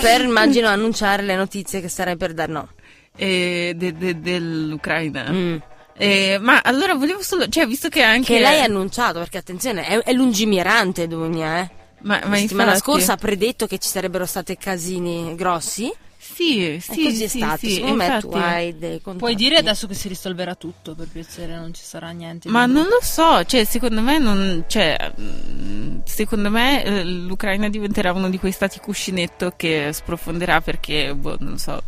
per 0.00 0.20
immagino 0.22 0.68
annunciare 0.68 1.22
le 1.22 1.36
notizie 1.36 1.80
che 1.80 1.88
starei 1.88 2.16
per 2.16 2.34
dar 2.34 2.48
no. 2.48 2.68
E 3.16 3.74
de- 3.76 3.96
de- 3.96 4.20
dell'Ucraina. 4.20 5.26
Mm. 5.30 5.56
Eh, 5.96 6.38
ma 6.40 6.60
allora 6.62 6.94
volevo 6.94 7.22
solo, 7.22 7.48
cioè 7.48 7.66
visto 7.66 7.88
che 7.88 8.02
anche... 8.02 8.34
Che 8.34 8.40
lei 8.40 8.60
ha 8.60 8.64
annunciato, 8.64 9.18
perché 9.20 9.38
attenzione, 9.38 9.86
è, 9.86 9.98
è 9.98 10.12
lungimirante 10.12 11.06
Dunia, 11.06 11.60
eh. 11.60 11.70
Ma, 12.00 12.20
ma 12.24 12.30
La 12.30 12.36
settimana 12.36 12.72
infatti- 12.72 12.90
scorsa 12.90 13.12
ha 13.14 13.16
predetto 13.16 13.66
che 13.66 13.78
ci 13.78 13.88
sarebbero 13.88 14.26
stati 14.26 14.56
casini 14.56 15.34
grossi. 15.34 15.90
Sì, 16.16 16.74
e 16.74 16.80
sì, 16.80 17.04
così 17.04 17.24
è 17.24 17.28
sì, 17.28 17.38
stato. 17.38 17.58
sì, 17.58 17.74
Secondo 17.74 17.96
me 17.96 18.04
infatti. 18.06 18.28
tu 18.28 18.36
hai 18.36 18.78
dei 18.78 19.00
contatti. 19.02 19.18
Puoi 19.18 19.34
dire 19.34 19.56
adesso 19.56 19.86
che 19.86 19.94
si 19.94 20.08
risolverà 20.08 20.54
tutto, 20.54 20.94
per 20.94 21.06
piacere, 21.06 21.54
non 21.54 21.72
ci 21.74 21.82
sarà 21.84 22.10
niente. 22.10 22.48
Ma 22.48 22.64
non 22.66 22.84
lo 22.84 22.98
so, 23.02 23.44
cioè 23.44 23.64
secondo 23.64 24.00
me 24.00 24.18
non, 24.18 24.64
cioè, 24.66 25.12
mm, 25.20 25.98
secondo 26.04 26.50
me 26.50 26.82
eh, 26.82 27.04
l'Ucraina 27.04 27.68
diventerà 27.68 28.12
uno 28.12 28.30
di 28.30 28.38
quei 28.38 28.52
stati 28.52 28.80
cuscinetto 28.80 29.52
che 29.54 29.90
sprofonderà 29.92 30.60
perché, 30.62 31.14
boh, 31.14 31.36
non 31.40 31.58
so. 31.58 31.82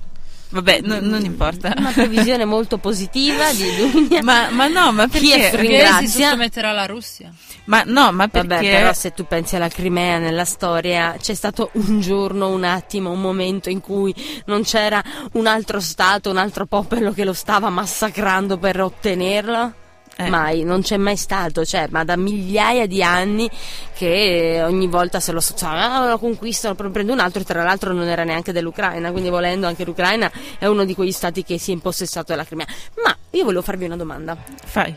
Vabbè, 0.48 0.80
no- 0.82 1.00
non 1.00 1.24
importa. 1.24 1.74
Una 1.76 1.90
previsione 1.90 2.44
molto 2.44 2.78
positiva 2.78 3.52
di 3.52 3.64
Dunia. 3.76 4.22
Ma, 4.22 4.48
ma 4.50 4.68
no, 4.68 4.92
ma 4.92 5.08
Kiev 5.08 5.50
perché? 5.50 5.56
Ringrazia. 5.56 6.08
si 6.08 6.22
sottometterà 6.22 6.70
alla 6.70 6.86
Russia. 6.86 7.32
Ma 7.64 7.82
no, 7.84 8.12
ma 8.12 8.28
perché? 8.28 8.48
Vabbè, 8.48 8.70
però 8.70 8.92
se 8.92 9.12
tu 9.12 9.26
pensi 9.26 9.56
alla 9.56 9.68
Crimea 9.68 10.18
nella 10.18 10.44
storia, 10.44 11.16
c'è 11.20 11.34
stato 11.34 11.70
un 11.72 12.00
giorno, 12.00 12.48
un 12.48 12.62
attimo, 12.64 13.10
un 13.10 13.20
momento 13.20 13.70
in 13.70 13.80
cui 13.80 14.14
non 14.46 14.62
c'era 14.62 15.02
un 15.32 15.46
altro 15.46 15.80
Stato, 15.80 16.30
un 16.30 16.36
altro 16.36 16.66
popolo 16.66 17.12
che 17.12 17.24
lo 17.24 17.32
stava 17.32 17.68
massacrando 17.68 18.56
per 18.56 18.80
ottenerlo? 18.80 19.74
Eh. 20.18 20.30
Mai, 20.30 20.64
non 20.64 20.80
c'è 20.80 20.96
mai 20.96 21.16
stato, 21.16 21.62
cioè, 21.66 21.88
ma 21.90 22.02
da 22.02 22.16
migliaia 22.16 22.86
di 22.86 23.02
anni 23.02 23.50
che 23.94 24.62
ogni 24.64 24.86
volta 24.86 25.20
se 25.20 25.30
lo 25.32 25.40
so, 25.40 25.54
cioè, 25.54 25.68
ah, 25.68 26.08
lo 26.08 26.18
conquistano, 26.18 26.74
poi 26.74 26.90
prende 26.90 27.12
un 27.12 27.20
altro 27.20 27.42
e 27.42 27.44
tra 27.44 27.62
l'altro 27.62 27.92
non 27.92 28.08
era 28.08 28.24
neanche 28.24 28.50
dell'Ucraina, 28.50 29.10
quindi 29.10 29.28
volendo 29.28 29.66
anche 29.66 29.84
l'Ucraina 29.84 30.30
è 30.58 30.64
uno 30.64 30.86
di 30.86 30.94
quegli 30.94 31.12
stati 31.12 31.44
che 31.44 31.58
si 31.58 31.70
è 31.70 31.74
impossessato 31.74 32.32
della 32.32 32.44
Crimea. 32.44 32.66
Ma 33.04 33.14
io 33.30 33.44
volevo 33.44 33.60
farvi 33.60 33.84
una 33.84 33.96
domanda. 33.96 34.34
Fai. 34.64 34.96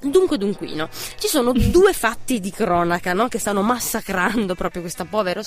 Dunque, 0.00 0.38
dunquino, 0.38 0.88
ci 1.18 1.26
sono 1.26 1.52
due 1.52 1.92
fatti 1.92 2.40
di 2.40 2.50
cronaca 2.52 3.12
no? 3.12 3.28
che 3.28 3.38
stanno 3.38 3.62
massacrando 3.62 4.54
proprio 4.54 4.80
questo 4.80 5.04
povero 5.04 5.42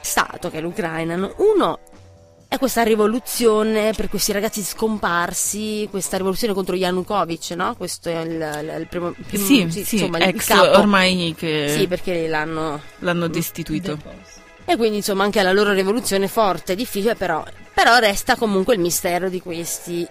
stato 0.00 0.48
che 0.48 0.58
è 0.58 0.60
l'Ucraina. 0.60 1.16
no? 1.16 1.34
Uno 1.38 1.78
è 2.48 2.56
questa 2.58 2.82
rivoluzione 2.82 3.92
per 3.92 4.08
questi 4.08 4.32
ragazzi 4.32 4.62
scomparsi, 4.62 5.86
questa 5.90 6.16
rivoluzione 6.16 6.54
contro 6.54 6.74
Yanukovych, 6.74 7.50
no? 7.50 7.74
Questo 7.76 8.08
è 8.08 8.20
il, 8.20 8.30
il- 8.32 8.76
il 8.80 8.86
primo, 8.88 9.12
primo- 9.26 9.44
Sì, 9.44 9.68
sì, 9.84 9.96
insomma, 9.96 10.16
il 10.18 10.24
ex 10.24 10.50
ormai 10.50 11.34
che 11.36 11.74
Sì, 11.76 11.86
perché 11.86 12.26
l'hanno 12.26 12.80
l'hanno 13.00 13.28
destituito. 13.28 13.98
e 14.64 14.76
quindi 14.76 14.96
insomma 14.98 15.24
anche 15.24 15.42
la 15.42 15.52
loro 15.52 15.72
rivoluzione 15.72 16.24
è 16.24 16.28
forte, 16.28 16.74
difficile, 16.74 17.14
però, 17.16 17.44
però 17.74 17.98
resta 17.98 18.34
comunque 18.36 18.74
il 18.74 18.80
mistero 18.80 19.28
di 19.28 19.40
questi 19.42 20.06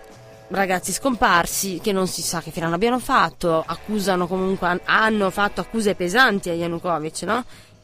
ragazzi 0.49 0.93
scomparsi 0.93 1.79
che 1.83 1.91
non 1.91 2.07
si 2.07 2.21
sa 2.21 2.39
che 2.41 2.51
fine 2.51 2.67
abbiano 2.67 2.99
fatto, 2.99 3.63
accusano 3.65 4.27
comunque, 4.27 4.67
han- 4.67 4.81
hanno 4.85 5.29
fatto 5.31 5.59
accuse 5.61 5.95
pesanti 5.95 6.49
a 6.49 6.53
Yanukovych, 6.53 7.23
no? 7.23 7.43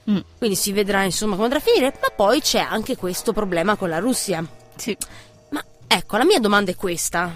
Mm, 0.10 0.20
Quindi 0.38 0.56
si 0.56 0.74
vedrà 0.74 1.04
insomma 1.04 1.34
come 1.34 1.46
andrà 1.46 1.60
a 1.60 1.62
finire, 1.62 1.94
ma 2.02 2.10
poi 2.16 2.42
c'è 2.42 2.60
anche 2.60 2.98
questo 2.98 3.32
problema 3.34 3.76
con 3.76 3.90
la 3.90 4.00
Russia. 4.00 4.46
sì. 4.76 4.96
Ma 5.50 5.64
ecco, 5.88 6.18
la 6.18 6.26
mia 6.26 6.40
domanda 6.40 6.72
è 6.72 6.76
questa. 6.76 7.32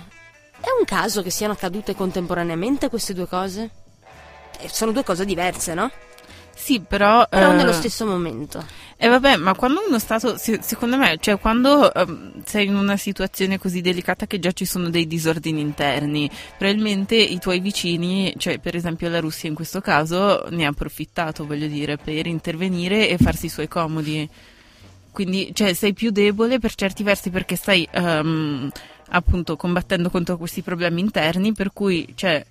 È 0.59 0.68
un 0.78 0.86
caso 0.86 1.22
che 1.22 1.30
siano 1.30 1.53
accadute 1.53 1.95
contemporaneamente 1.95 2.89
queste 2.89 3.13
due 3.13 3.28
cose? 3.28 3.70
Eh, 4.59 4.68
sono 4.70 4.91
due 4.91 5.03
cose 5.03 5.24
diverse, 5.24 5.74
no? 5.74 5.89
Sì, 6.57 6.81
però... 6.81 7.27
Però 7.29 7.51
eh, 7.51 7.55
nello 7.55 7.71
stesso 7.71 8.05
momento. 8.05 8.65
E 8.97 9.07
vabbè, 9.07 9.35
ma 9.35 9.53
quando 9.53 9.83
uno 9.87 9.99
stato, 9.99 10.37
se- 10.37 10.59
secondo 10.63 10.97
me, 10.97 11.17
cioè 11.19 11.37
quando 11.37 11.93
ehm, 11.93 12.41
sei 12.43 12.65
in 12.65 12.75
una 12.75 12.97
situazione 12.97 13.59
così 13.59 13.79
delicata 13.79 14.25
che 14.25 14.39
già 14.39 14.51
ci 14.51 14.65
sono 14.65 14.89
dei 14.89 15.05
disordini 15.05 15.61
interni, 15.61 16.29
probabilmente 16.57 17.15
i 17.15 17.37
tuoi 17.37 17.59
vicini, 17.59 18.33
cioè 18.37 18.57
per 18.57 18.75
esempio 18.75 19.07
la 19.07 19.19
Russia 19.19 19.47
in 19.47 19.55
questo 19.55 19.81
caso, 19.81 20.47
ne 20.49 20.65
ha 20.65 20.69
approfittato, 20.69 21.45
voglio 21.45 21.67
dire, 21.67 21.97
per 21.97 22.25
intervenire 22.25 23.07
e 23.07 23.17
farsi 23.19 23.45
i 23.45 23.49
suoi 23.49 23.67
comodi. 23.67 24.27
Quindi, 25.11 25.51
cioè, 25.53 25.73
sei 25.73 25.93
più 25.93 26.09
debole 26.09 26.57
per 26.57 26.73
certi 26.73 27.03
versi 27.03 27.29
perché 27.29 27.55
stai 27.55 27.87
ehm, 27.91 28.69
appunto 29.09 29.55
combattendo 29.55 30.09
contro 30.09 30.37
questi 30.37 30.63
problemi 30.63 31.01
interni, 31.01 31.53
per 31.53 31.71
cui, 31.71 32.13
cioè, 32.15 32.43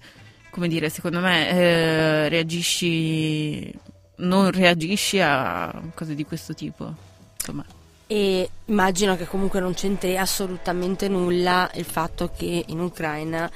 come 0.50 0.68
dire, 0.68 0.90
secondo 0.90 1.20
me 1.20 1.50
eh, 1.50 2.28
reagisci, 2.28 3.72
non 4.17 4.51
reagisci 4.51 5.21
a 5.21 5.73
cose 5.95 6.14
di 6.14 6.25
questo 6.25 6.55
tipo. 6.55 6.93
Insomma, 7.39 7.64
E 8.07 8.49
immagino 8.67 9.17
che 9.17 9.27
comunque 9.27 9.61
non 9.61 9.75
c'entri 9.75 10.17
assolutamente 10.17 11.09
nulla 11.09 11.71
il 11.75 11.85
fatto 11.85 12.31
che 12.37 12.64
in 12.69 12.81
Ucraina 12.81 13.51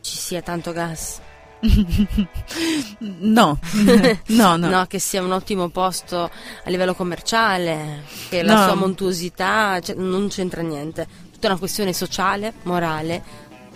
ci 0.00 0.16
sia 0.16 0.40
tanto 0.42 0.72
gas. 0.72 1.20
no, 2.98 3.58
no, 4.26 4.56
no. 4.56 4.86
che 4.86 4.98
sia 4.98 5.22
un 5.22 5.32
ottimo 5.32 5.68
posto 5.68 6.22
a 6.64 6.70
livello 6.70 6.94
commerciale, 6.94 8.02
che 8.28 8.42
la 8.42 8.54
No. 8.54 8.62
sua 8.64 8.74
montuosità 8.74 9.78
cioè, 9.80 9.94
non 9.96 10.28
c'entra 10.28 10.62
niente. 10.62 11.06
Tutta 11.32 11.48
una 11.48 11.58
questione 11.58 11.92
sociale, 11.92 12.52
morale. 12.64 13.22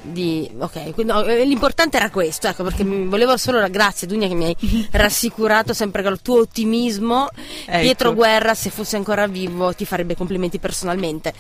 Di, 0.09 0.49
ok, 0.57 0.93
quindi 0.95 1.13
no, 1.13 1.25
eh, 1.25 1.45
l'importante 1.45 1.97
era 1.97 2.11
questo, 2.11 2.47
ecco, 2.49 2.63
perché 2.63 2.85
mi 2.85 3.07
volevo 3.07 3.37
solo 3.37 3.59
la 3.61 3.69
grazie, 3.69 4.07
Dunia, 4.07 4.29
che 4.29 4.35
mi 4.35 4.45
hai 4.45 4.57
rassicurato 4.93 5.73
sempre 5.75 6.03
con 6.03 6.13
il 6.13 6.23
tuo 6.23 6.41
ottimismo. 6.41 7.29
Ecco. 7.67 7.81
Pietro 7.81 8.15
Guerra, 8.15 8.55
se 8.55 8.71
fosse 8.71 8.97
ancora 8.97 9.27
vivo, 9.27 9.73
ti 9.75 9.85
farebbe 9.85 10.15
complimenti 10.17 10.59
personalmente. 10.59 11.33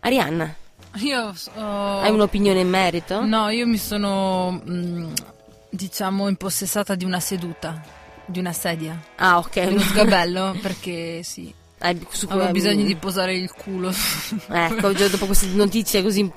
Arianna, 0.00 0.54
Io 0.96 1.32
ho- 1.56 2.00
hai 2.00 2.10
un'opinione 2.10 2.60
in 2.60 2.68
merito? 2.68 3.24
No, 3.24 3.48
io 3.48 3.66
mi 3.66 3.78
sono, 3.78 4.62
mm, 4.68 5.12
diciamo, 5.70 6.28
impossessata 6.28 6.94
di 6.94 7.04
una 7.04 7.20
seduta, 7.20 7.82
di 8.26 8.38
una 8.38 8.52
sedia, 8.52 9.00
Ah, 9.16 9.38
ok. 9.38 9.60
di 9.66 9.72
uno 9.74 9.80
sgabello, 9.82 10.56
perché 10.62 11.22
sì, 11.24 11.52
Su 12.10 12.26
avevo 12.30 12.50
bisogno 12.50 12.84
di 12.84 12.94
posare 12.96 13.34
il 13.36 13.50
culo. 13.52 13.92
Ecco, 14.50 14.92
già 14.92 15.08
dopo 15.08 15.26
queste 15.26 15.46
notizie 15.48 16.02
così 16.02 16.30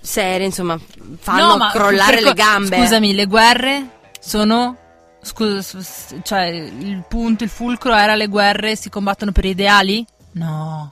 serie, 0.00 0.46
insomma, 0.46 0.78
fanno 1.18 1.56
No, 1.56 1.68
crollare 1.70 2.14
per 2.16 2.22
le 2.22 2.28
co- 2.28 2.34
gambe. 2.34 2.76
Scusami, 2.76 3.14
le 3.14 3.26
guerre 3.26 3.88
sono... 4.20 4.76
Scusa, 5.22 5.78
cioè 6.22 6.44
il 6.46 7.04
punto, 7.06 7.44
il 7.44 7.50
fulcro 7.50 7.94
era 7.94 8.14
le 8.14 8.26
guerre 8.26 8.74
si 8.74 8.88
combattono 8.88 9.32
per 9.32 9.44
ideali? 9.44 10.02
No. 10.32 10.90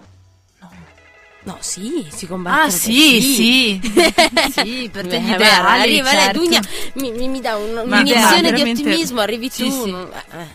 No, 1.45 1.57
sì, 1.61 2.07
si 2.11 2.27
combatte. 2.27 2.67
Ah 2.67 2.69
sì, 2.71 3.23
sì. 3.23 3.81
sì, 4.53 4.91
per 4.93 5.07
te 5.07 5.17
Eh, 5.17 5.21
gli 5.21 5.31
ideali, 5.31 5.81
arriva 5.81 6.13
lei, 6.13 6.21
certo. 6.21 6.39
Dunia, 6.41 6.61
mi, 6.95 7.11
mi- 7.13 7.29
mi 7.29 7.41
dà 7.41 7.57
un'iniezione 7.57 8.53
di 8.53 8.61
ottimismo, 8.61 9.21
arrivi 9.23 9.49
Sì, 9.49 9.63
tu. 9.63 9.71
sì. 9.85 9.91
eh, 9.91 10.39
eh. 10.41 10.47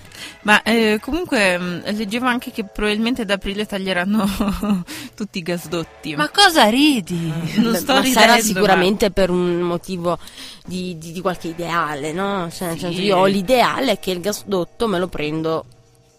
Ma 0.43 0.61
eh, 0.63 0.99
comunque 1.01 1.57
mh, 1.57 1.95
leggevo 1.95 2.25
anche 2.25 2.51
che 2.51 2.65
probabilmente 2.65 3.21
ad 3.21 3.29
aprile 3.29 3.65
taglieranno 3.65 4.25
tutti 5.15 5.37
i 5.37 5.41
gasdotti. 5.41 6.15
Ma 6.17 6.29
cosa 6.29 6.67
ridi? 6.67 7.31
non 7.61 7.71
Beh, 7.71 7.77
sto 7.77 7.93
ma 7.93 7.99
ridendo, 8.01 8.19
sarà 8.19 8.33
ma- 8.33 8.39
sicuramente 8.41 9.11
per 9.11 9.29
un 9.29 9.61
motivo 9.61 10.19
di, 10.65 10.97
di- 10.97 11.13
di 11.13 11.21
qualche 11.21 11.47
ideale, 11.47 12.11
no? 12.11 12.49
Cioè, 12.51 12.67
nel 12.67 12.75
Sì. 12.77 12.83
senso, 12.85 13.01
io 13.01 13.17
ho 13.19 13.25
l'ideale 13.25 13.99
che 13.99 14.11
il 14.11 14.19
gasdotto 14.19 14.87
me 14.87 14.99
lo 14.99 15.07
prendo 15.07 15.65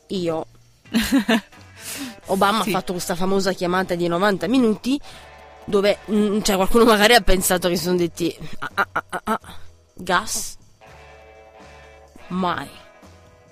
io. 0.09 0.47
Obama 2.27 2.63
Sì. 2.63 2.71
ha 2.71 2.73
fatto 2.73 2.93
questa 2.93 3.15
famosa 3.15 3.53
chiamata 3.53 3.95
di 3.95 4.09
90 4.09 4.47
minuti 4.49 4.99
dove 5.67 5.99
mm, 6.11 6.41
cioè, 6.41 6.57
qualcuno 6.57 6.85
magari 6.85 7.15
ha 7.15 7.21
pensato 7.21 7.69
che 7.69 7.77
si 7.77 7.85
sono 7.85 7.97
detti 7.99 8.35
ah, 8.61 8.71
ah, 8.75 8.89
ah, 8.93 9.05
ah, 9.11 9.21
ah, 9.25 9.41
gas? 9.95 10.57
Mai. 12.29 12.69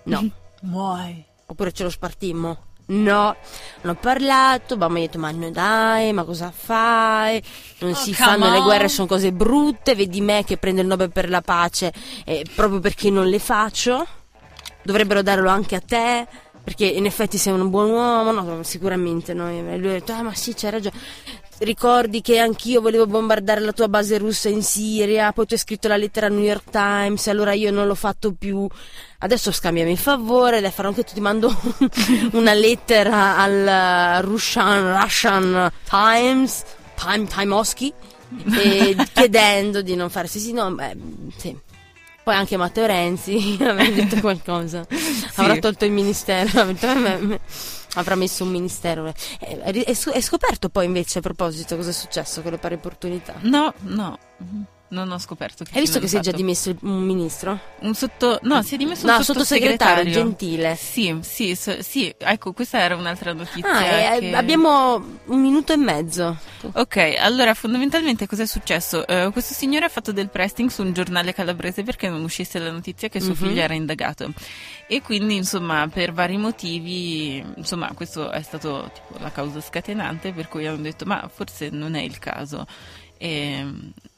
No. 0.04 0.30
Muoi. 0.62 1.24
Oppure 1.46 1.72
ce 1.72 1.82
lo 1.82 1.90
spartimmo? 1.90 2.70
No, 2.84 3.36
hanno 3.82 3.94
parlato, 3.94 4.74
Obama 4.74 4.98
ha 4.98 5.00
detto 5.00 5.18
ma 5.18 5.30
no 5.30 5.50
dai, 5.50 6.12
ma 6.12 6.24
cosa 6.24 6.50
fai? 6.50 7.42
Non 7.78 7.92
Oh, 7.92 7.94
si 7.94 8.12
fanno 8.12 8.50
le 8.50 8.58
on." 8.58 8.64
guerre, 8.64 8.88
sono 8.88 9.06
cose 9.06 9.32
brutte, 9.32 9.94
vedi 9.94 10.20
me 10.20 10.44
che 10.44 10.56
prendo 10.58 10.80
il 10.80 10.86
Nobel 10.88 11.10
per 11.10 11.28
la 11.30 11.40
pace 11.40 11.92
eh, 12.24 12.44
proprio 12.54 12.80
perché 12.80 13.08
non 13.08 13.26
le 13.28 13.38
faccio? 13.38 14.06
Dovrebbero 14.82 15.22
darlo 15.22 15.48
anche 15.48 15.76
a 15.76 15.80
te? 15.80 16.26
Perché 16.62 16.84
in 16.86 17.06
effetti 17.06 17.38
sei 17.38 17.52
un 17.52 17.70
buon 17.70 17.90
uomo, 17.90 18.30
no, 18.32 18.62
sicuramente 18.62 19.32
no. 19.34 19.48
E 19.48 19.76
lui 19.78 19.88
ha 19.90 19.92
detto, 19.92 20.12
ah 20.12 20.22
ma 20.22 20.34
sì, 20.34 20.54
c'hai 20.54 20.70
ragione. 20.70 20.96
Ricordi 21.62 22.22
che 22.22 22.40
anch'io 22.40 22.80
volevo 22.80 23.06
bombardare 23.06 23.60
la 23.60 23.70
tua 23.70 23.86
base 23.86 24.18
russa 24.18 24.48
in 24.48 24.62
Siria, 24.64 25.30
poi 25.30 25.46
tu 25.46 25.54
hai 25.54 25.60
scritto 25.60 25.86
la 25.86 25.96
lettera 25.96 26.26
al 26.26 26.32
New 26.32 26.42
York 26.42 26.70
Times, 26.70 27.28
allora 27.28 27.52
io 27.52 27.70
non 27.70 27.86
l'ho 27.86 27.94
fatto 27.94 28.32
più. 28.32 28.66
Adesso 29.18 29.52
scambiami 29.52 29.92
il 29.92 29.98
favore, 29.98 30.58
le 30.58 30.72
farò 30.72 30.88
anche 30.88 31.04
tu, 31.04 31.14
ti 31.14 31.20
mando 31.20 31.54
una 32.32 32.52
lettera 32.52 33.36
al 33.36 34.22
uh, 34.24 34.26
Russian, 34.26 35.00
Russian 35.02 35.70
Times, 35.88 36.64
Time, 36.96 37.26
Timosky, 37.28 37.92
e 38.56 38.96
chiedendo 39.14 39.82
di 39.82 39.94
non 39.94 40.10
fare 40.10 40.26
sì, 40.26 40.40
sì, 40.40 40.52
no, 40.52 40.68
beh, 40.72 40.96
sì. 41.36 41.56
Poi 42.24 42.34
anche 42.34 42.56
Matteo 42.56 42.86
Renzi 42.86 43.56
aveva 43.62 43.88
detto 43.88 44.20
qualcosa, 44.20 44.84
avrà 45.36 45.56
tolto 45.58 45.84
il 45.84 45.92
ministero, 45.92 46.74
ha 47.94 48.00
detto, 48.00 48.00
"Eh, 48.00 48.00
me- 48.00 48.00
me- 48.00 48.00
avrà 48.00 48.14
messo 48.14 48.44
un 48.44 48.50
ministero. 48.50 49.06
Eh, 49.06 49.14
È, 49.38 49.84
è 49.84 49.92
sc- 49.94 50.10
è 50.12 50.20
scoperto 50.20 50.68
poi 50.68 50.86
invece 50.86 51.18
a 51.18 51.22
proposito 51.22 51.76
cosa 51.76 51.90
è 51.90 51.92
successo 51.92 52.42
con 52.42 52.50
le 52.52 52.58
pari 52.58 52.74
opportunità? 52.74 53.34
No, 53.40 53.72
no, 53.80 54.18
non 54.92 55.10
ho 55.10 55.18
scoperto. 55.18 55.64
Hai 55.72 55.80
visto 55.80 55.98
che 55.98 56.06
si 56.06 56.16
è 56.16 56.20
già 56.20 56.30
dimesso 56.32 56.74
un 56.82 57.02
ministro? 57.02 57.58
Un 57.80 57.94
sotto... 57.94 58.38
No, 58.42 58.62
si 58.62 58.74
è 58.74 58.76
dimesso 58.78 59.06
No, 59.06 59.16
un 59.16 59.24
sottosegretario 59.24 60.04
sottosegretario. 60.04 60.12
Gentile. 60.12 60.76
Sì, 60.76 61.18
sì, 61.22 61.54
so- 61.56 61.82
sì, 61.82 62.14
ecco, 62.16 62.52
questa 62.52 62.78
era 62.78 62.94
un'altra 62.96 63.32
notizia. 63.32 63.70
Ah, 63.70 64.14
eh, 64.14 64.18
che- 64.20 64.36
abbiamo 64.36 64.94
un 65.26 65.40
minuto 65.40 65.72
e 65.72 65.76
mezzo. 65.76 66.38
Ok, 66.74 67.14
allora 67.18 67.54
fondamentalmente 67.54 68.26
cosa 68.26 68.42
è 68.42 68.46
successo? 68.46 69.06
Eh, 69.06 69.30
questo 69.32 69.54
signore 69.54 69.86
ha 69.86 69.88
fatto 69.88 70.12
del 70.12 70.28
pressing 70.28 70.68
su 70.70 70.82
un 70.82 70.92
giornale 70.92 71.32
calabrese 71.34 71.82
perché 71.82 72.08
non 72.08 72.22
uscisse 72.22 72.58
la 72.58 72.70
notizia 72.70 73.08
che 73.08 73.20
suo 73.20 73.30
Mhm. 73.30 73.36
figlio 73.36 73.60
era 73.62 73.74
indagato 73.74 74.32
e 74.86 75.00
quindi 75.02 75.36
insomma 75.36 75.88
per 75.88 76.12
vari 76.12 76.36
motivi, 76.36 77.42
insomma 77.56 77.90
questo 77.94 78.30
è 78.30 78.42
stato 78.42 78.90
tipo 78.92 79.18
la 79.22 79.32
causa 79.32 79.60
scatenante 79.60 80.32
per 80.32 80.48
cui 80.48 80.66
hanno 80.66 80.82
detto 80.82 81.04
ma 81.06 81.28
forse 81.32 81.70
non 81.70 81.94
è 81.94 82.02
il 82.02 82.18
caso. 82.18 82.66
E, 83.24 83.64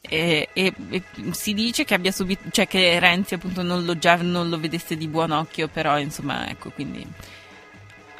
e- 0.00 0.48
e- 0.54 0.72
e 0.88 1.02
si 1.32 1.52
dice 1.52 1.84
che 1.84 1.92
abbia 1.92 2.10
subito, 2.10 2.44
cioè 2.50 2.66
che 2.66 2.98
Renzi 2.98 3.34
appunto 3.34 3.60
non 3.62 3.84
lo, 3.84 3.98
già 3.98 4.16
non 4.16 4.48
lo 4.48 4.58
vedesse 4.58 4.96
di 4.96 5.08
buon 5.08 5.30
occhio, 5.30 5.68
però 5.68 5.98
insomma 5.98 6.48
ecco 6.48 6.70
quindi 6.70 7.06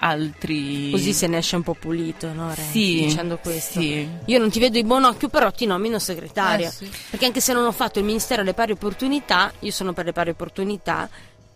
altri... 0.00 0.90
Così 0.90 1.12
se 1.14 1.26
ne 1.26 1.38
esce 1.38 1.56
un 1.56 1.62
po' 1.62 1.72
pulito, 1.74 2.32
no? 2.34 2.48
Renzi, 2.54 2.70
Sì, 2.98 3.04
dicendo 3.06 3.38
questo. 3.38 3.80
sì. 3.80 4.06
Io 4.26 4.38
non 4.38 4.50
ti 4.50 4.58
vedo 4.58 4.74
di 4.78 4.84
buon 4.84 5.04
occhio, 5.04 5.28
però 5.28 5.50
ti 5.50 5.64
nomino 5.64 5.98
segretaria. 5.98 6.68
Eh, 6.68 6.72
sì. 6.72 6.90
Perché 7.10 7.24
anche 7.26 7.40
se 7.40 7.52
non 7.54 7.64
ho 7.64 7.72
fatto 7.72 7.98
il 7.98 8.04
Ministero 8.04 8.42
delle 8.42 8.52
Pari 8.54 8.72
Opportunità, 8.72 9.50
io 9.60 9.70
sono 9.70 9.94
per 9.94 10.04
le 10.04 10.12
pari 10.12 10.30
opportunità 10.30 11.08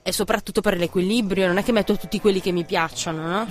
e 0.02 0.12
soprattutto 0.12 0.62
per 0.62 0.78
l'equilibrio, 0.78 1.46
non 1.46 1.58
è 1.58 1.62
che 1.62 1.72
metto 1.72 1.98
tutti 1.98 2.18
quelli 2.20 2.40
che 2.40 2.52
mi 2.52 2.64
piacciono, 2.64 3.26
no? 3.26 3.46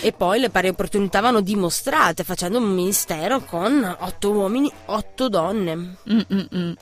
E 0.00 0.12
poi 0.12 0.40
le 0.40 0.50
pari 0.50 0.68
opportunità 0.68 1.20
vanno 1.20 1.40
dimostrate 1.40 2.24
facendo 2.24 2.58
un 2.58 2.72
ministero 2.72 3.40
con 3.40 3.96
otto 4.00 4.30
uomini, 4.30 4.70
otto 4.86 5.28
donne. 5.28 5.74
Mm, 5.76 6.20
mm, 6.32 6.40
mm. 6.56 6.72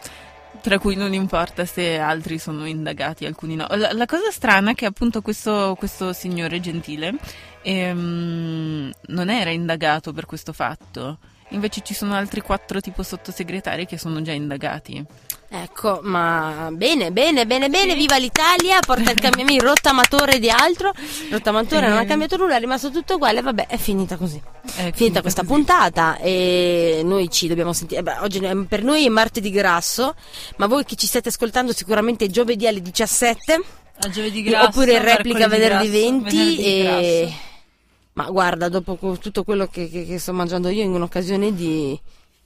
Tra 0.60 0.78
cui 0.78 0.94
non 0.94 1.14
importa 1.14 1.64
se 1.64 1.98
altri 1.98 2.38
sono 2.38 2.66
indagati, 2.66 3.24
alcuni 3.24 3.56
no. 3.56 3.66
La, 3.70 3.92
la 3.92 4.06
cosa 4.06 4.30
strana 4.30 4.72
è 4.72 4.74
che 4.74 4.84
appunto 4.84 5.22
questo, 5.22 5.74
questo 5.78 6.12
signore 6.12 6.60
gentile 6.60 7.14
ehm, 7.62 8.92
non 9.06 9.30
era 9.30 9.50
indagato 9.50 10.12
per 10.12 10.26
questo 10.26 10.52
fatto. 10.52 11.18
Invece 11.50 11.80
ci 11.82 11.94
sono 11.94 12.14
altri 12.14 12.42
quattro 12.42 12.80
tipo 12.80 13.02
sottosegretari 13.02 13.86
che 13.86 13.98
sono 13.98 14.22
già 14.22 14.32
indagati. 14.32 15.04
Ecco, 15.52 15.98
ma 16.04 16.68
bene, 16.70 17.10
bene, 17.10 17.44
bene, 17.44 17.68
bene, 17.68 17.96
viva 17.96 18.16
l'Italia, 18.18 18.78
porta 18.86 19.10
il 19.10 19.18
cambiamento, 19.18 19.64
rottamatore 19.64 20.38
di 20.38 20.48
altro, 20.48 20.92
rottamatore 21.28 21.88
non 21.88 21.96
ha 21.98 22.02
Eh. 22.02 22.06
cambiato 22.06 22.36
nulla, 22.36 22.54
è 22.54 22.60
rimasto 22.60 22.92
tutto 22.92 23.14
uguale, 23.16 23.42
vabbè, 23.42 23.66
è 23.66 23.76
finita 23.76 24.16
così. 24.16 24.40
È 24.76 24.92
finita 24.94 25.20
questa 25.22 25.40
così. 25.42 25.52
puntata 25.52 26.18
e 26.18 27.00
noi 27.04 27.28
ci 27.30 27.48
dobbiamo 27.48 27.72
sentire. 27.72 28.00
beh, 28.04 28.18
oggi 28.20 28.38
per 28.68 28.84
noi 28.84 29.04
è 29.04 29.08
martedì 29.08 29.50
grasso, 29.50 30.14
ma 30.58 30.66
voi 30.68 30.84
che 30.84 30.94
ci 30.94 31.08
state 31.08 31.30
ascoltando 31.30 31.72
sicuramente 31.72 32.26
è 32.26 32.28
giovedì 32.28 32.68
alle 32.68 32.80
17 32.80 33.60
A 34.02 34.08
giovedì 34.08 34.42
grasso, 34.42 34.68
oppure 34.68 34.92
in 34.94 35.02
replica 35.02 35.48
venerdì 35.48 35.88
mercoledì 35.88 36.00
20 36.00 36.20
grasso, 36.22 36.36
venerdì 36.36 36.64
e 36.64 36.82
grasso. 37.22 37.34
ma 38.12 38.24
guarda, 38.30 38.68
dopo 38.68 38.96
tutto 39.20 39.42
quello 39.42 39.66
che, 39.66 39.90
che- 39.90 40.06
che 40.06 40.18
sto 40.20 40.32
mangiando 40.32 40.68
io 40.68 40.84
in 40.84 40.92
un'occasione 40.94 41.52
di 41.52 41.98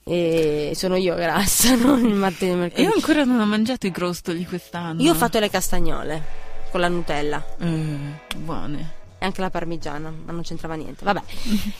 e 0.07 0.73
sono 0.75 0.97
io 0.97 1.15
grassa, 1.15 1.73
non 1.81 2.05
il 2.05 2.13
martedì 2.13 2.51
e 2.51 2.55
mercoledì. 2.55 2.87
Io 2.87 2.93
ancora 2.93 3.23
non 3.23 3.39
ho 3.39 3.45
mangiato 3.45 3.87
i 3.87 3.91
crostoli 3.91 4.45
quest'anno. 4.45 5.01
Io 5.01 5.11
ho 5.11 5.15
fatto 5.15 5.39
le 5.39 5.49
castagnole 5.49 6.43
con 6.69 6.79
la 6.79 6.87
Nutella 6.89 7.43
Eh, 7.59 7.97
buone. 8.35 8.91
e 9.17 9.25
anche 9.25 9.41
la 9.41 9.49
parmigiana, 9.49 10.13
ma 10.25 10.31
non 10.31 10.43
c'entrava 10.43 10.75
niente. 10.75 11.03
Vabbè, 11.03 11.21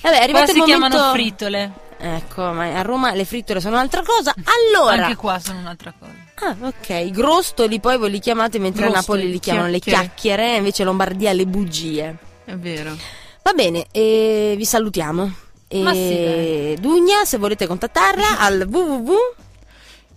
Vabbè 0.01 0.17
è 0.17 0.21
arrivato 0.23 0.45
si 0.47 0.51
il 0.53 0.57
momento. 0.57 0.87
chiamano 0.87 1.13
frittole. 1.13 1.71
Ecco, 1.99 2.51
ma 2.51 2.73
a 2.73 2.81
Roma 2.81 3.13
le 3.13 3.25
frittole 3.25 3.59
sono 3.61 3.75
un'altra 3.75 4.01
cosa. 4.03 4.33
Allora, 4.33 5.03
Anche 5.03 5.15
qua 5.15 5.37
sono 5.37 5.59
un'altra 5.59 5.93
cosa. 5.97 6.11
ah, 6.47 6.55
ok, 6.67 7.11
grostoli 7.11 7.79
poi 7.79 7.99
voi 7.99 8.09
li 8.09 8.19
chiamate 8.19 8.57
mentre 8.57 8.85
a 8.87 8.89
Grostoli, 8.89 9.17
Napoli 9.19 9.31
li 9.33 9.39
chiamano 9.39 9.67
le 9.67 9.77
chiacchiere. 9.79 10.07
chiacchiere, 10.15 10.55
invece 10.57 10.81
a 10.81 10.85
Lombardia 10.85 11.31
le 11.31 11.45
bugie. 11.45 12.17
È 12.43 12.55
vero. 12.55 12.97
Va 13.43 13.53
bene, 13.53 13.85
e 13.91 14.55
vi 14.57 14.65
salutiamo. 14.65 15.31
E 15.67 16.75
sì. 16.75 16.81
Dugna, 16.81 17.25
se 17.25 17.37
volete 17.37 17.67
contattarla 17.67 18.39
al 18.43 18.67
www. 18.69 19.13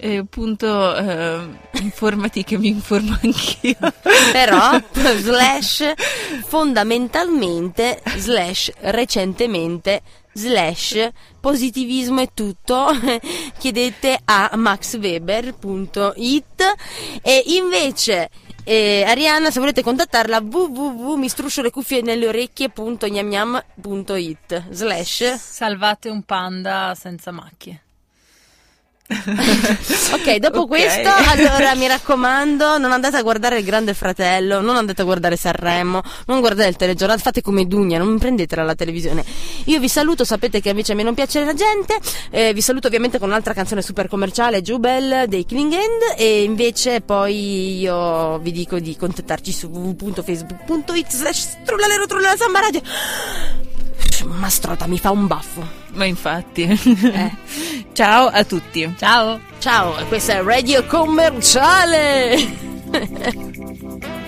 E 0.00 0.18
appunto 0.18 0.96
eh, 0.96 1.40
informati 1.80 2.44
che 2.44 2.56
mi 2.56 2.68
informo 2.68 3.18
anch'io. 3.20 3.76
però 4.30 4.80
slash 5.16 5.92
fondamentalmente 6.46 8.00
slash 8.16 8.70
recentemente 8.80 10.02
slash 10.32 11.08
positivismo 11.40 12.20
e 12.20 12.28
tutto 12.32 12.90
chiedete 13.58 14.20
a 14.24 14.52
maxweber.it 14.54 15.56
e 17.22 17.42
invece 17.46 18.30
eh, 18.68 19.02
Arianna 19.06 19.50
se 19.50 19.60
volete 19.60 19.82
contattarla 19.82 20.40
www 20.40 21.14
mi 21.14 21.30
struscio 21.30 21.62
le 21.62 21.70
cuffie 21.70 22.02
nelle 22.02 22.28
orecchie.gnamgnam.it 22.28 24.64
slash 24.70 25.36
Salvate 25.36 26.10
un 26.10 26.22
panda 26.22 26.94
senza 26.94 27.30
macchie. 27.30 27.84
Ok, 30.12 30.36
dopo 30.36 30.60
Ok. 30.60 30.68
questo, 30.68 31.08
allora 31.08 31.74
mi 31.74 31.86
raccomando, 31.86 32.76
non 32.78 32.92
andate 32.92 33.16
a 33.16 33.22
guardare 33.22 33.58
il 33.58 33.64
Grande 33.64 33.94
Fratello, 33.94 34.60
non 34.60 34.76
andate 34.76 35.00
a 35.00 35.04
guardare 35.04 35.36
Sanremo, 35.36 36.02
non 36.26 36.40
guardate 36.40 36.68
il 36.68 36.76
telegiornale, 36.76 37.20
fate 37.20 37.40
come 37.40 37.66
Dugna, 37.66 37.98
non 37.98 38.18
prendetela 38.18 38.62
la 38.64 38.74
televisione. 38.74 39.24
Io 39.64 39.80
vi 39.80 39.88
saluto, 39.88 40.24
sapete 40.24 40.60
che 40.60 40.70
invece 40.70 40.92
a 40.92 40.94
me 40.94 41.02
non 41.02 41.14
piace 41.14 41.42
la 41.44 41.54
gente, 41.54 41.98
eh, 42.30 42.52
vi 42.52 42.60
saluto 42.60 42.86
ovviamente 42.88 43.18
con 43.18 43.28
un'altra 43.28 43.54
canzone 43.54 43.80
super 43.80 44.08
commerciale, 44.08 44.60
Jubel 44.60 45.24
dei 45.26 45.44
Killing 45.46 45.72
End, 45.72 46.14
e 46.16 46.42
invece 46.42 47.00
poi 47.00 47.78
io 47.78 48.38
vi 48.38 48.52
dico 48.52 48.78
di 48.78 48.94
contattarci 48.96 49.52
su 49.52 49.68
www.facebook.it 49.68 51.10
slash 51.10 51.56
trullalero 51.64 52.06
trullala 52.06 52.36
samba 52.36 52.60
radio. 52.60 52.82
Mastrota, 54.24 54.86
mi 54.86 54.98
fa 54.98 55.10
un 55.10 55.26
baffo. 55.26 55.66
Ma 55.94 56.04
infatti. 56.04 56.62
Eh. 56.62 57.36
Ciao 57.92 58.26
a 58.26 58.44
tutti. 58.44 58.94
Ciao! 58.96 59.40
Ciao, 59.58 59.94
questa 60.06 60.34
è 60.34 60.42
Radio 60.42 60.84
Commerciale. 60.84 62.36